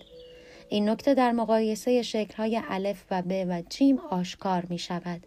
[0.70, 5.24] این نکته در مقایسه شکلهای الف و ب و جیم آشکار می شود.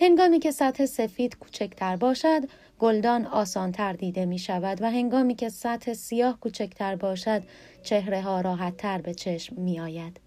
[0.00, 2.42] هنگامی که سطح سفید کوچکتر باشد
[2.78, 7.42] گلدان آسانتر دیده می شود و هنگامی که سطح سیاه کوچکتر باشد
[7.82, 10.20] چهره ها راحت تر به چشم می آید.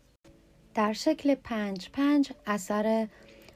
[0.76, 3.08] در شکل پنج پنج اثر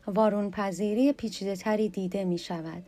[0.08, 2.84] وارون پذیری پیچیده تری دیده می شود.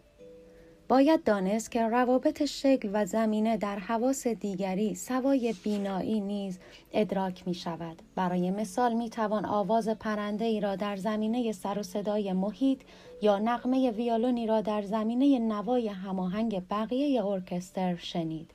[0.90, 6.60] باید دانست که روابط شکل و زمینه در حواس دیگری سوای بینایی نیز
[6.92, 8.02] ادراک می شود.
[8.16, 12.82] برای مثال می توان آواز پرنده ای را در زمینه سر و صدای محیط
[13.22, 18.52] یا نقمه ویالونی را در زمینه نوای هماهنگ بقیه ارکستر شنید.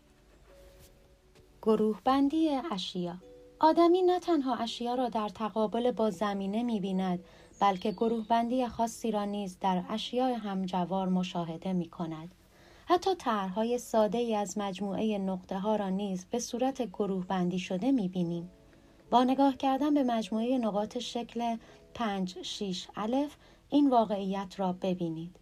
[1.62, 3.14] گروه بندی اشیا
[3.60, 7.24] آدمی نه تنها اشیا را در تقابل با زمینه می بیند
[7.62, 12.34] بلکه گروه بندی خاصی را نیز در اشیاء همجوار مشاهده می کند.
[12.86, 17.92] حتی طرحهای ساده ای از مجموعه نقطه ها را نیز به صورت گروه بندی شده
[17.92, 18.50] می بینیم.
[19.10, 21.56] با نگاه کردن به مجموعه نقاط شکل
[21.94, 23.36] 5 6 الف
[23.70, 25.36] این واقعیت را ببینید.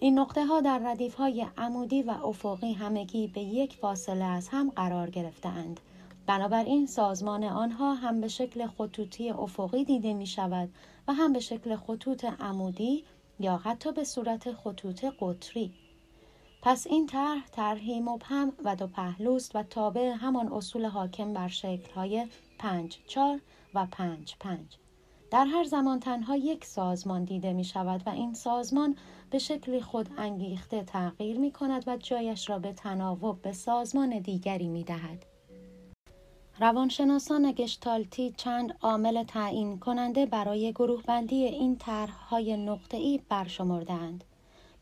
[0.00, 4.70] این نقطه ها در ردیف های عمودی و افقی همگی به یک فاصله از هم
[4.70, 5.80] قرار گرفتهاند.
[6.30, 10.68] بنابراین سازمان آنها هم به شکل خطوطی افقی دیده می شود
[11.08, 13.04] و هم به شکل خطوط عمودی
[13.40, 15.74] یا حتی به صورت خطوط قطری.
[16.62, 22.26] پس این طرح طرحی مبهم و دو پهلوست و تابع همان اصول حاکم بر شکلهای
[22.58, 23.40] پنج چار
[23.74, 24.76] و پنج پنج.
[25.30, 28.96] در هر زمان تنها یک سازمان دیده می شود و این سازمان
[29.30, 34.68] به شکلی خود انگیخته تغییر می کند و جایش را به تناوب به سازمان دیگری
[34.68, 35.29] می دهد.
[36.60, 44.24] روانشناسان گشتالتی چند عامل تعیین کننده برای گروه بندی این طرحهای نقطه‌ای برشمردند.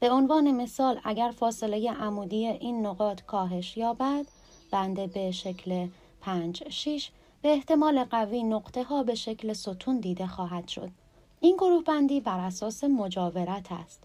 [0.00, 4.26] به عنوان مثال اگر فاصله عمودی این نقاط کاهش یابد
[4.70, 5.88] بنده به شکل
[6.20, 7.10] 5 6
[7.42, 10.90] به احتمال قوی نقطه ها به شکل ستون دیده خواهد شد.
[11.40, 14.02] این گروه بندی بر اساس مجاورت است.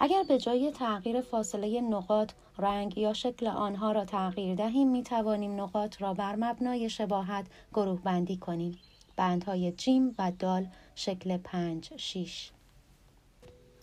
[0.00, 5.60] اگر به جای تغییر فاصله نقاط رنگ یا شکل آنها را تغییر دهیم می توانیم
[5.60, 8.78] نقاط را بر مبنای شباهت گروه بندی کنیم.
[9.16, 12.50] بندهای جیم و دال شکل 5 6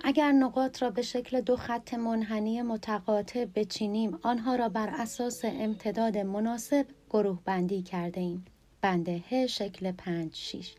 [0.04, 6.18] اگر نقاط را به شکل دو خط منحنی متقاطع بچینیم آنها را بر اساس امتداد
[6.18, 8.46] مناسب گروه بندی کرده ایم.
[8.82, 10.76] بند ه شکل 5 6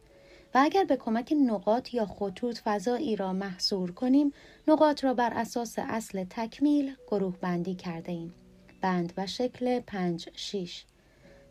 [0.55, 4.32] و اگر به کمک نقاط یا خطوط فضایی را محصور کنیم
[4.68, 8.35] نقاط را بر اساس اصل تکمیل گروه بندی کرده ایم.
[8.81, 10.85] بند و شکل 5 6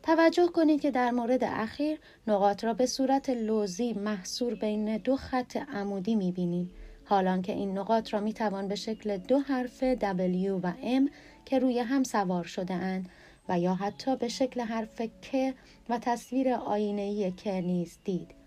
[0.04, 5.58] توجه کنید که در مورد اخیر نقاط را به صورت لوزی محصور بین دو خط
[5.58, 6.72] عمودی می بینیم
[7.06, 11.10] حالان که این نقاط را می توان به شکل دو حرف W و M
[11.46, 13.10] که روی هم سوار شده اند
[13.50, 15.54] و یا حتی به شکل حرف ک
[15.90, 18.43] و تصویر آینه‌ای ک نیز دید.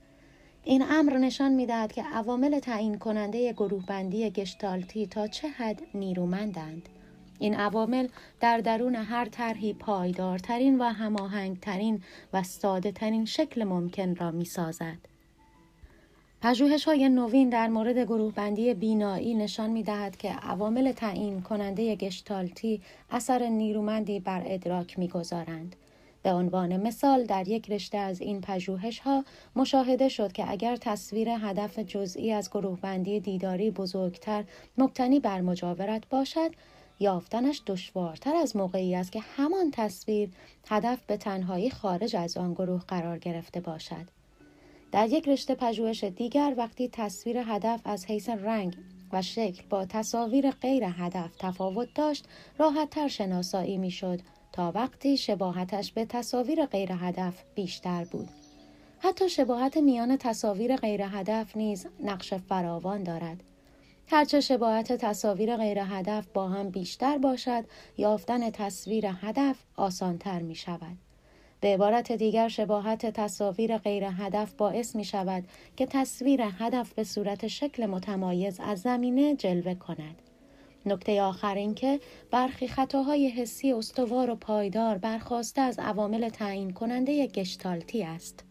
[0.69, 5.83] این امر نشان می دهد که عوامل تعیین کننده گروه بندی گشتالتی تا چه حد
[5.95, 6.89] نیرومندند.
[7.39, 8.09] این عوامل
[8.41, 12.03] در درون هر طرحی پایدارترین و هماهنگترین
[12.33, 14.99] و ساده ترین شکل ممکن را می سازد.
[16.43, 21.97] پژوهش های نوین در مورد گروه بندی بینایی نشان می دهد که عوامل تعیین کننده
[21.97, 22.81] گشتالتی
[23.11, 25.77] اثر نیرومندی بر ادراک می گذارند.
[26.27, 29.25] به عنوان مثال در یک رشته از این پژوهش ها
[29.57, 34.45] مشاهده شد که اگر تصویر هدف جزئی از گروه بندی دیداری بزرگتر
[34.79, 36.51] مبتنی بر مجاورت باشد
[37.01, 40.29] یافتنش دشوارتر از موقعی است که همان تصویر
[40.69, 44.07] هدف به تنهایی خارج از آن گروه قرار گرفته باشد.
[44.93, 48.77] در یک رشته پژوهش دیگر وقتی تصویر هدف از حیث رنگ
[49.13, 52.25] و شکل با تصاویر غیر هدف تفاوت داشت
[52.59, 54.21] راحت تر شناسایی می شد
[54.57, 58.29] تا وقتی شباهتش به تصاویر غیر هدف بیشتر بود.
[58.99, 63.43] حتی شباهت میان تصاویر غیر هدف نیز نقش فراوان دارد.
[64.07, 67.65] هرچه شباهت تصاویر غیر هدف با هم بیشتر باشد،
[67.97, 70.97] یافتن تصویر هدف آسانتر می شود.
[71.61, 75.45] به عبارت دیگر شباهت تصاویر غیر هدف باعث می شود
[75.77, 80.23] که تصویر هدف به صورت شکل متمایز از زمینه جلوه کند.
[80.87, 82.01] نکته آخر این که
[82.31, 88.45] برخی خطاهای حسی استوار و پایدار برخواسته از عوامل تعیین کننده گشتالتی است.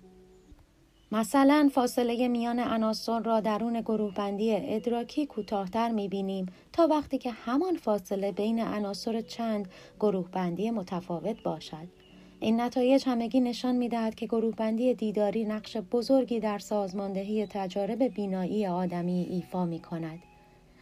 [1.12, 7.76] مثلا فاصله میان عناصر را درون گروه بندی ادراکی کوتاهتر می‌بینیم تا وقتی که همان
[7.76, 11.88] فاصله بین عناصر چند گروه بندی متفاوت باشد.
[12.40, 18.68] این نتایج همگی نشان می‌دهد که گروه بندی دیداری نقش بزرگی در سازماندهی تجارب بینایی
[18.68, 20.20] آدمی ایفا می کند.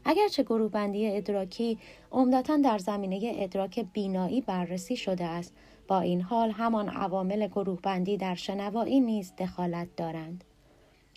[0.05, 1.77] اگرچه گروه بندی ادراکی
[2.11, 5.53] عمدتا در زمینه ادراک بینایی بررسی شده است
[5.87, 10.43] با این حال همان عوامل گروه بندی در شنوایی نیز دخالت دارند.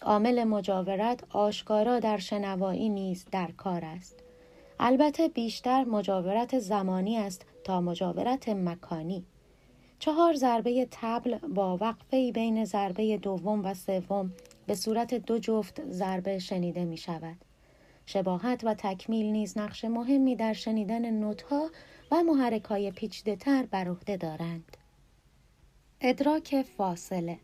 [0.03, 4.23] عامل مجاورت آشکارا در شنوایی نیز در کار است.
[4.81, 9.25] البته بیشتر مجاورت زمانی است تا مجاورت مکانی.
[9.99, 14.33] چهار ضربه تبل با وقفه بین ضربه دوم و سوم
[14.67, 17.46] به صورت دو جفت ضربه شنیده می شود.
[18.07, 21.71] شباهت و تکمیل نیز نقش مهمی در شنیدن نوتها
[22.11, 24.77] و محرک های پیچیده تر بر عهده دارند.
[26.01, 27.39] ادراک فاصله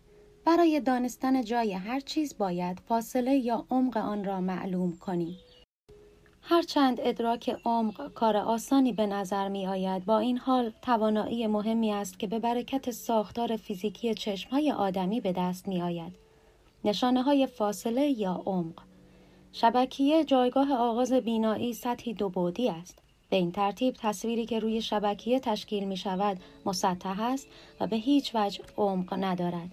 [0.44, 5.36] برای دانستن جای هر چیز باید فاصله یا عمق آن را معلوم کنیم.
[6.42, 12.18] هرچند ادراک عمق کار آسانی به نظر می آید با این حال توانایی مهمی است
[12.18, 16.12] که به برکت ساختار فیزیکی چشمهای آدمی به دست می آید.
[16.84, 18.74] نشانه های فاصله یا عمق
[19.52, 22.98] شبکیه جایگاه آغاز بینایی سطحی دو بودی است.
[23.30, 27.46] به این ترتیب تصویری که روی شبکیه تشکیل می شود مسطح است
[27.80, 29.70] و به هیچ وجه عمق ندارد.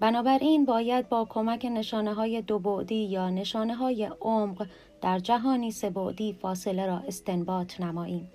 [0.00, 4.66] بنابراین باید با کمک نشانه های دو بعدی یا نشانه های عمق
[5.00, 8.30] در جهانی سبعدی فاصله را استنباط نماییم.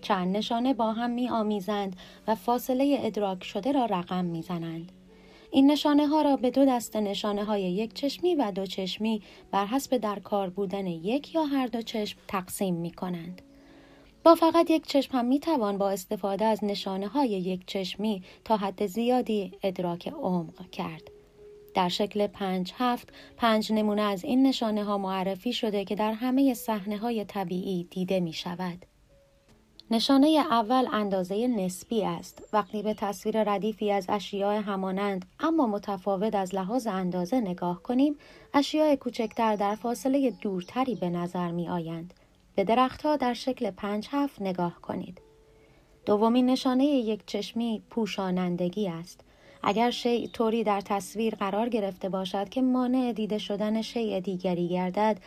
[0.00, 1.96] چند نشانه با هم می آمیزند
[2.28, 4.92] و فاصله ادراک شده را رقم می زنند.
[5.54, 9.66] این نشانه ها را به دو دسته نشانه های یک چشمی و دو چشمی بر
[9.66, 13.42] حسب در کار بودن یک یا هر دو چشم تقسیم می کنند.
[14.24, 18.56] با فقط یک چشم هم می توان با استفاده از نشانه های یک چشمی تا
[18.56, 21.02] حد زیادی ادراک عمق کرد.
[21.74, 26.54] در شکل پنج هفت پنج نمونه از این نشانه ها معرفی شده که در همه
[26.54, 28.86] صحنه های طبیعی دیده می شود.
[29.92, 32.48] نشانه اول اندازه نسبی است.
[32.52, 38.16] وقتی به تصویر ردیفی از اشیاء همانند اما متفاوت از لحاظ اندازه نگاه کنیم،
[38.54, 42.14] اشیاء کوچکتر در فاصله دورتری به نظر می آیند.
[42.54, 45.20] به درختها در شکل پنج هفت نگاه کنید.
[46.06, 49.20] دومین نشانه یک چشمی پوشانندگی است.
[49.62, 55.18] اگر شیء طوری در تصویر قرار گرفته باشد که مانع دیده شدن شیء دیگری گردد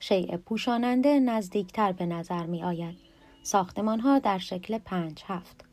[0.00, 3.03] شیء پوشاننده نزدیکتر به نظر می آید
[3.44, 5.64] ساختمان ها در شکل پنج هفت.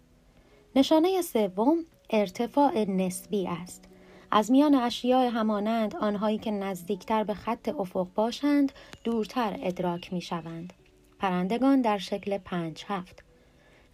[0.76, 1.77] نشانه سوم
[2.10, 3.85] ارتفاع نسبی است.
[4.31, 8.72] از میان اشیاء همانند آنهایی که نزدیکتر به خط افق باشند
[9.03, 10.73] دورتر ادراک می شوند
[11.19, 13.23] پرندگان در شکل پنج هفت.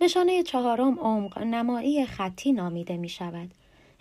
[0.01, 3.51] نشانه چهارم عمق نمایی خطی نامیده می شود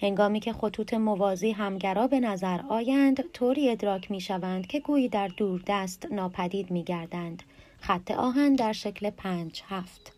[0.03, 5.29] هنگامی که خطوط موازی همگرا به نظر آیند طوری ادراک می شوند که گویی در
[5.29, 7.43] دور دست ناپدید می گردند.
[7.87, 10.13] خط آهن در شکل پنج هفت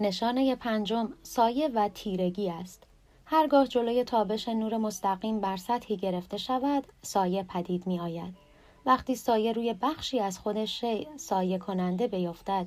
[0.00, 2.82] نشانه پنجم سایه و تیرگی است.
[3.24, 8.34] هرگاه جلوی تابش نور مستقیم بر سطحی گرفته شود، سایه پدید می آید.
[8.86, 12.66] وقتی سایه روی بخشی از خود شی سایه کننده بیفتد،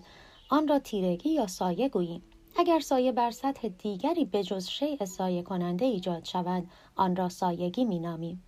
[0.50, 2.24] آن را تیرگی یا سایه گوییم.
[2.58, 7.86] اگر سایه بر سطح دیگری به جز شیء سایه کننده ایجاد شود آن را سایگی
[7.86, 8.44] می نامیم.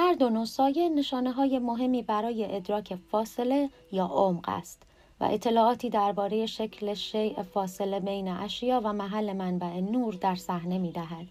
[0.00, 4.82] هر دو نوع سایه نشانه های مهمی برای ادراک فاصله یا عمق است
[5.20, 10.92] و اطلاعاتی درباره شکل شیء فاصله بین اشیا و محل منبع نور در صحنه می
[10.92, 11.26] دهد.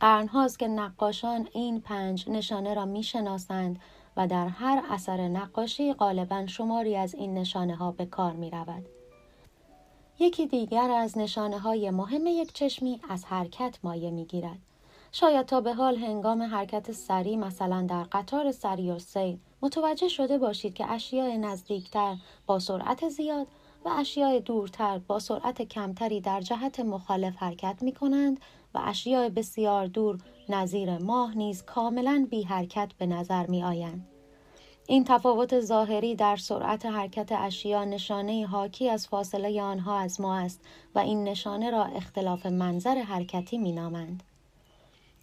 [0.00, 3.80] قرنهاست که نقاشان این پنج نشانه را می شناسند
[4.16, 8.86] و در هر اثر نقاشی غالبا شماری از این نشانه ها به کار می رود.
[10.18, 14.58] یکی دیگر از نشانه های مهم یک چشمی از حرکت مایه می گیرد.
[15.14, 20.38] شاید تا به حال هنگام حرکت سری مثلا در قطار سری و سیر متوجه شده
[20.38, 22.16] باشید که اشیاء نزدیکتر
[22.46, 23.46] با سرعت زیاد
[23.84, 28.40] و اشیاء دورتر با سرعت کمتری در جهت مخالف حرکت می کنند
[28.74, 30.18] و اشیاء بسیار دور
[30.48, 34.08] نظیر ماه نیز کاملا بی حرکت به نظر می آیند.
[34.86, 40.60] این تفاوت ظاهری در سرعت حرکت اشیا نشانه حاکی از فاصله آنها از ما است
[40.94, 44.22] و این نشانه را اختلاف منظر حرکتی می نامند.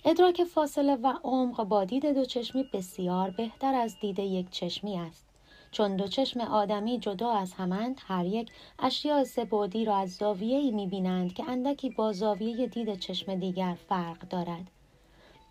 [0.06, 5.26] ادراک فاصله و عمق با دید دو چشمی بسیار بهتر از دید یک چشمی است.
[5.72, 11.34] چون دو چشم آدمی جدا از همند هر یک اشیاء سبودی را از زاویه‌ای می‌بینند
[11.34, 14.72] که اندکی با زاویه دید چشم دیگر فرق دارد.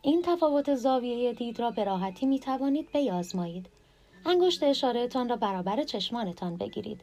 [0.03, 3.67] این تفاوت زاویه دید را به راحتی می توانید بیازمایید.
[4.27, 7.01] انگشت اشارهتان را برابر چشمانتان بگیرید.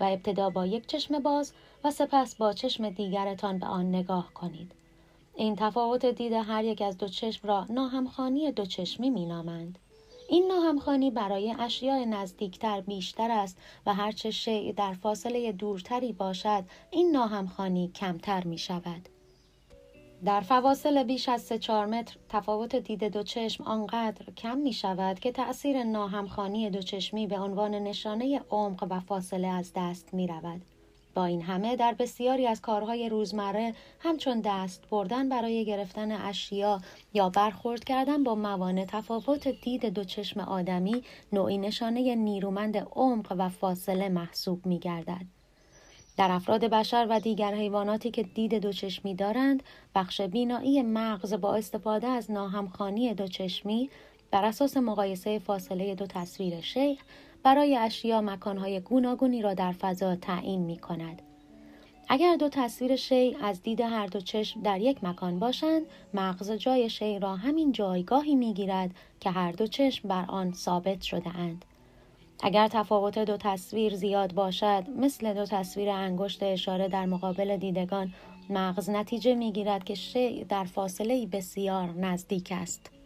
[0.00, 1.52] و ابتدا با یک چشم باز
[1.84, 4.72] و سپس با چشم دیگرتان به آن نگاه کنید.
[5.38, 9.78] این تفاوت دید هر یک از دو چشم را ناهمخانی دو چشمی می نامند.
[10.28, 17.10] این ناهمخانی برای اشیاء نزدیکتر بیشتر است و هرچه شیء در فاصله دورتری باشد این
[17.10, 19.08] ناهمخانی کمتر می شود.
[20.24, 25.18] در فواصل بیش از 3 4 متر تفاوت دید دو چشم آنقدر کم می شود
[25.18, 30.62] که تأثیر ناهمخانی دو چشمی به عنوان نشانه عمق و فاصله از دست می رود.
[31.18, 36.80] با این همه در بسیاری از کارهای روزمره همچون دست بردن برای گرفتن اشیا
[37.14, 43.48] یا برخورد کردن با موانع تفاوت دید دو چشم آدمی نوعی نشانه نیرومند عمق و
[43.48, 45.26] فاصله محسوب می گردد.
[46.16, 49.62] در افراد بشر و دیگر حیواناتی که دید دوچشمی دارند
[49.94, 53.90] بخش بینایی مغز با استفاده از ناهمخانی دوچشمی
[54.30, 57.02] بر اساس مقایسه فاصله دو تصویر شیخ
[57.42, 61.22] برای اشیا مکانهای گوناگونی را در فضا تعیین می کند.
[62.08, 65.82] اگر دو تصویر شی از دید هر دو چشم در یک مکان باشند
[66.14, 68.90] مغز جای شی را همین جایگاهی می گیرد
[69.20, 71.64] که هر دو چشم بر آن ثابت شده اند.
[72.42, 78.14] اگر تفاوت دو تصویر زیاد باشد مثل دو تصویر انگشت اشاره در مقابل دیدگان
[78.50, 82.97] مغز نتیجه می‌گیرد که شیء در فاصله بسیار نزدیک است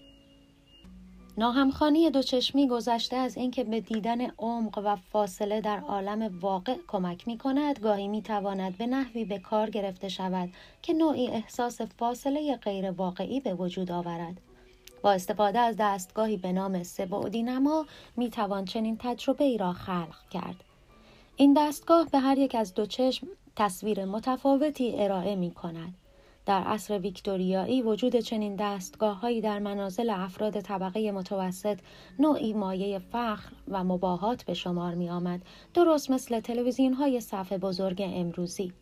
[1.37, 7.29] ناهمخانی دو چشمی گذشته از اینکه به دیدن عمق و فاصله در عالم واقع کمک
[7.29, 10.49] می کند گاهی می تواند به نحوی به کار گرفته شود
[10.83, 14.41] که نوعی احساس فاصله غیر واقعی به وجود آورد
[15.03, 17.87] با استفاده از دستگاهی به نام سبعدی نما
[18.17, 20.65] می توان چنین تجربه ای را خلق کرد.
[21.37, 23.27] این دستگاه به هر یک از دو چشم
[23.57, 25.95] تصویر متفاوتی ارائه می کند.
[26.47, 31.79] در عصر ویکتوریایی وجود چنین دستگاه هایی در منازل افراد طبقه متوسط
[32.19, 35.43] نوعی مایه فخر و مباهات به شمار می آمد
[35.75, 38.73] درست مثل تلویزیون های صفحه بزرگ امروزی.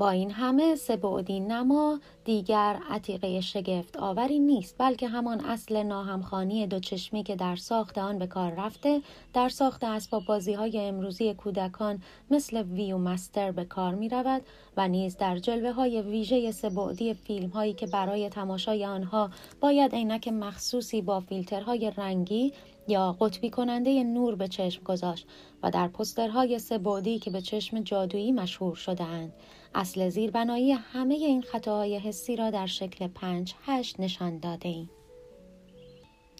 [0.00, 6.78] با این همه سبعدی نما دیگر عتیقه شگفت آوری نیست بلکه همان اصل ناهمخانی دو
[6.78, 9.02] چشمی که در ساخت آن به کار رفته
[9.34, 14.42] در ساخت اسباب بازی های امروزی کودکان مثل ویو مستر به کار می رود
[14.76, 20.28] و نیز در جلوه های ویژه سبعدی فیلم هایی که برای تماشای آنها باید عینک
[20.28, 22.52] مخصوصی با فیلترهای رنگی
[22.88, 25.26] یا قطبی کننده نور به چشم گذاشت
[25.62, 29.32] و در پسترهای سبعدی که به چشم جادویی مشهور شده اند.
[29.74, 34.90] اصل زیربنایی همه این خطاهای حسی را در شکل پنج هشت نشان داده ایم.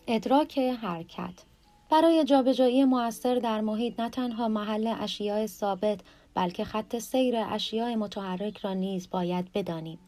[0.07, 1.45] ادراک حرکت
[1.91, 6.01] برای جابجایی موثر در محیط نه تنها محل اشیاء ثابت
[6.35, 9.99] بلکه خط سیر اشیاء متحرک را نیز باید بدانیم.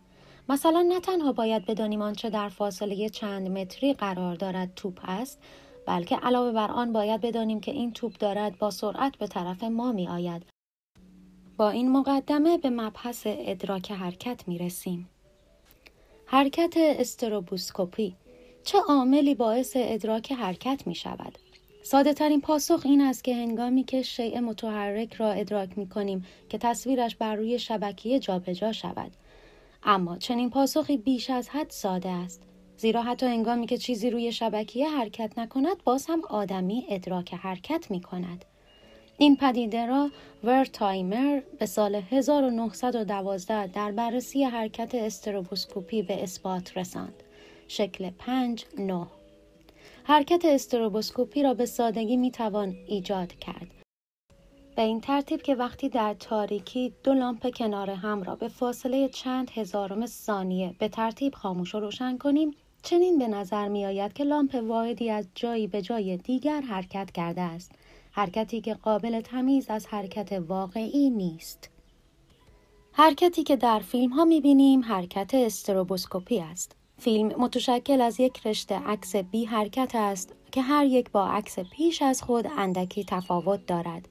[0.48, 5.38] مثلا نه تنها باید بدانیم آنچه در فاصله چند متری قرار دارد توپ است
[5.86, 9.92] بلکه علاوه بر آن باید بدانیم که این توپ دارد با سرعت به طرف ما
[9.92, 10.51] می آید
[11.56, 15.08] با این مقدمه به مبحث ادراک حرکت می رسیم.
[16.26, 18.14] حرکت استروبوسکوپی
[18.64, 21.38] چه عاملی باعث ادراک حرکت می شود؟
[21.82, 26.58] ساده ترین پاسخ این است که هنگامی که شیء متحرک را ادراک می کنیم که
[26.58, 29.10] تصویرش بر روی شبکیه جابجا شود.
[29.82, 32.42] اما چنین پاسخی بیش از حد ساده است.
[32.76, 38.00] زیرا حتی هنگامی که چیزی روی شبکیه حرکت نکند باز هم آدمی ادراک حرکت می
[38.00, 38.44] کند.
[39.18, 40.10] این پدیده را
[40.44, 47.22] ورتایمر به سال 1912 در بررسی حرکت استروبوسکوپی به اثبات رساند.
[47.68, 49.06] شکل 5 9
[50.04, 53.66] حرکت استروبوسکوپی را به سادگی می توان ایجاد کرد.
[54.76, 59.50] به این ترتیب که وقتی در تاریکی دو لامپ کنار هم را به فاصله چند
[59.50, 62.50] هزارم ثانیه به ترتیب خاموش و روشن کنیم
[62.82, 67.40] چنین به نظر می آید که لامپ واحدی از جایی به جای دیگر حرکت کرده
[67.40, 67.72] است
[68.14, 71.70] حرکتی که قابل تمیز از حرکت واقعی نیست.
[72.92, 76.76] حرکتی که در فیلم ها می بینیم حرکت استروبوسکوپی است.
[76.98, 82.02] فیلم متشکل از یک رشته عکس بی حرکت است که هر یک با عکس پیش
[82.02, 84.08] از خود اندکی تفاوت دارد.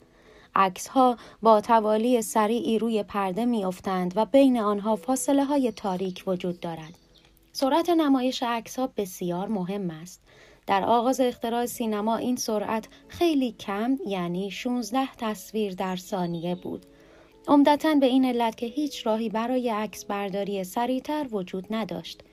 [0.55, 6.23] عکس ها با توالی سریعی روی پرده می افتند و بین آنها فاصله های تاریک
[6.27, 6.97] وجود دارد.
[7.51, 10.20] سرعت نمایش عکس ها بسیار مهم است.
[10.67, 16.85] در آغاز اختراع سینما این سرعت خیلی کم یعنی 16 تصویر در ثانیه بود.
[17.47, 22.23] عمدتا به این علت که هیچ راهی برای عکس برداری سریعتر وجود نداشت.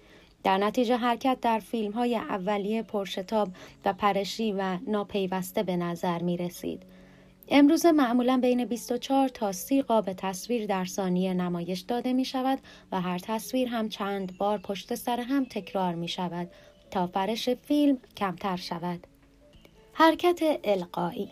[0.45, 3.49] در نتیجه حرکت در فیلم های اولیه پرشتاب
[3.85, 6.83] و پرشی و ناپیوسته به نظر می رسید.
[7.51, 12.59] امروز معمولا بین 24 تا 30 قاب تصویر در ثانیه نمایش داده می شود
[12.93, 16.51] و هر تصویر هم چند بار پشت سر هم تکرار می شود
[16.91, 19.07] تا فرش فیلم کمتر شود.
[19.93, 21.31] حرکت القایی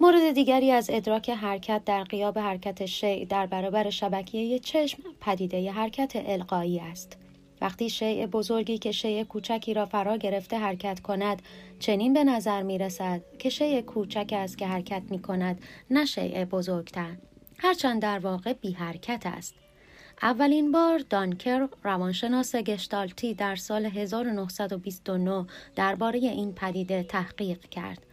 [0.00, 6.12] مورد دیگری از ادراک حرکت در قیاب حرکت شیع در برابر شبکیه چشم پدیده حرکت
[6.14, 7.16] القایی است.
[7.60, 11.42] وقتی شیء بزرگی که شیء کوچکی را فرا گرفته حرکت کند
[11.78, 15.60] چنین به نظر می رسد که شیء کوچک است که حرکت می کند
[15.90, 17.16] نه شیء بزرگتر
[17.58, 19.54] هرچند در واقع بی حرکت است
[20.22, 25.46] اولین بار دانکر روانشناس گشتالتی در سال 1929
[25.76, 28.06] درباره این پدیده تحقیق کرد.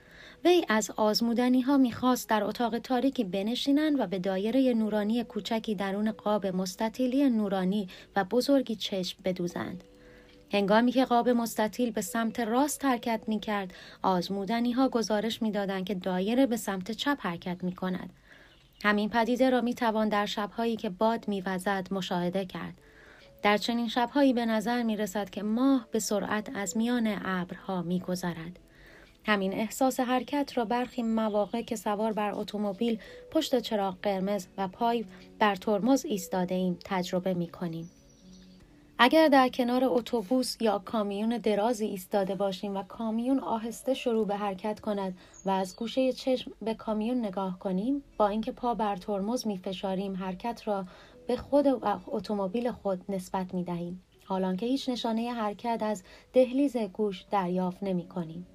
[0.45, 6.11] وی از آزمودنی ها می‌خواست در اتاق تاریکی بنشینند و به دایره نورانی کوچکی درون
[6.11, 9.84] قاب مستطیلی نورانی و بزرگی چشم بدوزند.
[10.52, 15.95] هنگامی که قاب مستطیل به سمت راست حرکت می کرد، آزمودنی ها گزارش می که
[15.95, 18.10] دایره به سمت چپ حرکت می کند.
[18.84, 22.82] همین پدیده را می توان در شبهایی که باد میوزد مشاهده کرد.
[23.42, 28.00] در چنین شبهایی به نظر می رسد که ماه به سرعت از میان ابرها می
[28.00, 28.60] گذرد.
[29.26, 33.00] همین احساس حرکت را برخی مواقع که سوار بر اتومبیل
[33.32, 35.06] پشت چراغ قرمز و پای
[35.40, 37.92] بر ترمز ایستاده ایم تجربه می کنیم.
[38.98, 44.80] اگر در کنار اتوبوس یا کامیون درازی ایستاده باشیم و کامیون آهسته شروع به حرکت
[44.80, 49.58] کند و از گوشه چشم به کامیون نگاه کنیم با اینکه پا بر ترمز می
[49.58, 50.86] فشاریم حرکت را
[51.28, 51.68] به خود
[52.08, 56.04] اتومبیل خود نسبت می دهیم حالان که هیچ نشانه حرکت از
[56.34, 58.48] دهلیز گوش دریافت نمی کنیم.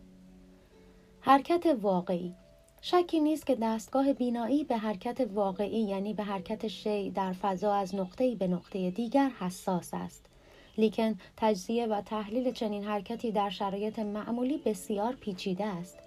[1.20, 2.34] حرکت واقعی
[2.82, 7.94] شکی نیست که دستگاه بینایی به حرکت واقعی یعنی به حرکت شی در فضا از
[7.94, 10.29] نقطه‌ای به نقطه دیگر حساس است.
[10.78, 15.98] لیکن تجزیه و تحلیل چنین حرکتی در شرایط معمولی بسیار پیچیده است.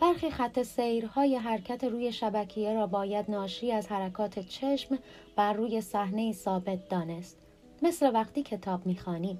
[0.00, 4.98] برخی خط سیرهای حرکت روی شبکیه را باید ناشی از حرکات چشم
[5.36, 7.38] بر روی صحنه ثابت دانست.
[7.82, 9.38] مثل وقتی کتاب می‌خوانیم.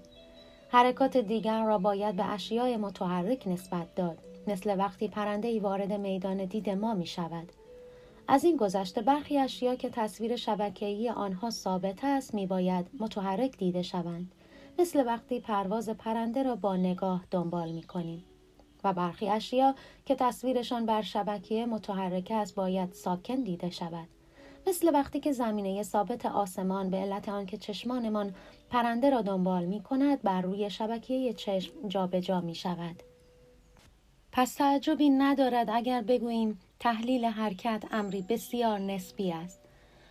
[0.69, 4.19] حرکات دیگر را باید به اشیاء متحرک نسبت داد.
[4.47, 7.53] مثل وقتی پرنده ای وارد میدان دید ما می شود.
[8.29, 13.83] از این گذشته برخی اشیا که تصویر شبکه‌ای آنها ثابت است می باید متحرک دیده
[13.83, 14.33] شوند.
[14.79, 18.25] مثل وقتی پرواز پرنده را با نگاه دنبال می کنیم.
[18.85, 19.75] و برخی اشیا
[20.07, 24.09] که تصویرشان بر شبکیه متحرک است باید ساکن دیده شود.
[24.67, 28.35] مثل وقتی که زمینه ثابت آسمان به علت آنکه چشمانمان
[28.71, 33.03] پرنده را دنبال می کند بر روی شبکیه چشم جابجا جا می شود.
[34.33, 39.64] پس تعجبی ندارد اگر بگوییم تحلیل حرکت امری بسیار نسبی است.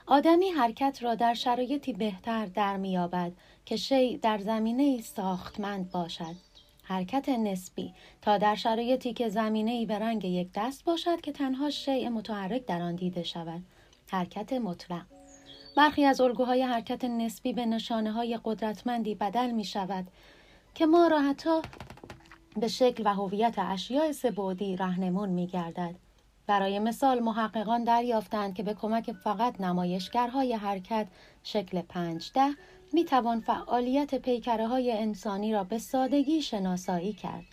[0.07, 3.31] آدمی حرکت را در شرایطی بهتر در میابد
[3.65, 6.35] که شی در زمینه ساختمند باشد.
[6.83, 11.69] حرکت نسبی تا در شرایطی که زمینه ای به رنگ یک دست باشد که تنها
[11.69, 13.61] شیء متحرک در آن دیده شود.
[14.11, 15.05] حرکت مطلق
[15.77, 20.07] برخی از الگوهای حرکت نسبی به نشانه های قدرتمندی بدل می شود
[20.73, 21.61] که ما را حتی
[22.57, 25.95] به شکل و هویت اشیاء سبودی رهنمون می گردد.
[26.47, 31.07] برای مثال محققان دریافتند که به کمک فقط نمایشگرهای حرکت
[31.43, 31.81] شکل
[32.33, 32.49] ده
[32.93, 37.43] می توان فعالیت پیکره های انسانی را به سادگی شناسایی کرد.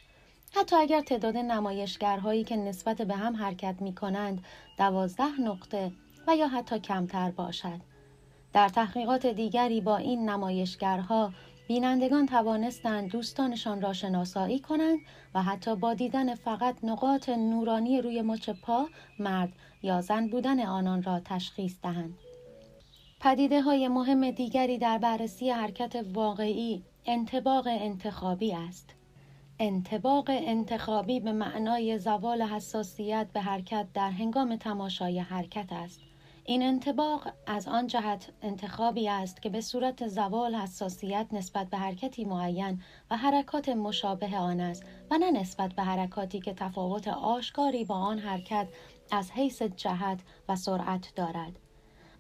[0.57, 4.45] حتی اگر تعداد نمایشگرهایی که نسبت به هم حرکت می کنند
[4.79, 5.93] دوازده نقطه
[6.27, 7.81] و یا حتی کمتر باشد.
[8.53, 11.33] در تحقیقات دیگری با این نمایشگرها
[11.71, 14.99] بینندگان توانستند دوستانشان را شناسایی کنند
[15.35, 18.87] و حتی با دیدن فقط نقاط نورانی روی مچ پا
[19.19, 19.53] مرد
[19.83, 22.15] یا زن بودن آنان را تشخیص دهند.
[23.21, 28.95] پدیده های مهم دیگری در بررسی حرکت واقعی انتباق انتخابی است.
[29.59, 36.01] انتباق انتخابی به معنای زوال حساسیت به حرکت در هنگام تماشای حرکت است.
[36.45, 42.25] این انتباق از آن جهت انتخابی است که به صورت زوال حساسیت نسبت به حرکتی
[42.25, 47.95] معین و حرکات مشابه آن است و نه نسبت به حرکاتی که تفاوت آشکاری با
[47.95, 48.69] آن حرکت
[49.11, 51.53] از حیث جهت و سرعت دارد.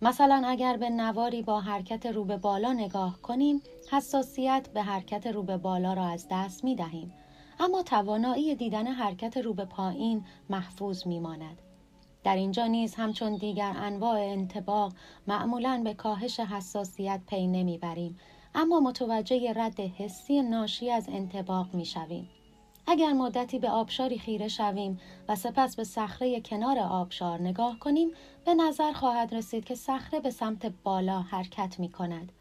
[0.02, 5.42] مثلا اگر به نواری با حرکت رو به بالا نگاه کنیم حساسیت به حرکت رو
[5.42, 7.12] به بالا را از دست می دهیم
[7.60, 11.62] اما توانایی دیدن حرکت رو به پایین محفوظ می ماند.
[12.24, 14.92] در اینجا نیز همچون دیگر انواع انتباق
[15.26, 18.18] معمولا به کاهش حساسیت پی نمی‌بریم
[18.54, 22.30] اما متوجه رد حسی ناشی از انتباق می شویم.
[22.86, 28.10] اگر مدتی به آبشاری خیره شویم و سپس به صخره کنار آبشار نگاه کنیم
[28.44, 32.32] به نظر خواهد رسید که صخره به سمت بالا حرکت می کند.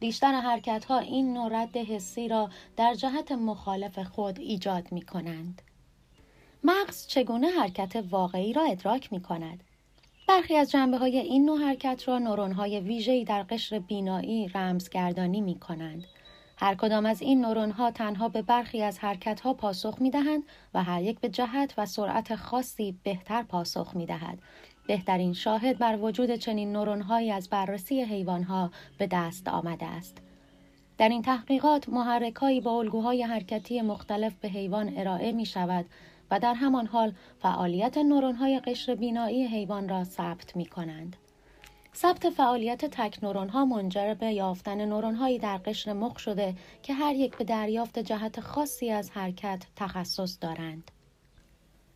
[0.00, 5.62] بیشتر حرکت ها این نوع رد حسی را در جهت مخالف خود ایجاد می کنند.
[6.64, 9.64] مغز چگونه حرکت واقعی را ادراک می کند؟
[10.28, 15.40] برخی از جنبه های این نوع حرکت را نورون های ویژه‌ای در قشر بینایی رمزگردانی
[15.40, 16.04] می کنند.
[16.56, 20.42] هر کدام از این نورون ها تنها به برخی از حرکت ها پاسخ می دهند
[20.74, 24.38] و هر یک به جهت و سرعت خاصی بهتر پاسخ می دهد.
[24.86, 30.18] بهترین شاهد بر وجود چنین نورون هایی از بررسی حیوان ها به دست آمده است.
[30.98, 35.86] در این تحقیقات محرکهایی با الگوهای حرکتی مختلف به حیوان ارائه می شود
[36.32, 41.16] و در همان حال فعالیت نورون های قشر بینایی حیوان را ثبت می کنند.
[41.94, 46.94] ثبت فعالیت تک نورون ها منجر به یافتن نورون هایی در قشر مخ شده که
[46.94, 50.90] هر یک به دریافت جهت خاصی از حرکت تخصص دارند.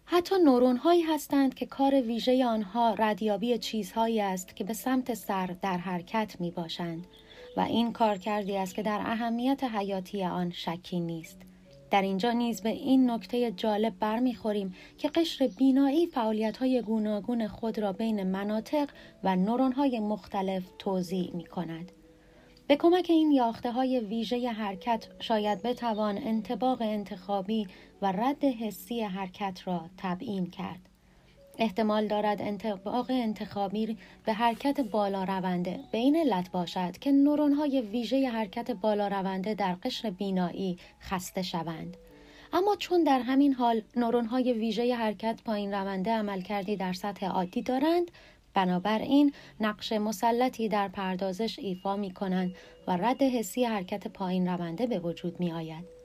[0.05, 5.47] حتی نورون هایی هستند که کار ویژه آنها ردیابی چیزهایی است که به سمت سر
[5.63, 7.07] در حرکت می باشند
[7.57, 11.39] و این کار کردی است که در اهمیت حیاتی آن شکی نیست.
[11.91, 17.79] در اینجا نیز به این نکته جالب برمیخوریم که قشر بینایی فعالیت های گوناگون خود
[17.79, 18.91] را بین مناطق
[19.25, 21.93] و نورون های مختلف توضیح می کند.
[22.67, 27.67] به کمک این یاخته های ویژه حرکت شاید بتوان انتباق انتخابی
[28.03, 30.96] و رد حسی حرکت را تبیین کرد.
[31.59, 37.81] احتمال دارد انتباق انتخابی به حرکت بالا رونده به این علت باشد که نورون های
[37.81, 41.97] ویژه حرکت بالا رونده در قشر بینایی خسته شوند.
[42.53, 47.27] اما چون در همین حال نورون های ویژه حرکت پایین رونده عمل کردی در سطح
[47.27, 48.11] عادی دارند
[48.55, 52.55] بنابراین نقش مسلطی در پردازش ایفا می کنند
[52.87, 55.96] و رد حسی حرکت پایین رونده به وجود می آید.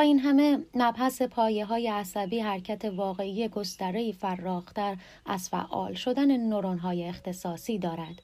[0.00, 4.96] این همه مبحث پایه های عصبی حرکت واقعی گستره فراختر
[5.26, 8.22] از فعال شدن نورون های اختصاصی دارد.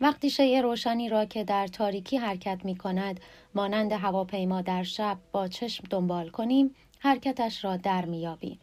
[0.00, 3.20] وقتی شیء روشنی را که در تاریکی حرکت می کند
[3.54, 8.60] مانند هواپیما در شب با چشم دنبال کنیم حرکتش را در میابیم.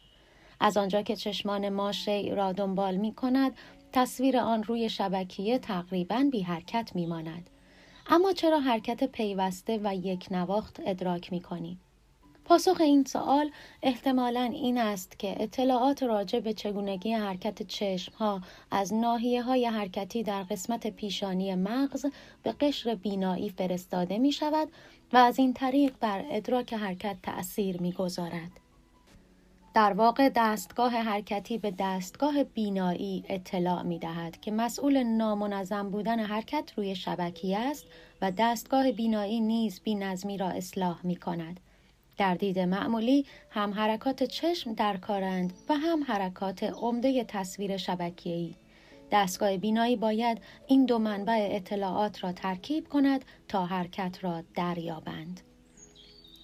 [0.59, 3.51] از آنجا که چشمان ما شیء را دنبال می کند
[3.93, 7.49] تصویر آن روی شبکیه تقریبا بی حرکت می ماند.
[8.07, 11.79] اما چرا حرکت پیوسته و یک نواخت ادراک می کنیم؟
[12.51, 13.51] پاسخ این سوال
[13.83, 18.41] احتمالا این است که اطلاعات راجع به چگونگی حرکت چشم ها
[18.71, 22.05] از ناحیه های حرکتی در قسمت پیشانی مغز
[22.43, 24.67] به قشر بینایی فرستاده می شود
[25.13, 28.51] و از این طریق بر ادراک حرکت تأثیر می گذارد.
[29.73, 36.73] در واقع دستگاه حرکتی به دستگاه بینایی اطلاع می دهد که مسئول نامنظم بودن حرکت
[36.77, 37.85] روی شبکی است
[38.21, 41.59] و دستگاه بینایی نیز بینظمی را اصلاح می کند.
[42.21, 48.55] در دید معمولی هم حرکات چشم در کارند و هم حرکات عمده تصویر شبکیه‌ای.
[49.11, 50.37] دستگاه بینایی باید
[50.67, 55.41] این دو منبع اطلاعات را ترکیب کند تا حرکت را دریابد.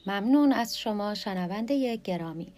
[0.08, 2.54] ممنون از شما شنونده گرامی.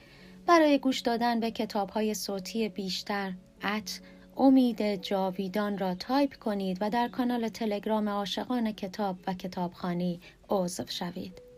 [0.46, 3.34] برای گوش دادن به کتاب های صوتی بیشتر
[3.64, 4.00] at
[4.38, 10.20] امید جاویدان را تایپ کنید و در کانال تلگرام عاشقان کتاب و کتابخوانی
[10.50, 11.49] عضو شوید.